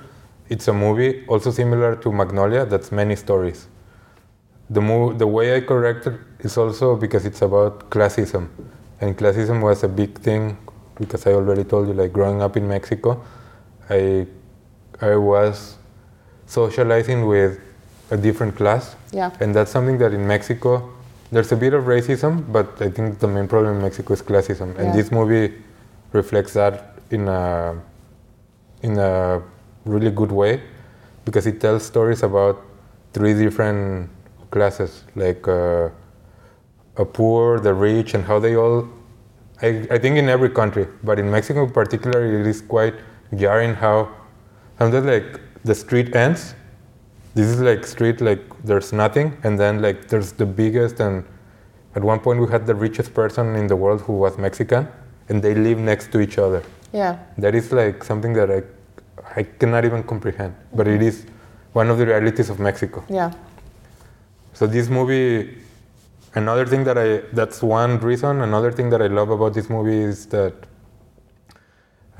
[0.51, 2.67] It's a movie also similar to Magnolia.
[2.67, 3.69] That's many stories.
[4.69, 8.49] The mov- the way I corrected is also because it's about classism,
[9.01, 10.57] and classism was a big thing
[11.01, 11.95] because I already told you.
[11.95, 13.25] Like growing up in Mexico,
[13.89, 14.27] I
[15.01, 15.77] I was
[16.47, 17.59] socializing with
[18.11, 19.31] a different class, Yeah.
[19.41, 20.91] and that's something that in Mexico,
[21.33, 24.77] there's a bit of racism, but I think the main problem in Mexico is classism.
[24.79, 24.97] And Yeah.
[24.97, 25.55] this movie
[26.13, 26.75] reflects that
[27.11, 27.75] in a,
[28.83, 29.41] in a
[29.85, 30.61] really good way
[31.25, 32.57] because it tells stories about
[33.13, 34.11] three different
[34.51, 35.89] classes, like uh,
[36.97, 38.89] a poor, the rich, and how they all.
[39.63, 42.95] I, I think in every country, but in Mexico in particular, it is quite
[43.37, 44.09] jarring how
[44.79, 46.55] sometimes like the street ends
[47.35, 51.25] this is like street like there's nothing and then like there's the biggest and
[51.95, 54.89] at one point we had the richest person in the world who was mexican
[55.29, 56.63] and they live next to each other
[56.93, 57.19] Yeah.
[57.39, 58.63] that is like something that i
[59.37, 61.25] i cannot even comprehend but it is
[61.73, 63.31] one of the realities of mexico Yeah.
[64.55, 65.59] so this movie
[66.35, 69.99] another thing that i that's one reason another thing that i love about this movie
[69.99, 70.55] is that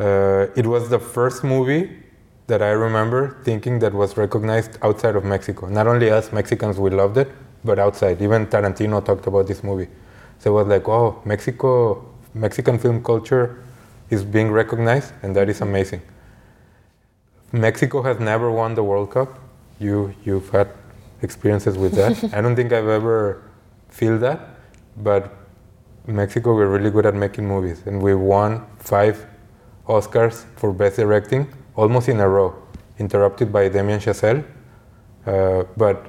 [0.01, 1.91] uh, it was the first movie
[2.49, 5.69] that i remember thinking that was recognized outside of mexico.
[5.69, 7.31] Not only us mexicans we loved it
[7.63, 8.23] but outside.
[8.23, 9.89] Even tarantino talked about this movie.
[10.39, 12.05] So it was like oh mexico
[12.35, 13.63] mexican film culture
[14.09, 16.03] is being recognized and that is amazing.
[17.53, 19.39] Mexico has never won the world cup.
[19.79, 20.69] You you've had
[21.23, 22.35] experiences with that.
[22.37, 23.43] I don't think i've ever
[23.91, 24.41] feel that
[24.97, 25.33] but
[26.07, 29.27] mexico we're really good at making movies and we won five
[29.87, 31.47] oscars for best directing
[31.77, 32.55] almost in a row
[32.99, 34.45] interrupted by damien chazelle.
[35.27, 36.07] Uh, but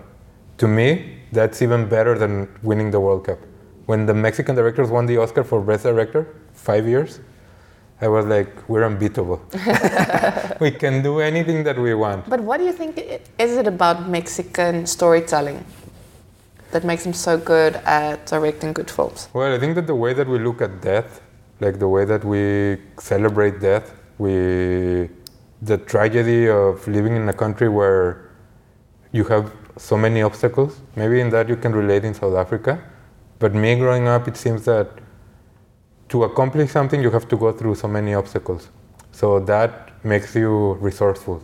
[0.58, 3.40] to me that's even better than winning the world cup.
[3.86, 7.20] When the mexican directors won the oscar for best director five years
[8.02, 9.42] i was like we're unbeatable.
[10.62, 12.30] We can do anything that we want.
[12.30, 13.00] But what do you think
[13.40, 15.66] is it about Mexican storytelling
[16.72, 19.30] that makes them so good at directing good films?
[19.34, 21.22] Well, I think that the way that we look at death,
[21.60, 25.10] like the way that we celebrate death, we
[25.62, 28.32] the tragedy of living in a country where
[29.12, 30.80] you have so many obstacles.
[30.96, 32.84] Maybe in that you can relate in South Africa,
[33.40, 34.90] but me growing up, it seems that
[36.10, 38.70] to accomplish something you have to go through so many obstacles.
[39.12, 41.44] So that makes you resourceful.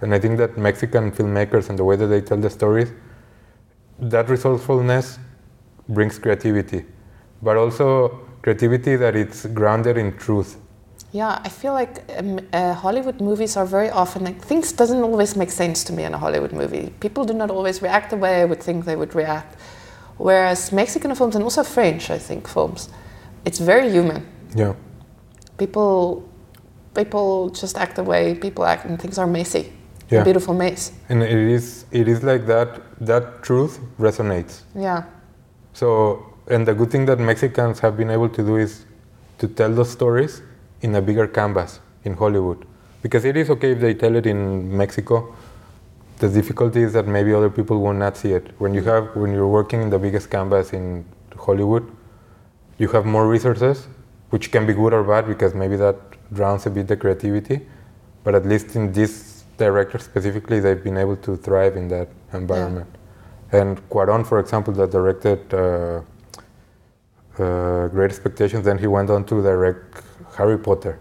[0.00, 2.92] And I think that Mexican filmmakers and the way that they tell the stories,
[4.02, 5.18] that resourcefulness
[5.88, 6.84] brings creativity,
[7.40, 10.58] but also creativity that it's grounded in truth.
[11.12, 15.36] Yeah, I feel like um, uh, Hollywood movies are very often like things doesn't always
[15.36, 16.92] make sense to me in a Hollywood movie.
[17.00, 19.60] People do not always react the way I would think they would react.
[20.16, 22.88] Whereas Mexican films and also French, I think films,
[23.44, 24.26] it's very human.
[24.56, 24.74] Yeah.
[25.58, 26.28] People,
[26.94, 29.72] people just act the way people act, and things are messy.
[30.20, 30.92] A beautiful mess.
[31.08, 34.62] And it is it is like that that truth resonates.
[34.74, 35.04] Yeah,
[35.72, 38.84] So and the good thing that Mexicans have been able to do is
[39.38, 40.42] to tell those stories
[40.82, 42.66] in a bigger canvas in Hollywood.
[43.02, 45.34] Because it is okay if they tell it in Mexico.
[46.18, 48.52] The difficulty is that maybe other people will not see it.
[48.58, 51.04] When you have when you're working in the biggest canvas in
[51.36, 51.90] Hollywood,
[52.78, 53.88] you have more resources,
[54.30, 55.96] which can be good or bad because maybe that
[56.32, 57.60] drowns a bit the creativity.
[58.24, 62.88] But at least in this director specifically, they've been able to thrive in that environment.
[63.52, 66.00] And Cuaron, for example, that directed uh,
[67.38, 70.02] uh, Great Expectations, then he went on to direct
[70.36, 70.98] Harry Potter,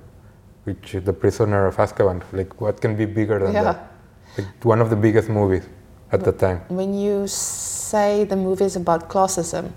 [0.65, 2.21] which is The Prisoner of Azkaban.
[2.33, 3.63] Like, what can be bigger than yeah.
[3.63, 3.91] that?
[4.37, 5.63] like one of the biggest movies
[6.11, 6.61] at the time.
[6.67, 9.71] When you say the movie is about classism,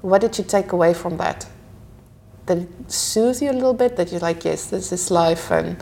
[0.00, 1.46] what did you take away from that?
[2.46, 3.96] That it soothe you a little bit?
[3.96, 5.76] That you're like, yes, this is life, and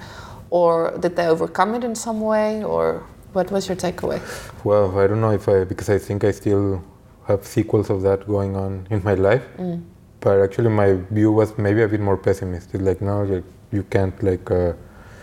[0.51, 4.20] or did they overcome it in some way, or what was your takeaway?
[4.64, 6.82] Well, I don't know if I because I think I still
[7.27, 9.44] have sequels of that going on in my life.
[10.20, 12.81] But actually, my view was maybe a bit more pessimistic.
[12.81, 14.73] Like, no, like, you can't like uh,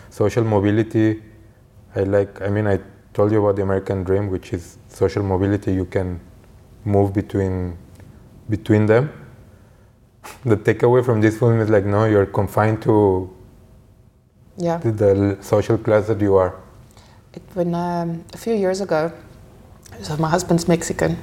[0.09, 1.21] social mobility.
[1.95, 2.41] I like.
[2.41, 2.79] I mean, I
[3.13, 5.73] told you about the American dream, which is social mobility.
[5.73, 6.19] You can
[6.85, 7.77] move between
[8.49, 9.11] between them.
[10.45, 13.29] The takeaway from this film is like, no, you're confined to
[14.57, 14.77] Yeah.
[14.77, 16.55] the, the social class that you are.
[17.33, 19.11] It, when um, a few years ago,
[20.01, 21.17] so my husband's Mexican,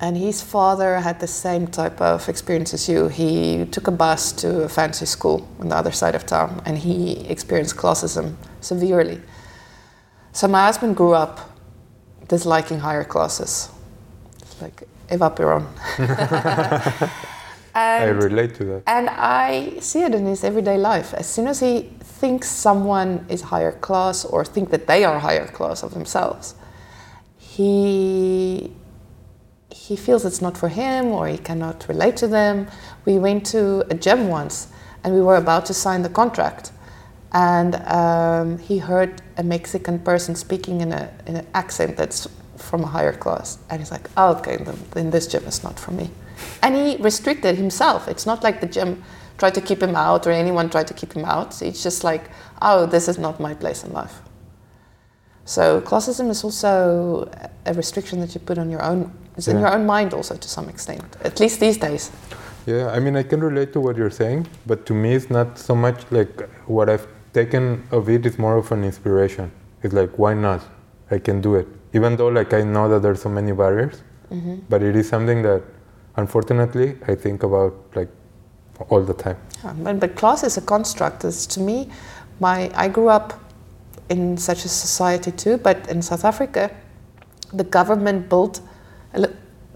[0.00, 3.08] and his father had the same type of experience as you.
[3.08, 6.78] He took a bus to a fancy school on the other side of town, and
[6.78, 9.20] he experienced classism severely.
[10.32, 11.50] So my husband grew up
[12.28, 13.68] disliking higher classes,
[14.60, 15.30] like Eva
[17.74, 18.16] Peron.
[18.16, 18.82] I relate to that.
[18.86, 21.14] and I see it in his everyday life.
[21.14, 21.90] As soon as he
[22.20, 26.54] thinks someone is higher class or think that they are higher class of themselves,
[27.38, 28.72] he
[29.70, 32.66] he feels it's not for him or he cannot relate to them.
[33.04, 34.68] We went to a gym once
[35.04, 36.72] and we were about to sign the contract,
[37.32, 42.84] and um, he heard a Mexican person speaking in a in an accent that's from
[42.84, 45.92] a higher class, and he's like, oh, "Okay, then, then this gym is not for
[45.92, 46.10] me."
[46.62, 48.08] And he restricted himself.
[48.08, 49.02] It's not like the gym
[49.38, 51.62] tried to keep him out or anyone tried to keep him out.
[51.62, 52.30] It's just like,
[52.60, 54.20] "Oh, this is not my place in life."
[55.44, 57.30] So classism is also
[57.66, 59.10] a restriction that you put on your own.
[59.36, 62.10] It's in your own mind also to some extent, at least these days.
[62.66, 65.58] Yeah, I mean, I can relate to what you're saying, but to me, it's not
[65.58, 69.50] so much like what I've taken of it is more of an inspiration.
[69.82, 70.60] It's like, why not?
[71.10, 71.66] I can do it.
[71.94, 74.56] Even though, like, I know that there's so many barriers, mm-hmm.
[74.68, 75.62] but it is something that,
[76.16, 78.08] unfortunately, I think about like
[78.88, 79.36] all the time.
[79.64, 81.24] Yeah, but, but class is a construct.
[81.24, 81.90] It's, to me,
[82.40, 83.38] my I grew up
[84.08, 86.74] in such a society too, but in South Africa,
[87.52, 88.60] the government built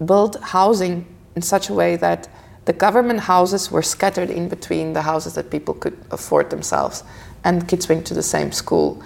[0.05, 1.05] built housing
[1.35, 2.27] in such a way that
[2.65, 7.03] the government houses were scattered in between the houses that people could afford themselves,
[7.43, 9.01] and kids went to the same school,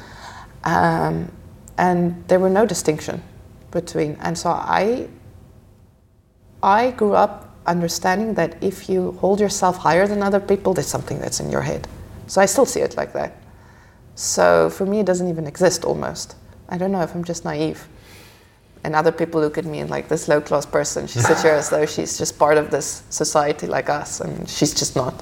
[0.64, 1.32] um,
[1.78, 3.22] and there were no distinction
[3.72, 4.18] between.
[4.22, 5.10] And so I
[6.62, 11.20] I grew up understanding that if you hold yourself higher than other people, there's something
[11.20, 11.88] that's in your head.
[12.28, 13.38] So I still see it like that.
[14.16, 16.36] So for me, it doesn't even exist almost.
[16.68, 17.88] I don't know if I'm just naive.
[18.84, 21.54] And other people look at me and like this low class person, she sits here
[21.54, 25.14] as though she's just part of this society like us, and she's just not.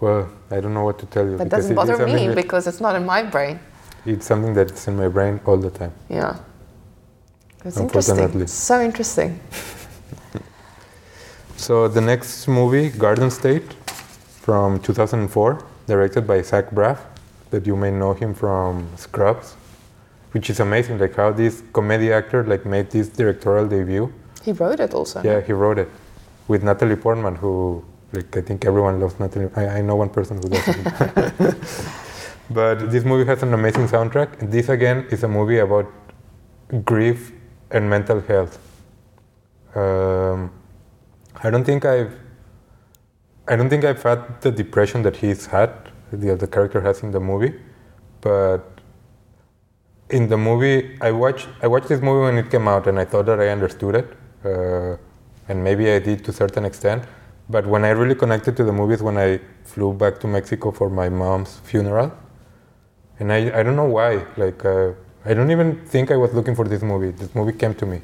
[0.00, 1.36] Well, I don't know what to tell you.
[1.36, 3.58] That doesn't bother me because it's not in my brain.
[4.04, 5.92] it's something that's in my brain all the time.
[6.08, 6.38] Yeah.
[7.64, 8.46] It's interesting.
[8.46, 9.40] So interesting.
[11.56, 13.72] So the next movie, Garden State,
[14.42, 16.98] from 2004, directed by Zach Braff,
[17.50, 19.54] that you may know him from Scrubs,
[20.32, 20.98] which is amazing.
[20.98, 24.12] Like how this comedy actor like made this directorial debut.
[24.44, 25.22] He wrote it also.
[25.22, 25.88] Yeah, he wrote it
[26.46, 29.50] with Natalie Portman, who like I think everyone loves Natalie.
[29.56, 30.84] I, I know one person who doesn't.
[32.50, 34.40] but this movie has an amazing soundtrack.
[34.40, 35.90] And this again is a movie about
[36.84, 37.32] grief
[37.70, 38.58] and mental health.
[39.74, 40.50] Um,
[41.42, 42.12] I don't think I've
[43.48, 45.70] I don't think I've had the depression that he's had,
[46.10, 47.54] the, the character has in the movie,
[48.20, 48.80] but
[50.10, 53.04] in the movie, I watched I watched this movie when it came out, and I
[53.04, 54.96] thought that I understood it, uh,
[55.48, 57.04] and maybe I did to a certain extent.
[57.48, 60.90] But when I really connected to the movies, when I flew back to Mexico for
[60.90, 62.12] my mom's funeral,
[63.20, 64.92] and I, I don't know why, like uh,
[65.24, 67.10] I don't even think I was looking for this movie.
[67.12, 68.00] This movie came to me,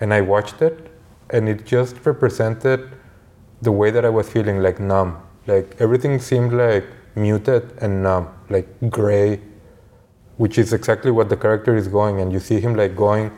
[0.00, 0.90] and I watched it,
[1.30, 2.88] and it just represented
[3.62, 5.16] the way that I was feeling, like numb.
[5.46, 6.84] Like everything seemed like
[7.14, 9.40] muted and numb, like gray,
[10.36, 12.20] which is exactly what the character is going.
[12.20, 13.30] And you see him like going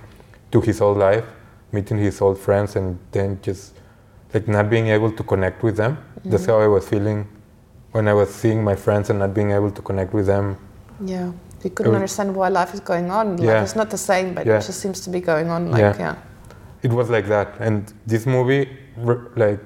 [0.52, 1.24] to his old life,
[1.72, 3.74] meeting his old friends, and then just
[4.34, 5.96] like not being able to connect with them.
[5.96, 6.30] Mm-hmm.
[6.30, 7.26] That's how I was feeling
[7.92, 10.56] when I was seeing my friends and not being able to connect with them.
[11.00, 11.32] Yeah.
[11.64, 13.36] You couldn't Every- understand why life is going on.
[13.36, 13.62] Life Yeah.
[13.62, 14.58] is not the same, but Yeah.
[14.58, 15.96] it just seems to be going on like, Yeah.
[15.98, 16.14] yeah.
[16.82, 19.60] It was like that, and this movie re- like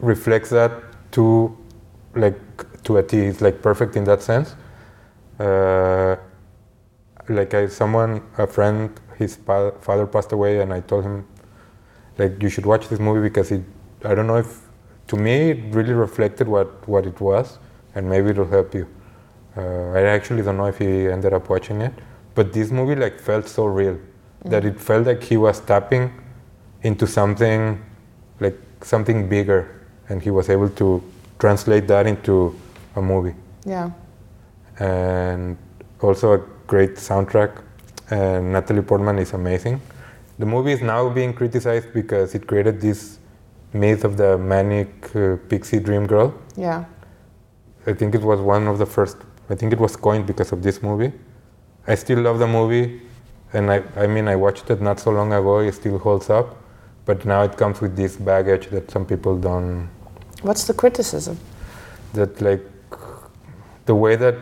[0.00, 0.72] reflects that
[1.12, 1.56] to
[2.14, 2.38] like
[2.84, 3.18] to a T.
[3.18, 4.56] It's like perfect in that sense.
[5.38, 6.16] Uh,
[7.28, 11.26] like I, someone, a friend, his pa- father passed away, and I told him,
[12.16, 13.62] like, you should watch this movie because it.
[14.04, 14.60] I don't know if,
[15.08, 17.58] to me, it really reflected what what it was,
[17.94, 18.88] and maybe it'll help you.
[19.56, 21.92] Uh, I actually don't know if he ended up watching it,
[22.34, 23.98] but this movie like felt so real
[24.44, 26.12] that it felt like he was tapping
[26.82, 27.80] into something
[28.40, 29.68] like something bigger
[30.08, 31.02] and he was able to
[31.38, 32.54] translate that into
[32.96, 33.34] a movie
[33.64, 33.90] Yeah.
[34.78, 35.56] and
[36.00, 37.62] also a great soundtrack
[38.10, 39.80] and natalie portman is amazing
[40.38, 43.18] the movie is now being criticized because it created this
[43.72, 46.84] myth of the manic uh, pixie dream girl Yeah.
[47.86, 49.16] I think it was one of the first.
[49.48, 51.10] I think it was coined because of this movie.
[51.86, 53.00] I still love the movie,
[53.54, 55.60] and I, I mean, I watched it not so long ago.
[55.60, 56.54] It still holds up,
[57.08, 59.88] but now it comes with this baggage that some people don't.
[60.42, 61.38] What's the criticism?
[62.12, 62.64] That like
[63.86, 64.36] the way that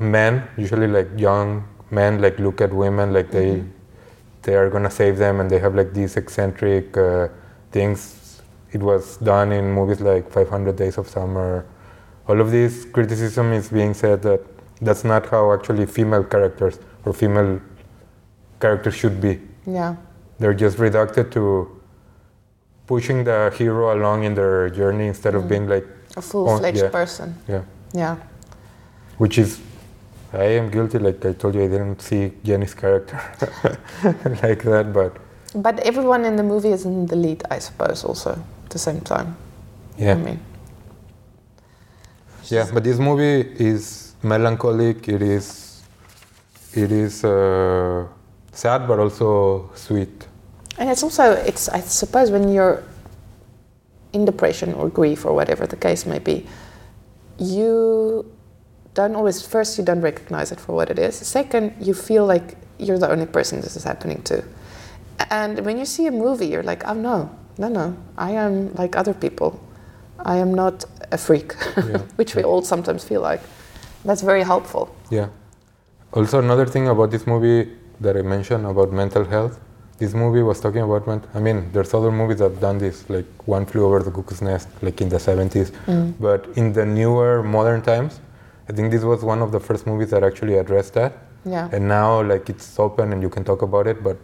[0.00, 3.64] men, usually like young men, like look at women like they
[4.42, 7.26] they are gonna save them, and they have like these eccentric uh,
[7.72, 8.40] things.
[8.70, 11.66] It was done in movies like 500 Days of Summer.
[12.28, 14.40] All of this criticism is being said that
[14.80, 17.60] that's not how actually female characters or female
[18.60, 19.40] characters should be.
[19.66, 19.96] Yeah.
[20.38, 21.81] They're just reduced to
[22.86, 25.86] pushing the hero along in their journey instead of being like,
[26.16, 26.90] A full fledged yeah.
[26.90, 27.34] person.
[27.48, 27.62] yeah,
[27.94, 28.16] Yeah.
[29.18, 29.60] which is,
[30.32, 30.98] I am guilty.
[30.98, 33.20] Like I told you, I didn't see Jenny's character
[34.42, 35.12] like that, but
[35.54, 38.30] But everyone in the movie is in the lead, I suppose, also
[38.64, 39.36] at the same time.
[39.98, 40.12] yeah.
[40.12, 40.40] I mean,
[42.50, 45.08] Yeah, but this movie is melancholic.
[45.08, 45.80] It is,
[46.74, 48.06] it is uh,
[48.52, 50.26] sad, but also sweet.
[50.78, 52.82] And it's also, it's I suppose when you're
[54.12, 56.46] in depression or grief or whatever the case may be,
[57.38, 58.30] you
[58.94, 61.14] don't always, first, you don't recognize it for what it is.
[61.16, 64.44] Second, you feel like you're the only person this is happening to.
[65.30, 68.96] And when you see a movie, you're like, oh no, no, no, I am like
[68.96, 69.62] other people.
[70.18, 71.98] I am not a freak, Yeah.
[72.16, 73.40] which we all sometimes feel like.
[74.04, 74.94] That's very helpful.
[75.10, 75.28] Yeah.
[76.12, 77.70] Also, another thing about this movie
[78.00, 79.58] that I mentioned about mental health.
[80.02, 81.06] This movie was talking about.
[81.06, 84.10] ment- I mean, there's other movies that have done this, like One Flew Over the
[84.10, 85.70] Cuckoo's Nest, like in the 70s.
[85.86, 86.14] Mm.
[86.18, 88.18] But in the newer modern times,
[88.68, 91.12] I think this was one of the first movies that actually addressed that.
[91.44, 91.68] Yeah.
[91.74, 94.02] And now, like, it's open and you can talk about it.
[94.02, 94.16] But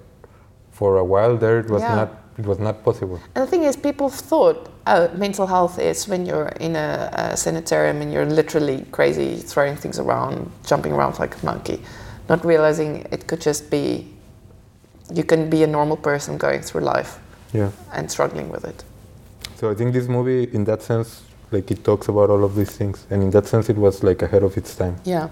[0.72, 1.94] for a while there, it was Yeah.
[2.00, 2.10] not.
[2.42, 3.20] It was not possible.
[3.36, 7.36] And the thing is, people thought oh, mental health is when you're in a, a
[7.36, 11.78] sanitarium and you're literally crazy, throwing things around, jumping around like a monkey,
[12.28, 13.86] not realizing it could just be
[15.14, 17.18] you can be a normal person going through life
[17.52, 17.70] Yeah.
[17.92, 18.84] and struggling with it.
[19.56, 22.70] So I think this movie, in that sense, like it talks about all of these
[22.76, 24.96] things, and in that sense, it was like ahead of its time.
[25.04, 25.28] Yeah.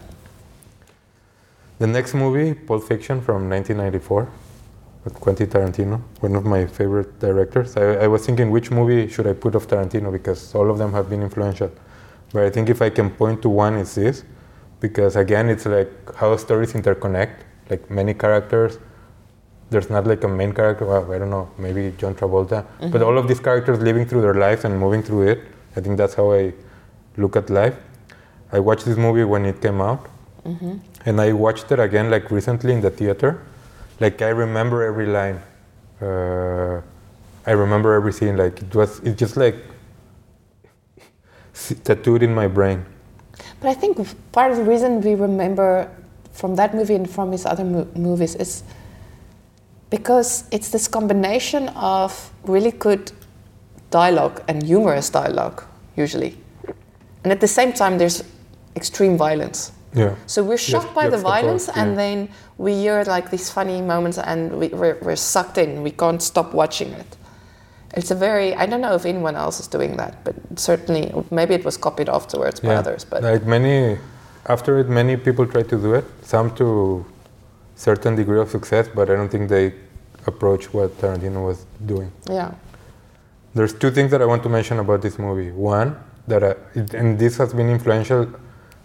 [1.79, 4.29] The next movie, Pulp Fiction from 1994,
[5.05, 7.77] with Quentin Tarantino, one of my favorite directors.
[7.77, 10.93] I, I was thinking which movie should I put of Tarantino because all of them
[10.93, 11.71] have been influential.
[12.33, 14.25] But I think if I can point to one, it's this,
[14.81, 17.35] because again, it's like how stories interconnect,
[17.71, 18.79] like many characters.
[19.71, 20.85] There's not like a main character.
[20.87, 24.35] Well, I don't know, maybe John Travolta, but all of these characters living through their
[24.35, 25.41] lives and moving through it.
[25.77, 26.53] I think that's how I
[27.17, 27.75] look at life.
[28.53, 30.07] I watched this movie when it came out,
[31.05, 33.43] and I watched it again like recently in the theater.
[33.99, 35.41] Like I remember every line.
[36.01, 36.81] Uh,
[37.47, 38.37] I remember every scene.
[38.37, 39.01] Like it was.
[39.01, 39.57] It's just like
[41.85, 42.85] tattooed in my brain.
[43.61, 43.99] But I think
[44.33, 45.91] part of the reason we remember
[46.33, 48.63] from that movie and from his other mo- movies is
[49.91, 53.13] because it's this combination of really good
[53.91, 55.63] dialogue and humorous dialogue,
[55.97, 56.37] usually.
[57.25, 58.23] And at the same time, there's
[58.75, 59.73] extreme violence.
[59.95, 60.15] Yeah.
[60.27, 61.83] So we're shocked by the violence, yeah.
[61.83, 65.83] and then we hear like these funny moments, and we, we're, we're sucked in.
[65.83, 67.17] We can't stop watching it.
[67.95, 71.55] It's a very I don't know if anyone else is doing that, but certainly maybe
[71.55, 73.07] it was copied afterwards by others.
[73.07, 73.99] But like many,
[74.47, 76.05] after it, many people try to do it.
[76.23, 77.07] Some to
[77.77, 79.75] certain degree of success, but I don't think they
[80.27, 82.11] approach what Tarantino was doing.
[82.29, 82.53] yeah,
[83.55, 85.53] There's two things that I want to mention about this movie.
[85.53, 85.97] One,
[86.27, 86.55] that I,
[86.97, 88.29] and this has been influential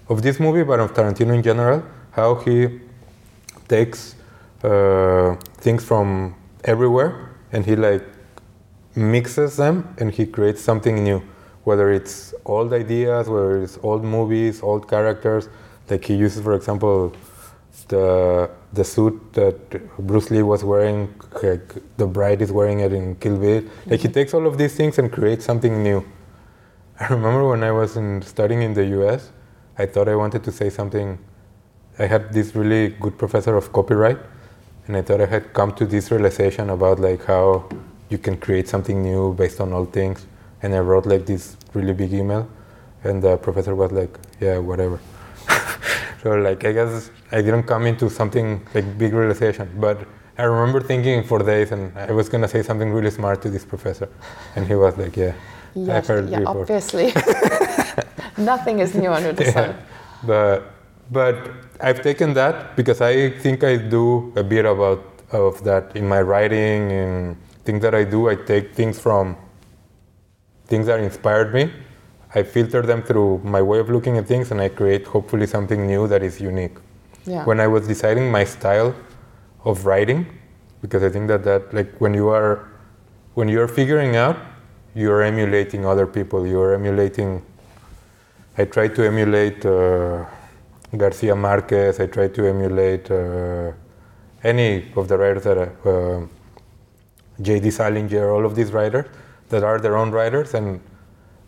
[0.09, 2.79] of this movie, but of Tarantino in general, how he
[3.67, 4.15] takes
[4.63, 6.35] uh, things from
[6.65, 8.03] everywhere and he like
[8.95, 11.23] mixes them and he creates something new.
[11.63, 15.47] Whether it's old ideas, whether it's old movies, old characters.
[15.89, 17.13] Like he uses, for example,
[17.91, 19.57] the the suit that
[20.07, 21.13] Bruce Lee was wearing,
[21.43, 23.63] like the bride is wearing it in Kill Bill.
[23.85, 24.13] Like he mm-hmm.
[24.13, 25.99] takes all of these things and creates something new.
[26.99, 29.31] I remember when I was in, studying in the U.S.,
[29.77, 31.17] I thought I wanted to say something.
[31.99, 34.19] I had this really good professor of copyright,
[34.87, 37.67] and I thought I had come to this realization about like how
[38.09, 40.25] you can create something new based on old things.
[40.61, 42.47] And I wrote like this really big email,
[43.03, 44.99] and the professor was like, "Yeah, whatever."
[46.21, 49.97] So like I guess I didn't come into something like big realization, but
[50.37, 53.65] I remember thinking for days, and I was gonna say something really smart to this
[53.65, 54.07] professor,
[54.55, 55.33] and he was like, "Yeah,
[55.73, 57.13] Yes, I've heard yeah, before." obviously.
[58.37, 59.75] Nothing is new under the sun.
[60.23, 60.63] but
[61.11, 61.35] but
[61.81, 66.21] I've taken that because I think I do a bit about of that in my
[66.21, 67.35] writing and
[67.65, 68.29] things that I do.
[68.29, 69.35] I take things from
[70.67, 71.71] things that inspired me.
[72.33, 75.85] I filter them through my way of looking at things, and I create hopefully something
[75.85, 76.77] new that is unique.
[77.25, 77.45] Yeah.
[77.45, 78.95] When I was deciding my style
[79.65, 80.25] of writing,
[80.81, 82.67] because I think that that like when you are
[83.35, 84.37] when you're figuring out,
[84.95, 86.47] you're emulating other people.
[86.47, 87.43] You're emulating
[88.57, 90.25] I try to emulate uh,
[90.95, 91.99] Garcia Marquez.
[91.99, 93.71] I try to emulate uh,
[94.43, 96.27] any of the writers that uh, uh,
[97.41, 97.71] J.D.
[97.71, 99.05] Salinger, all of these writers
[99.49, 100.53] that are their own writers.
[100.53, 100.81] And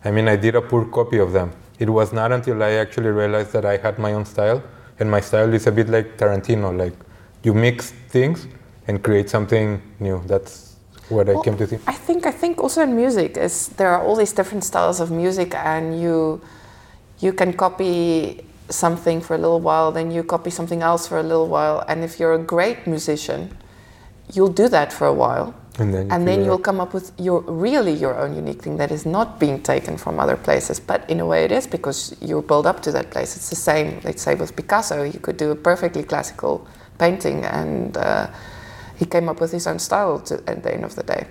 [0.04, 1.52] I mean, I did a poor copy of them.
[1.78, 4.62] It was not until I actually realized that I had my own style,
[4.98, 6.76] and my style is a bit like Tarantino.
[6.76, 6.94] Like
[7.42, 8.46] you mix things
[8.86, 10.22] and create something new.
[10.26, 10.76] That's
[11.08, 11.82] what I came to think.
[11.86, 15.10] I think I think also in music is there are all these different styles of
[15.10, 16.40] music and you
[17.18, 21.22] you can copy something for a little while, then you copy something else for a
[21.22, 23.56] little while, and if you're a great musician,
[24.32, 25.54] you'll do that for a while.
[25.78, 28.76] And then, you And then you'll come up with your really your own unique thing
[28.76, 32.16] that is not being taken from other places, but in a way it is because
[32.20, 33.36] you build up to that place.
[33.36, 35.02] It's the same, let's say, with Picasso.
[35.02, 36.66] He could do a perfectly classical
[36.98, 38.28] painting, and uh,
[38.96, 41.26] he came up with his own style to, at the end of the day.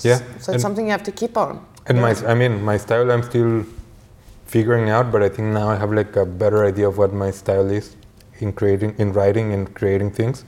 [0.00, 1.64] Yeah, So it's something you have to keep on.
[1.86, 3.64] And my, I mean, my style I'm still
[4.46, 7.30] figuring out, but I think now I have like a better idea of what my
[7.30, 7.96] style is
[8.40, 10.44] in creating, in writing and creating things.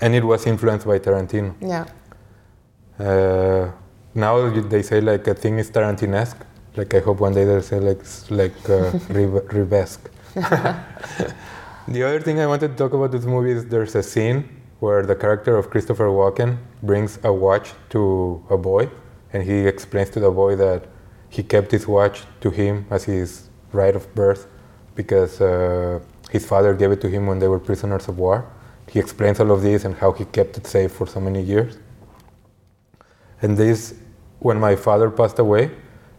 [0.00, 1.54] And it was influenced by Tarantino.
[1.60, 1.86] Yeah.
[2.98, 3.70] Uh,
[4.14, 6.40] now they say like a thing is Tarantinesque.
[6.76, 8.92] Like I hope one day they'll say like like uh,
[11.88, 14.48] the other thing I wanted to talk about this movie is there's a scene
[14.80, 18.88] where the character of Christopher Walken brings a watch to a boy,
[19.32, 20.86] and he explains to the boy that
[21.28, 24.46] he kept his watch to him as his right of birth
[24.94, 26.00] because uh,
[26.30, 28.46] his father gave it to him when they were prisoners of war.
[28.88, 31.78] He explains all of this and how he kept it safe for so many years.
[33.42, 33.94] And this,
[34.40, 35.70] when my father passed away,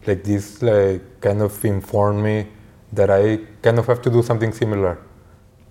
[0.06, 2.48] like this, like kind of informed me
[2.94, 4.98] that I kind of have to do something similar.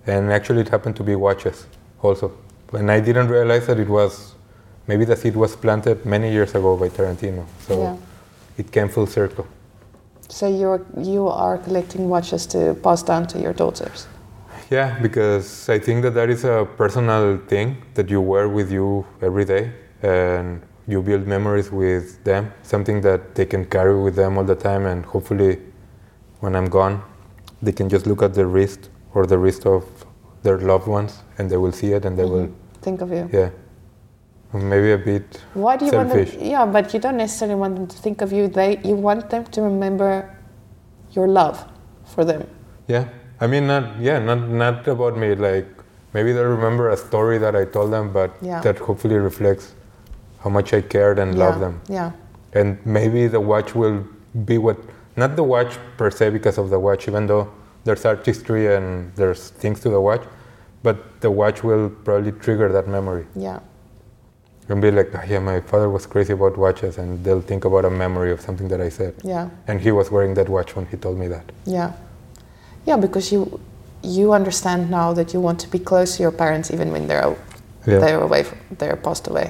[0.05, 1.65] And actually, it happened to be watches
[2.01, 2.31] also.
[2.73, 4.35] And I didn't realize that it was
[4.87, 7.45] maybe the seed was planted many years ago by Tarantino.
[7.67, 7.95] So Yeah.
[8.57, 9.45] it came full circle.
[10.29, 14.07] So you're you are collecting watches to pass down to your daughters.
[14.69, 19.05] Yeah, because I think that that is a personal thing that you wear with you
[19.21, 19.71] every day,
[20.03, 22.53] and you build memories with them.
[22.61, 25.57] Something that they can carry with them all the time, and hopefully,
[26.41, 27.01] when I'm gone,
[27.63, 29.85] they can just look at the wrist or the wrist of
[30.43, 32.33] their loved ones, and they will see it, and they mm-hmm.
[32.33, 33.27] will, Think of you.
[33.33, 33.49] yeah,
[34.53, 36.35] maybe a bit Why do you want selfish.
[36.35, 36.45] them?
[36.45, 38.47] Yeah, but you don't necessarily want them to think of you.
[38.47, 40.37] They you want them to remember
[41.11, 41.65] your love
[42.05, 42.47] for them.
[42.87, 43.09] Yeah,
[43.41, 45.35] I mean, not yeah, not not about me.
[45.35, 45.67] Like
[46.13, 48.61] maybe they'll remember a story that I told them, but Yeah.
[48.61, 49.73] that hopefully reflects
[50.43, 51.45] how much I cared and yeah.
[51.45, 51.81] loved them.
[51.87, 52.11] Yeah.
[52.53, 54.03] And maybe the watch will
[54.45, 54.77] be what
[55.15, 57.47] not the watch per se because of the watch, even though
[57.85, 60.21] there's artistry and there's things to the watch,
[60.83, 63.59] but the watch will probably trigger that memory Yeah.
[64.69, 67.85] and be like, "Ah, yeah, my father was crazy about watches, and they'll think about
[67.85, 69.13] a memory of something that I said.
[69.23, 69.49] Yeah.
[69.67, 71.45] And he was wearing that watch when he told me that.
[71.65, 71.91] Yeah.
[72.89, 73.59] Yeah, because you
[74.01, 77.35] you understand now that you want to be close to your parents even when they're
[77.85, 77.99] Yeah.
[78.03, 79.47] they're away from, they're passed away.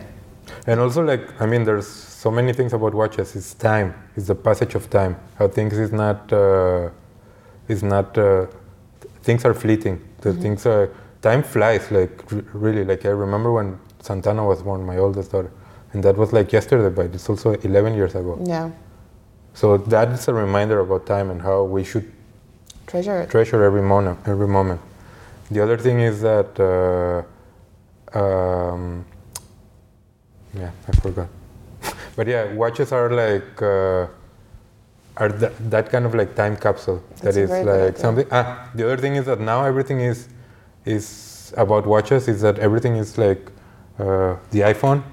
[0.67, 1.87] And also, like, I mean, there's
[2.23, 3.35] so many things about watches.
[3.35, 3.93] It's time.
[4.15, 5.13] It's the passage of time.
[5.39, 6.89] How things is not, uh,
[7.67, 8.17] is not.
[8.17, 8.45] Uh,
[9.27, 9.95] things are fleeting.
[10.21, 10.89] The things are.
[11.21, 11.83] Time flies.
[11.91, 12.83] Like r- really.
[12.91, 13.67] Like I remember when
[14.01, 15.51] Santana was born, my oldest daughter,
[15.93, 18.33] and that was like yesterday, but it's also 11 years ago.
[18.55, 18.69] Yeah.
[19.53, 22.07] So that is a reminder about time and how we should
[22.89, 23.29] Treasure it.
[23.29, 24.17] treasure every moment.
[24.25, 24.81] Every moment.
[25.51, 26.59] The other thing is that.
[26.59, 29.05] Uh, um,
[30.55, 31.27] yeah, I forgot.
[32.15, 34.07] but yeah, watches are like uh,
[35.17, 38.25] are th- that kind of like time capsule That's that is like something.
[38.31, 40.27] Ah, the other thing is that now everything is
[40.85, 42.27] is about watches.
[42.27, 43.51] Is that everything is like
[43.99, 45.03] uh, the iPhone.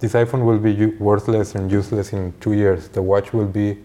[0.00, 2.88] This iPhone will be u- worthless and useless in two years.
[2.88, 3.78] The watch will be.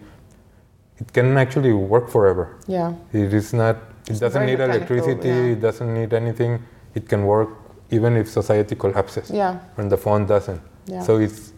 [0.99, 2.57] It can actually work forever.
[2.67, 2.93] Yeah.
[3.13, 3.75] It is not.
[4.07, 5.27] It doesn't very need electricity.
[5.29, 5.53] yeah.
[5.53, 6.59] It doesn't need anything.
[6.95, 7.49] It can work
[7.91, 9.29] even if society collapses.
[9.29, 9.59] Yeah.
[9.75, 10.61] When the phone doesn't.
[10.87, 11.03] Yeah.
[11.03, 11.53] So it's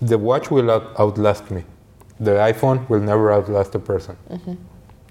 [0.00, 1.64] the watch will out, outlast me.
[2.20, 4.16] The iPhone will never outlast a person.
[4.30, 4.54] Mm-hmm.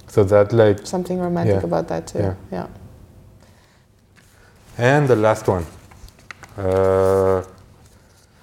[0.07, 1.63] So that like Something romantic Yeah.
[1.67, 2.19] about that too.
[2.19, 2.35] Yeah.
[2.51, 2.67] yeah.
[4.77, 5.65] And the last one,
[6.57, 7.43] uh,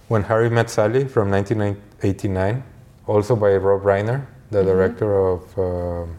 [0.08, 2.62] When Harry Met Sally from 1989,
[3.06, 6.16] also by Rob Reiner, the director of um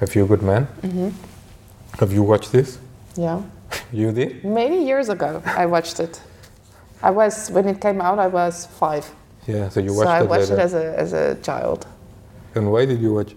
[0.00, 0.64] A Few Good Men.
[0.82, 1.10] hmm
[2.00, 2.78] Have you watched this?
[3.16, 3.40] Yeah.
[3.92, 4.44] You did?
[4.44, 6.20] Many years ago, I watched it.
[7.02, 8.18] I was when it came out.
[8.18, 9.04] I was five,
[9.46, 10.54] Yeah, so you so watched I it watched later.
[10.62, 11.86] it as a as a child.
[12.54, 13.36] and why did you watch it?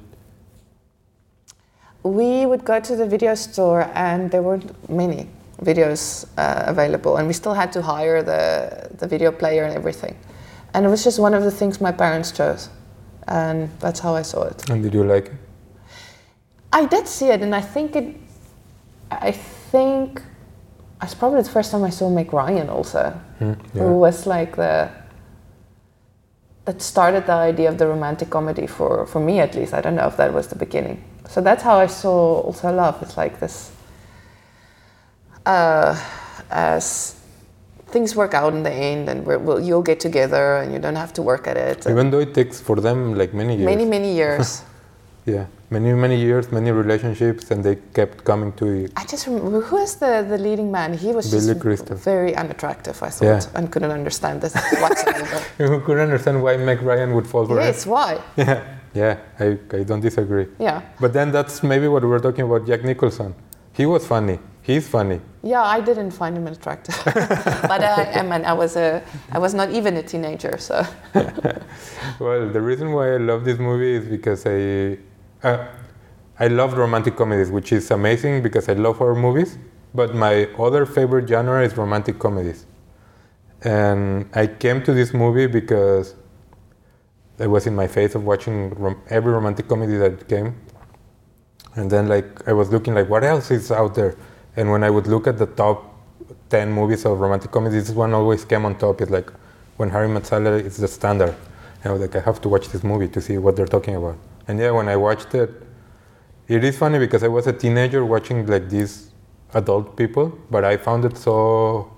[2.04, 5.28] We would go to the video store, and there weren't many
[5.64, 8.42] videos uh, available, and we still had to hire the
[8.98, 10.16] the video player and everything.
[10.74, 12.70] And it was just one of the things my parents chose,
[13.32, 14.70] and that's how I saw it.
[14.70, 15.34] And did you like it?
[16.74, 18.16] I did see it, and I think it.
[19.10, 20.22] I think
[21.02, 24.90] it's probably the first time I saw Meg Ryan also, Hmm, who was like the
[26.66, 29.74] that started the idea of the romantic comedy for for me at least.
[29.74, 31.04] I don't know if that was the beginning.
[31.28, 33.02] So that's how I saw also love.
[33.02, 33.72] It's like this.
[35.46, 35.96] Uh,
[36.50, 37.16] as
[37.92, 41.14] things work out in the end, and we'll, you'll get together, and you don't have
[41.14, 41.88] to work at it.
[41.90, 43.66] Even though it takes for them like many years.
[43.66, 44.64] many many years.
[45.24, 49.62] Yeah, many many years, many relationships, and they kept coming to you I just remember
[49.62, 50.90] who was the, the leading man?
[50.98, 51.96] He was Billy just Crystal.
[51.96, 53.42] very unattractive, I thought, Yeah.
[53.58, 55.38] and couldn't understand this whatsoever.
[55.70, 58.20] Who couldn't understand why Meg Ryan would fall for yes, why?
[58.36, 58.64] Yeah,
[58.96, 60.48] yeah, I, I don't disagree.
[60.58, 63.36] Yeah, But then that's maybe what we were talking about Jack Nicholson.
[63.74, 64.40] He was funny.
[64.64, 65.20] He's funny.
[65.44, 65.64] Yeah.
[65.64, 69.72] I didn't find him attractive, but I, I mean, I was a, I was not
[69.72, 70.86] even a teenager, so
[72.20, 74.98] Well, the reason why I love this movie is because I,
[75.44, 75.68] uh,
[76.40, 79.58] I love romantic comedies, which is amazing because I love horror movies.
[79.94, 82.66] But my other favorite genre is romantic comedies,
[83.64, 86.16] and I came to this movie because
[87.40, 90.56] I was in my phase of watching rom- every romantic comedy that came,
[91.76, 94.16] and then like I was looking like what else is out there,
[94.56, 95.86] and when I would look at the top
[96.50, 99.02] ten movies of romantic comedies, this one always came on top.
[99.02, 99.32] It's like
[99.78, 101.36] when Harry Met Sally is the standard.
[101.84, 103.96] And I was like, I have to watch this movie to see what they're talking
[103.96, 104.18] about.
[104.48, 105.50] And yeah, when I watched it,
[106.48, 109.12] it is funny because I was a teenager watching like these
[109.54, 111.92] adult people, but I found it so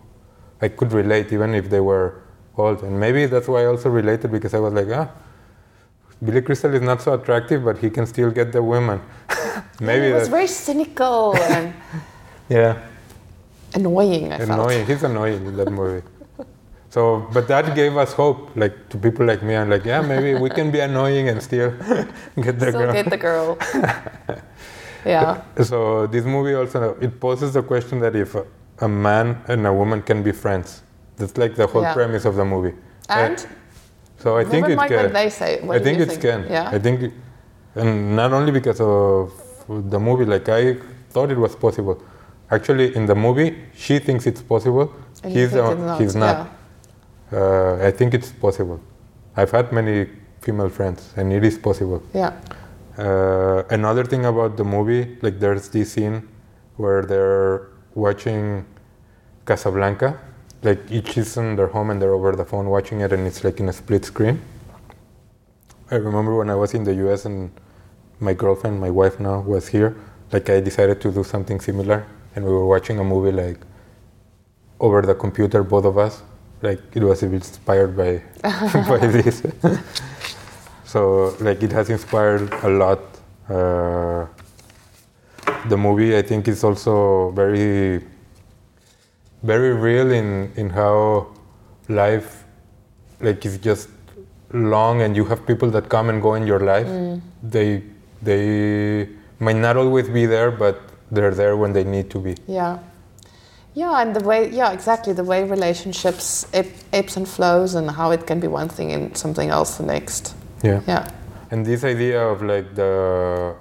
[0.61, 2.21] I could relate even if they were
[2.55, 2.83] old.
[2.83, 5.09] And maybe that's why I also related because I was like, ah,
[6.23, 9.01] Billy Crystal is not so attractive, but he can still get the women.
[9.79, 11.73] maybe it was very cynical and
[12.49, 12.77] yeah,
[13.73, 14.31] annoying.
[14.31, 14.49] I felt.
[14.49, 14.85] annoying.
[14.85, 16.05] He's annoying in that movie.
[16.89, 19.55] So, but that gave us hope, like to people like me.
[19.55, 21.71] I'm like, yeah, maybe we can be annoying and still
[22.45, 22.93] get the Still girl.
[22.93, 23.57] get the girl.
[25.05, 28.45] yeah, So this movie also it poses the question that if a,
[28.81, 30.83] a man and a woman can be friends,
[31.17, 31.93] that's like the whole Yeah.
[31.93, 32.75] premise of the movie.
[33.09, 33.47] and Uh,
[34.23, 35.11] so I think it can.
[35.13, 35.59] they say.
[35.69, 36.21] I think it think?
[36.21, 36.45] can.
[36.49, 36.69] Yeah.
[36.71, 37.11] I think,
[37.75, 39.31] and not only because of
[39.67, 40.25] the movie.
[40.25, 40.77] Like I
[41.09, 41.97] thought it was possible.
[42.51, 44.93] Actually, in the movie, she thinks it's possible.
[45.23, 46.01] And he's it's not.
[46.01, 46.49] he's not.
[47.31, 47.39] Yeah.
[47.39, 48.79] Uh, I think it's possible.
[49.35, 50.07] I've had many
[50.41, 52.03] female friends, and it is possible.
[52.13, 52.39] Yeah.
[52.97, 56.27] Uh, another thing about the movie, like there's this scene
[56.77, 58.65] where they're watching
[59.45, 60.19] Casablanca.
[60.61, 63.43] Like each is in their home and they're over the phone watching it, and it's
[63.43, 64.41] like in a split screen.
[65.91, 67.51] I remember when I was in the US and
[68.19, 69.95] my girlfriend, my wife now, was here.
[70.31, 72.05] Like I decided to do something similar,
[72.35, 73.59] and we were watching a movie like
[74.79, 76.23] over the computer, both of us.
[76.61, 79.43] Like it was inspired by by this.
[80.85, 82.99] so like it has inspired a lot.
[83.49, 84.25] Uh,
[85.67, 88.01] the movie I think is also very
[89.43, 91.27] very real in in how
[91.89, 92.45] life
[93.19, 93.89] like is just
[94.53, 96.87] long and you have people that come and go in your life.
[97.41, 97.83] They
[98.21, 100.79] they might not always be there, but
[101.13, 102.35] they're there when they need to be.
[102.47, 102.79] Yeah.
[103.75, 108.27] Yeah, and the way, yeah, exactly, the way relationships ebbs and flows and how it
[108.27, 110.35] can be one thing and something else the next.
[110.61, 110.81] Yeah.
[110.87, 111.09] Yeah.
[111.49, 113.55] And this idea of like the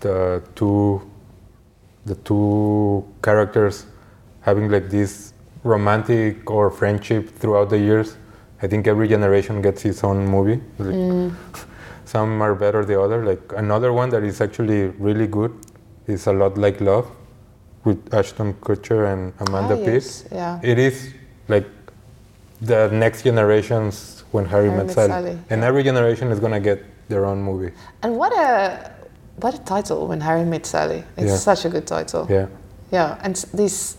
[0.00, 1.08] the two
[2.04, 3.86] the two characters
[4.40, 5.32] having like this
[5.62, 8.16] romantic or friendship throughout the years.
[8.62, 10.60] I think every generation gets its own movie.
[10.78, 11.34] Like, mm.
[12.04, 13.24] Some are better the other.
[13.24, 15.52] Like another one that is actually really good
[16.08, 17.06] is a lot like Love
[17.84, 20.58] with Ashton Kutcher and Amanda Ah, yes, Yeah.
[20.62, 21.12] It is
[21.48, 21.66] like
[22.60, 25.08] the next generations when Harry, Harry met Sally.
[25.08, 27.72] Sally, And every generation is gonna get their own movie.
[28.02, 28.90] And what a
[29.40, 31.04] what a title when Harry met Sally.
[31.16, 31.36] It's Yeah.
[31.36, 32.26] such a good title.
[32.28, 32.46] Yeah.
[32.90, 33.96] Yeah, and these,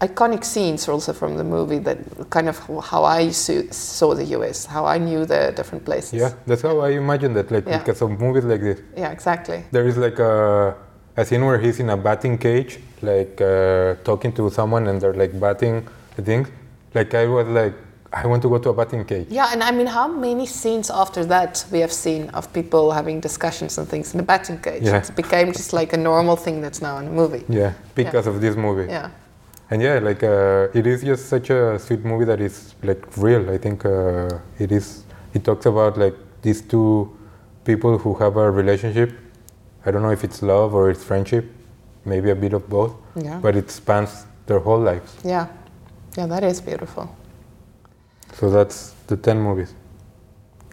[0.00, 1.98] iconic scenes are also from the movie that
[2.30, 2.58] kind of
[2.90, 6.14] how I su- saw the US, how I knew the different places.
[6.14, 7.50] Yeah, that's how I imagine that.
[7.52, 7.78] Like Yeah.
[7.78, 9.62] because of movies like this, Yeah, exactly.
[9.70, 10.74] there is like a
[11.16, 15.14] a scene where he's in a batting cage, like uh, talking to someone, and they're
[15.14, 15.86] like batting
[16.16, 16.48] the things.
[16.94, 17.74] Like I was like,
[18.12, 19.26] I want to go to a batting cage.
[19.30, 23.20] Yeah, and I mean, how many scenes after that we have seen of people having
[23.20, 24.82] discussions and things in the batting cage?
[24.82, 24.98] Yeah.
[24.98, 27.44] It became just like a normal thing that's now in a movie.
[27.48, 28.90] Yeah, because of this movie.
[28.90, 29.10] Yeah.
[29.70, 33.50] And yeah, like uh, it is just such a sweet movie that is like real.
[33.50, 34.28] I think uh,
[34.58, 35.04] it is.
[35.32, 37.16] It talks about like these two
[37.64, 39.10] people who have a relationship.
[39.86, 41.44] I don't know if it's love or it's friendship,
[42.04, 42.94] maybe a bit of both.
[43.16, 43.38] Yeah.
[43.40, 45.14] But it spans their whole lives.
[45.24, 45.48] Yeah.
[46.16, 47.14] Yeah, that is beautiful.
[48.32, 49.74] So that's the ten movies.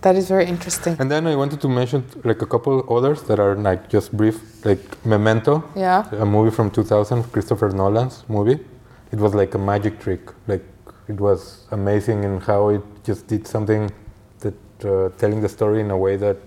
[0.01, 0.95] That is very interesting.
[0.99, 4.65] And then I wanted to mention like a couple others that are like just brief,
[4.65, 6.05] like Memento, Yeah.
[6.11, 8.59] a movie from 2000, Christopher Nolan's movie.
[9.11, 10.21] It was like a magic trick.
[10.47, 10.63] Like
[11.07, 13.91] it was amazing in how it just did something
[14.39, 14.55] that
[14.85, 16.37] uh, telling the story in a way that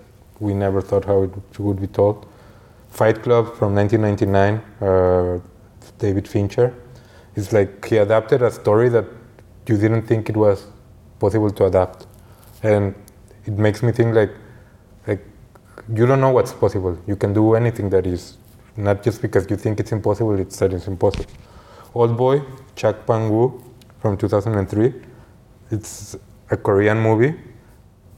[0.40, 2.26] we never thought how it would be told.
[2.94, 5.40] Fight Club from 1999, uh,
[5.98, 6.72] David Fincher.
[7.34, 9.04] It's like he adapted a story that
[9.66, 10.68] you didn't think it was
[11.18, 12.06] possible to adapt,
[12.62, 12.94] and
[13.46, 14.30] it makes me think like,
[15.08, 15.26] like
[15.92, 16.96] you don't know what's possible.
[17.08, 18.38] You can do anything that is
[18.76, 20.38] not just because you think it's impossible.
[20.38, 21.32] It's that it's impossible.
[21.94, 22.42] Old Boy,
[22.76, 23.60] Chak Pang Woo
[23.98, 24.94] from 2003.
[25.72, 26.16] It's
[26.48, 27.34] a Korean movie,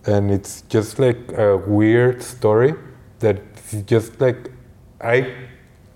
[0.05, 2.75] and it's just like a weird story
[3.21, 3.41] that
[3.87, 4.51] just like
[5.01, 5.35] I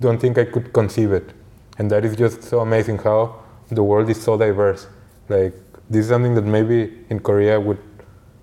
[0.00, 1.32] don't think I could conceive it,
[1.78, 3.40] and that is just so amazing how
[3.70, 4.86] the world is so diverse.
[5.28, 5.54] Like
[5.88, 7.78] this is something that maybe in Korea would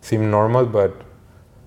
[0.01, 1.01] seem normal, but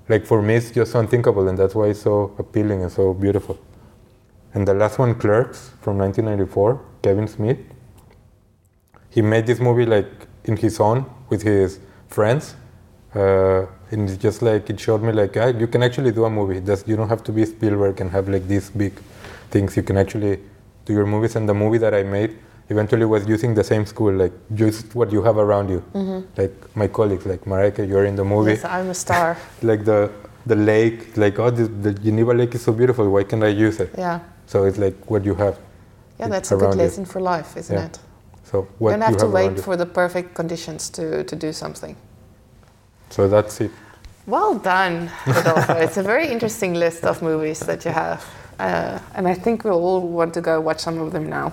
[0.08, 3.58] like for me it's just unthinkable, and that's why it's so appealing and so beautiful.
[4.54, 7.58] And the last one, Clerks from 1994, Kevin Smith.
[9.08, 10.10] He made this movie like
[10.44, 12.56] in his own with his friends,
[13.14, 16.30] uh, and it's just like it showed me like ah, you can actually do a
[16.30, 16.60] movie.
[16.60, 18.92] That's, you don't have to be Spielberg and have like these big
[19.50, 19.76] things.
[19.76, 20.38] You can actually
[20.84, 21.36] do your movies.
[21.36, 22.38] And the movie that I made
[22.68, 25.82] eventually was using the same school, like just what you have around you.
[26.36, 29.36] Like my colleagues, like Marijke, you're in the movie Yes, I'm a star.
[29.62, 30.10] like the
[30.46, 33.08] the lake, like oh, this, the Geneva Lake is so beautiful.
[33.10, 33.90] Why can't I use it?
[33.98, 34.20] Yeah.
[34.46, 35.58] So it's like what you have.
[36.18, 36.82] Yeah, that's a good around you.
[36.84, 37.86] lesson for life, isn't Yeah.
[37.86, 37.98] it?
[38.44, 41.24] So You what don't have you to have around wait for the perfect conditions to,
[41.24, 41.96] to do something.
[43.10, 43.70] So that's it.
[44.26, 45.74] Well done, Rodolfo.
[45.74, 48.24] it's a very interesting list of movies that you have.
[48.58, 51.52] Uh, and I think we all want to go watch some of them now.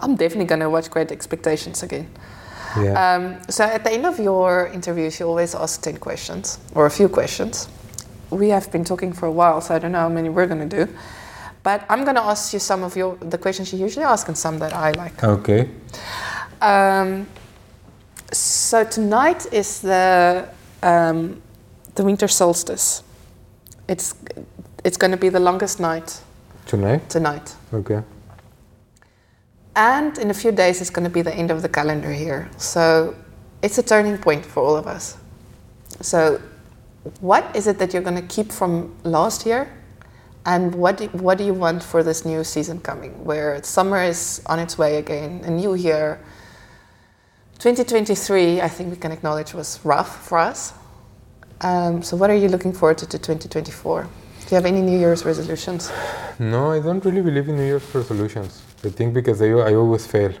[0.00, 2.08] I'm definitely going to watch Great Expectations again.
[2.76, 3.14] Yeah.
[3.14, 6.90] Um, so at the end of your interviews, you always ask 10 questions or a
[6.90, 7.68] few questions.
[8.30, 10.68] We have been talking for a while, so I don't know how many we're going
[10.68, 10.92] to do.
[11.62, 14.36] But I'm going to ask you some of your the questions you usually ask and
[14.36, 15.24] some that I like.
[15.24, 15.70] okay.
[16.60, 17.26] Um,
[18.32, 20.48] so tonight is the
[20.82, 21.40] um,
[21.94, 23.02] the winter solstice.
[23.88, 24.14] It's
[24.84, 26.20] it's going to be the longest night
[26.66, 27.08] Tonight.
[27.10, 28.02] tonight, Okay.
[29.76, 32.48] and in a few days it's going to be the end of the calendar here.
[32.56, 33.14] So
[33.62, 35.16] it's a turning point for all of us.
[36.00, 36.40] So,
[37.20, 39.68] what is it that you're going to keep from last year,
[40.46, 44.42] and what do, what do you want for this new season coming, where summer is
[44.46, 46.18] on its way again, a new year.
[47.64, 50.74] 2023, I think we can acknowledge, was rough for us.
[51.62, 54.02] Um, so, what are you looking forward to to 2024?
[54.02, 54.08] Do
[54.50, 55.90] you have any New Year's resolutions?
[56.38, 58.60] No, I don't really believe in New Year's resolutions.
[58.84, 60.32] I think because I, I always fail.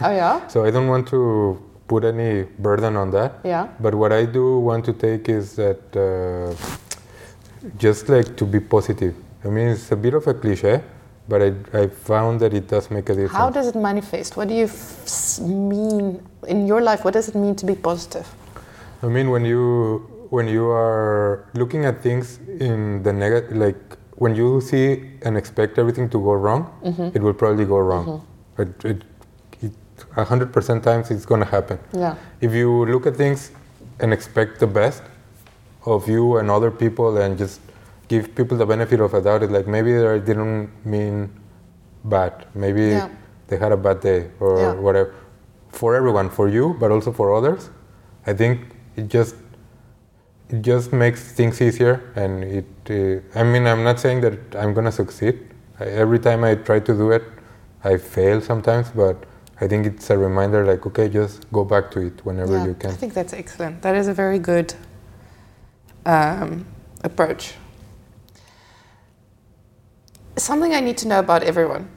[0.00, 3.40] Oh yeah, So I don't want to put any burden on that.
[3.44, 6.54] yeah, But what I do want to take is that uh,
[7.76, 9.14] just like to be positive.
[9.44, 10.82] I mean, it's a bit of a cliche,
[11.28, 13.32] but I, I found that it does make a difference.
[13.36, 14.38] How does it manifest?
[14.38, 17.04] What do you f- mean in your life?
[17.04, 18.26] What does it mean to be positive?
[19.02, 24.34] I mean, when you when you are looking at things in the negative, like when
[24.36, 27.16] you see and expect everything to go wrong, mm-hmm.
[27.16, 28.06] it will probably go wrong.
[28.06, 28.62] Mm-hmm.
[28.62, 29.02] It, it,
[29.62, 29.72] it,
[30.16, 31.78] a hundred percent times it's going to happen.
[31.92, 33.50] Yeah, If you look at things
[33.98, 35.02] and expect the best
[35.86, 37.60] of you and other people, and just
[38.08, 41.30] give people the benefit of a doubt, it's like maybe they didn't mean
[42.04, 42.46] bad.
[42.54, 43.08] Maybe Yeah.
[43.48, 44.72] they had a bad day or Yeah.
[44.74, 45.14] whatever.
[45.72, 47.70] For everyone, for you, but also for others,
[48.26, 48.60] I think
[48.96, 49.36] it just
[50.48, 52.12] it just makes things easier.
[52.16, 55.38] And it, uh, I mean, I'm not saying that I'm gonna succeed.
[55.78, 57.22] I, every time I try to do it,
[57.84, 59.24] I fail sometimes, but
[59.60, 62.66] I think it's a reminder, like, okay, just go back to it whenever yeah.
[62.66, 62.90] you can.
[62.90, 63.82] I think that's excellent.
[63.82, 64.74] That is a very good
[66.06, 66.66] um,
[67.04, 67.54] approach.
[70.36, 71.90] Something I need to know about everyone.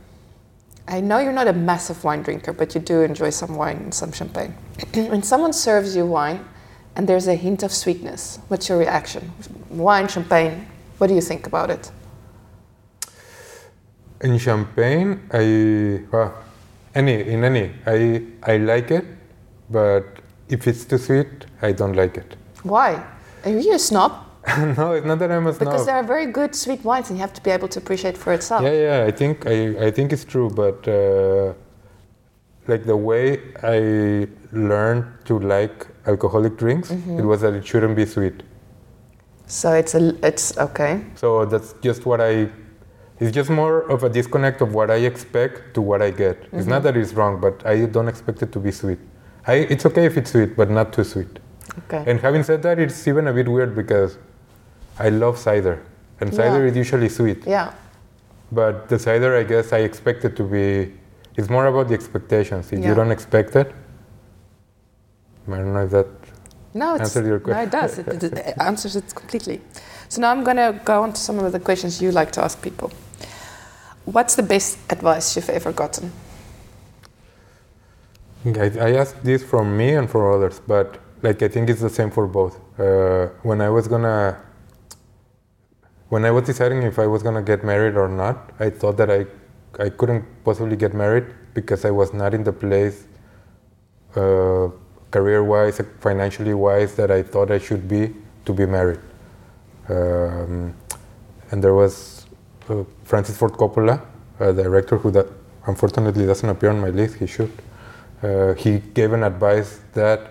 [0.87, 3.93] I know you're not a massive wine drinker, but you do enjoy some wine and
[3.93, 4.51] some champagne.
[4.93, 6.45] when someone serves you wine
[6.95, 9.31] and there's a hint of sweetness, what's your reaction?
[9.69, 11.91] Wine, champagne, what do you think about it?
[14.21, 16.33] In champagne, I well,
[16.95, 19.05] any in any I I like it,
[19.69, 20.05] but
[20.47, 22.35] if it's too sweet, I don't like it.
[22.63, 23.03] Why?
[23.43, 24.32] Are you a snob?
[24.77, 27.21] no, it's not that I'm a Because there are very good sweet wines and you
[27.21, 28.61] have to be able to appreciate for itself.
[28.63, 31.53] Yeah, yeah, I think I, I think it's true, but uh,
[32.67, 37.19] like the way I learned to like alcoholic drinks, Mm-hmm.
[37.19, 38.43] it was that it shouldn't be sweet.
[39.47, 41.01] So it's a it's okay.
[41.15, 42.49] So that's just what I.
[43.19, 46.37] It's just more of a disconnect of what I expect to what I get.
[46.37, 46.69] It's Mm-hmm.
[46.69, 48.99] not that it's wrong, but I don't expect it to be sweet.
[49.47, 51.39] I, it's okay if it's sweet, but not too sweet.
[51.85, 52.03] Okay.
[52.09, 54.17] And having said that, it's even a bit weird because
[54.99, 55.81] I love cider,
[56.19, 56.71] and cider Yeah.
[56.71, 57.45] is usually sweet.
[57.47, 57.71] yeah.
[58.51, 60.93] But the cider, I guess, I expect it to be.
[61.35, 62.71] It's more about the expectations.
[62.71, 62.89] If Yeah.
[62.89, 63.73] you don't expect it,
[65.47, 66.07] I don't know if that.
[66.75, 67.97] No, it's, Answered your no, it does.
[67.99, 69.61] It, it, answers it completely.
[70.09, 72.43] So now I'm going to go on to some of the questions you like to
[72.43, 72.91] ask people.
[74.05, 76.11] What's the best advice you've ever gotten?
[78.45, 81.89] I, I asked this from me and for others, but like I think it's the
[81.89, 82.59] same for both.
[82.79, 84.37] Uh, when I was gonna,
[86.13, 89.09] when I was deciding if I was gonna get married or not, I thought that
[89.09, 89.25] I,
[89.83, 91.25] I couldn't possibly get married
[91.55, 93.07] because I was not in the place,
[94.15, 94.69] uh,
[95.09, 98.13] career-wise, financially wise, that I thought I should be
[98.45, 98.99] to be married.
[99.89, 100.75] Um,
[101.49, 102.27] and there was
[102.69, 103.99] uh, Francis Ford Coppola,
[104.39, 105.27] a director who that
[105.65, 107.15] unfortunately doesn't appear on my list.
[107.15, 107.51] He should.
[108.21, 110.29] Uh, he gave an advice that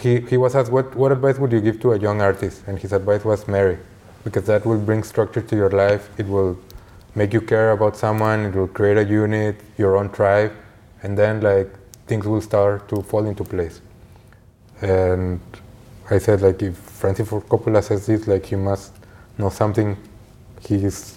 [0.00, 2.80] he, he was asked what, what advice would you give to a young artist and
[2.80, 3.78] his advice was marry
[4.24, 6.08] because that will bring structure to your life.
[6.18, 6.58] It will
[7.14, 8.46] make you care about someone.
[8.46, 10.52] It will create a unit your own tribe.
[11.02, 11.70] And then like
[12.06, 13.80] things will start to fall into place.
[14.80, 15.40] And
[16.10, 18.92] i said like if francis ford coppola says this like he must
[19.38, 19.96] know something.
[20.60, 21.16] He's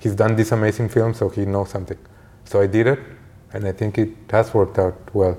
[0.00, 1.98] he's done this amazing film so he knows something.
[2.44, 3.00] So i did it
[3.52, 5.38] and i think it has worked out well.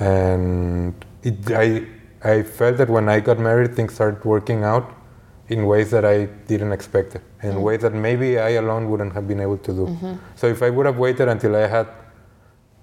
[0.00, 1.86] And it, I,
[2.22, 4.92] I felt that when I got married, things started working out
[5.52, 7.60] in ways that I didn't expect in mm.
[7.66, 9.84] ways that maybe I alone wouldn't have been able to do.
[9.86, 10.14] Mm-hmm.
[10.36, 11.88] So if I would have waited until I had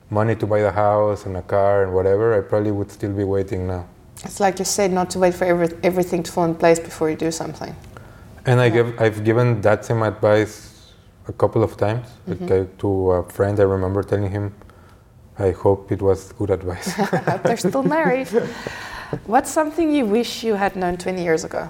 [0.10, 3.24] money to buy the house and a car and whatever, I probably would still be
[3.24, 3.88] waiting now.
[4.24, 7.10] It's like you said, not to wait for every, everything to fall in place before
[7.10, 7.74] you do something.
[8.46, 10.91] And I give, I've given that same advice
[11.28, 12.78] a couple of times like I, mm-hmm.
[12.78, 13.60] to a friend.
[13.60, 14.54] I remember telling him,
[15.38, 16.94] I hope it was good advice.
[17.44, 18.28] They're still married.
[19.26, 21.70] What's something you wish you had known 20 years ago?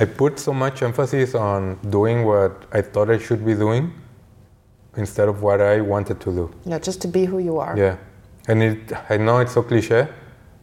[0.00, 3.92] I put so much emphasis on doing what I thought I should be doing
[4.96, 6.54] instead of what I wanted to do.
[6.64, 7.76] Know, just to be who you are.
[7.76, 7.96] Yeah.
[8.46, 10.08] And it, I know it's so cliche,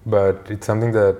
[0.06, 1.18] but it's something that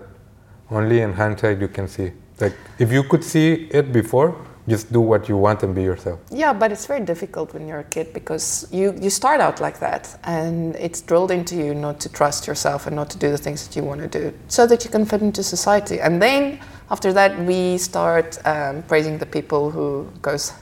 [0.72, 2.12] only in hindsight you can see.
[2.40, 4.36] Like, if you could see it before,
[4.68, 6.20] just do what you want and be yourself.
[6.32, 9.80] Yeah, but it's very difficult when you're a kid because you, you start out like
[9.80, 13.38] that and it's drilled into you not to trust yourself and not to do the
[13.38, 16.00] things that you want to do so that you can fit into society.
[16.00, 16.60] And then
[16.90, 20.54] after that, we start um, praising the people who goes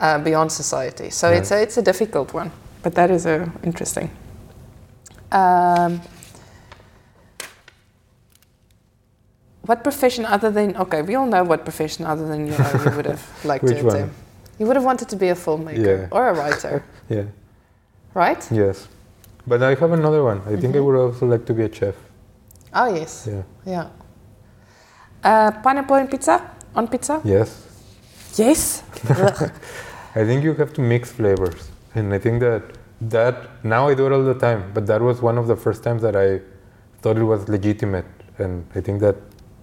[0.00, 1.10] uh, beyond society.
[1.10, 1.38] So Yeah.
[1.38, 2.50] it's, a, it's a difficult one,
[2.82, 4.10] but that is uh, interesting.
[5.32, 6.00] Um,
[9.62, 12.96] what profession other than okay we all know what profession other than you know you
[12.96, 14.10] would have liked Which to do
[14.60, 16.08] you would have wanted to be a filmmaker Yeah.
[16.16, 17.24] or a writer Yeah.
[18.14, 18.86] right Yes.
[19.48, 20.40] But I have another one.
[20.46, 21.94] I think I would also like to be a chef.
[22.74, 23.42] oh yes Yeah.
[23.64, 23.88] yeah
[25.30, 26.36] uh, pineapple on pizza
[26.74, 27.48] on pizza Yes.
[28.36, 28.82] yes
[30.16, 32.62] I think you have to mix flavors, and I think that
[33.02, 34.70] that now I do it all the time.
[34.72, 36.40] But that was one of the first times that I
[37.02, 38.06] thought it was legitimate,
[38.38, 39.16] and I think that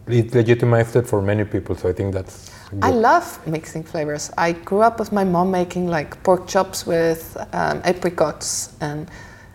[0.08, 1.76] it legitimized it for many people.
[1.76, 2.52] So I think that's.
[2.84, 4.30] I love mixing flavors.
[4.38, 9.10] I grew up with my mom making like pork chops with um, apricots and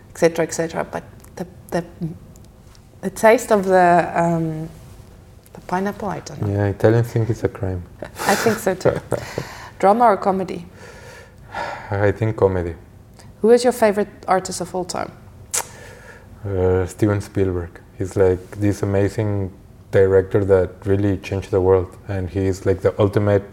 [0.09, 0.43] etc.
[0.43, 0.83] etc.
[0.83, 1.05] But
[1.37, 1.85] the, the
[3.01, 4.78] the taste of the um, the
[5.69, 6.47] pineapple, I don't know.
[6.55, 7.83] Yeah, Italians think it's a crime.
[8.31, 8.99] I think so too.
[9.79, 10.65] Drama or comedy?
[11.91, 12.75] I think comedy.
[13.41, 15.11] Who is your favorite artist of all time?
[16.45, 17.79] Uh, Steven Spielberg.
[17.97, 19.51] He's like this amazing
[19.91, 23.49] director that really changed the world, and he's like the ultimate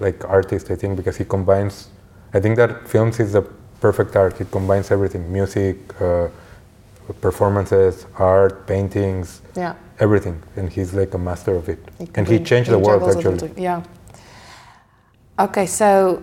[0.00, 0.70] like artist.
[0.70, 1.88] I think because he combines.
[2.34, 3.42] I think that films is the
[3.80, 4.40] perfect art.
[4.40, 6.28] It combines everything: music, uh,
[7.20, 9.74] performances, art, paintings, Yeah.
[10.00, 11.78] Everything, and he's like a master of it.
[11.98, 13.52] can and he changed the world actually.
[13.56, 13.82] Yeah.
[15.38, 16.22] Okay, so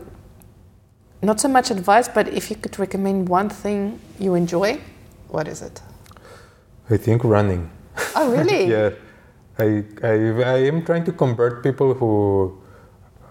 [1.22, 4.80] not so much advice, but if you could recommend one thing you enjoy,
[5.30, 5.82] what is it?
[6.90, 7.70] I think running.
[8.16, 8.66] Oh, really?
[8.76, 8.90] yeah,
[9.58, 10.14] I, I
[10.56, 12.62] I am trying to convert people who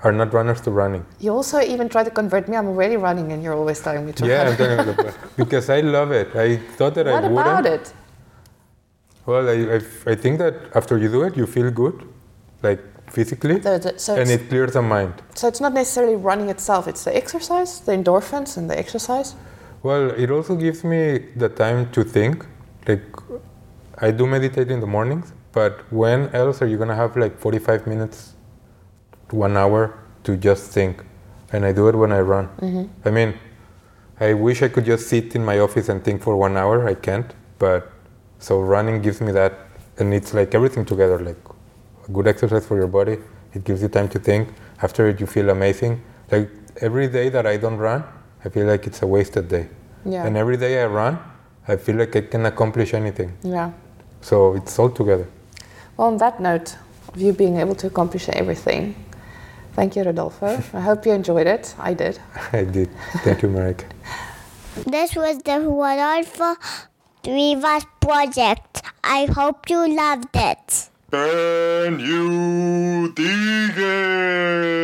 [0.03, 1.05] are not runners to running.
[1.21, 2.57] You also even try to convert me.
[2.57, 4.47] I'm already running, and you're always telling me to Yeah, run.
[4.49, 6.35] I'm telling you because I love it.
[6.37, 7.35] I thought that what I wouldn't.
[7.35, 7.93] What about it?
[9.26, 12.06] Well, I, I, I think that after you do it, you feel good,
[12.62, 12.80] like
[13.10, 13.60] physically,
[13.96, 15.14] so, and it clears the mind.
[15.34, 16.88] so it's not necessarily running itself.
[16.88, 19.34] It's the exercise, the endorphins, and the exercise.
[19.82, 22.46] Well, it also gives me the time to think.
[22.86, 23.05] Like,
[23.98, 27.86] I do meditate in the mornings, but when else are you gonna have like 45
[27.86, 28.34] minutes,
[29.28, 31.02] to one hour to just think?
[31.52, 32.48] And I do it when I run.
[32.59, 33.09] Mm-hmm.
[33.09, 33.34] I mean,
[34.20, 36.86] I wish I could just sit in my office and think for one hour.
[36.88, 37.92] I can't, but
[38.45, 39.55] so running gives me that,
[39.99, 41.19] and it's like everything together.
[41.19, 41.43] Like
[42.07, 43.16] a good exercise for your body.
[43.55, 44.51] It gives you time to think.
[44.83, 46.03] After it, you feel amazing.
[46.31, 46.51] Like
[46.83, 48.05] every day that I don't run,
[48.45, 49.69] I feel like it's a wasted day.
[50.05, 50.27] Yeah.
[50.27, 51.19] And every day I run,
[51.66, 53.33] I feel like I can accomplish anything.
[53.43, 53.73] Yeah.
[54.21, 55.27] So it's all together.
[55.97, 56.77] Well, on that note
[57.09, 58.95] of you being able to accomplish everything,
[59.73, 60.49] thank you, Rodolfo.
[60.75, 61.75] I hope you enjoyed it.
[61.79, 62.19] I did.
[62.53, 62.91] I did.
[63.25, 63.85] Thank you, Marijke.
[64.87, 66.57] This was the Rodolfo
[67.26, 68.82] Rivas project.
[69.02, 70.90] I hope you loved it.
[71.10, 74.74] Can you dig it?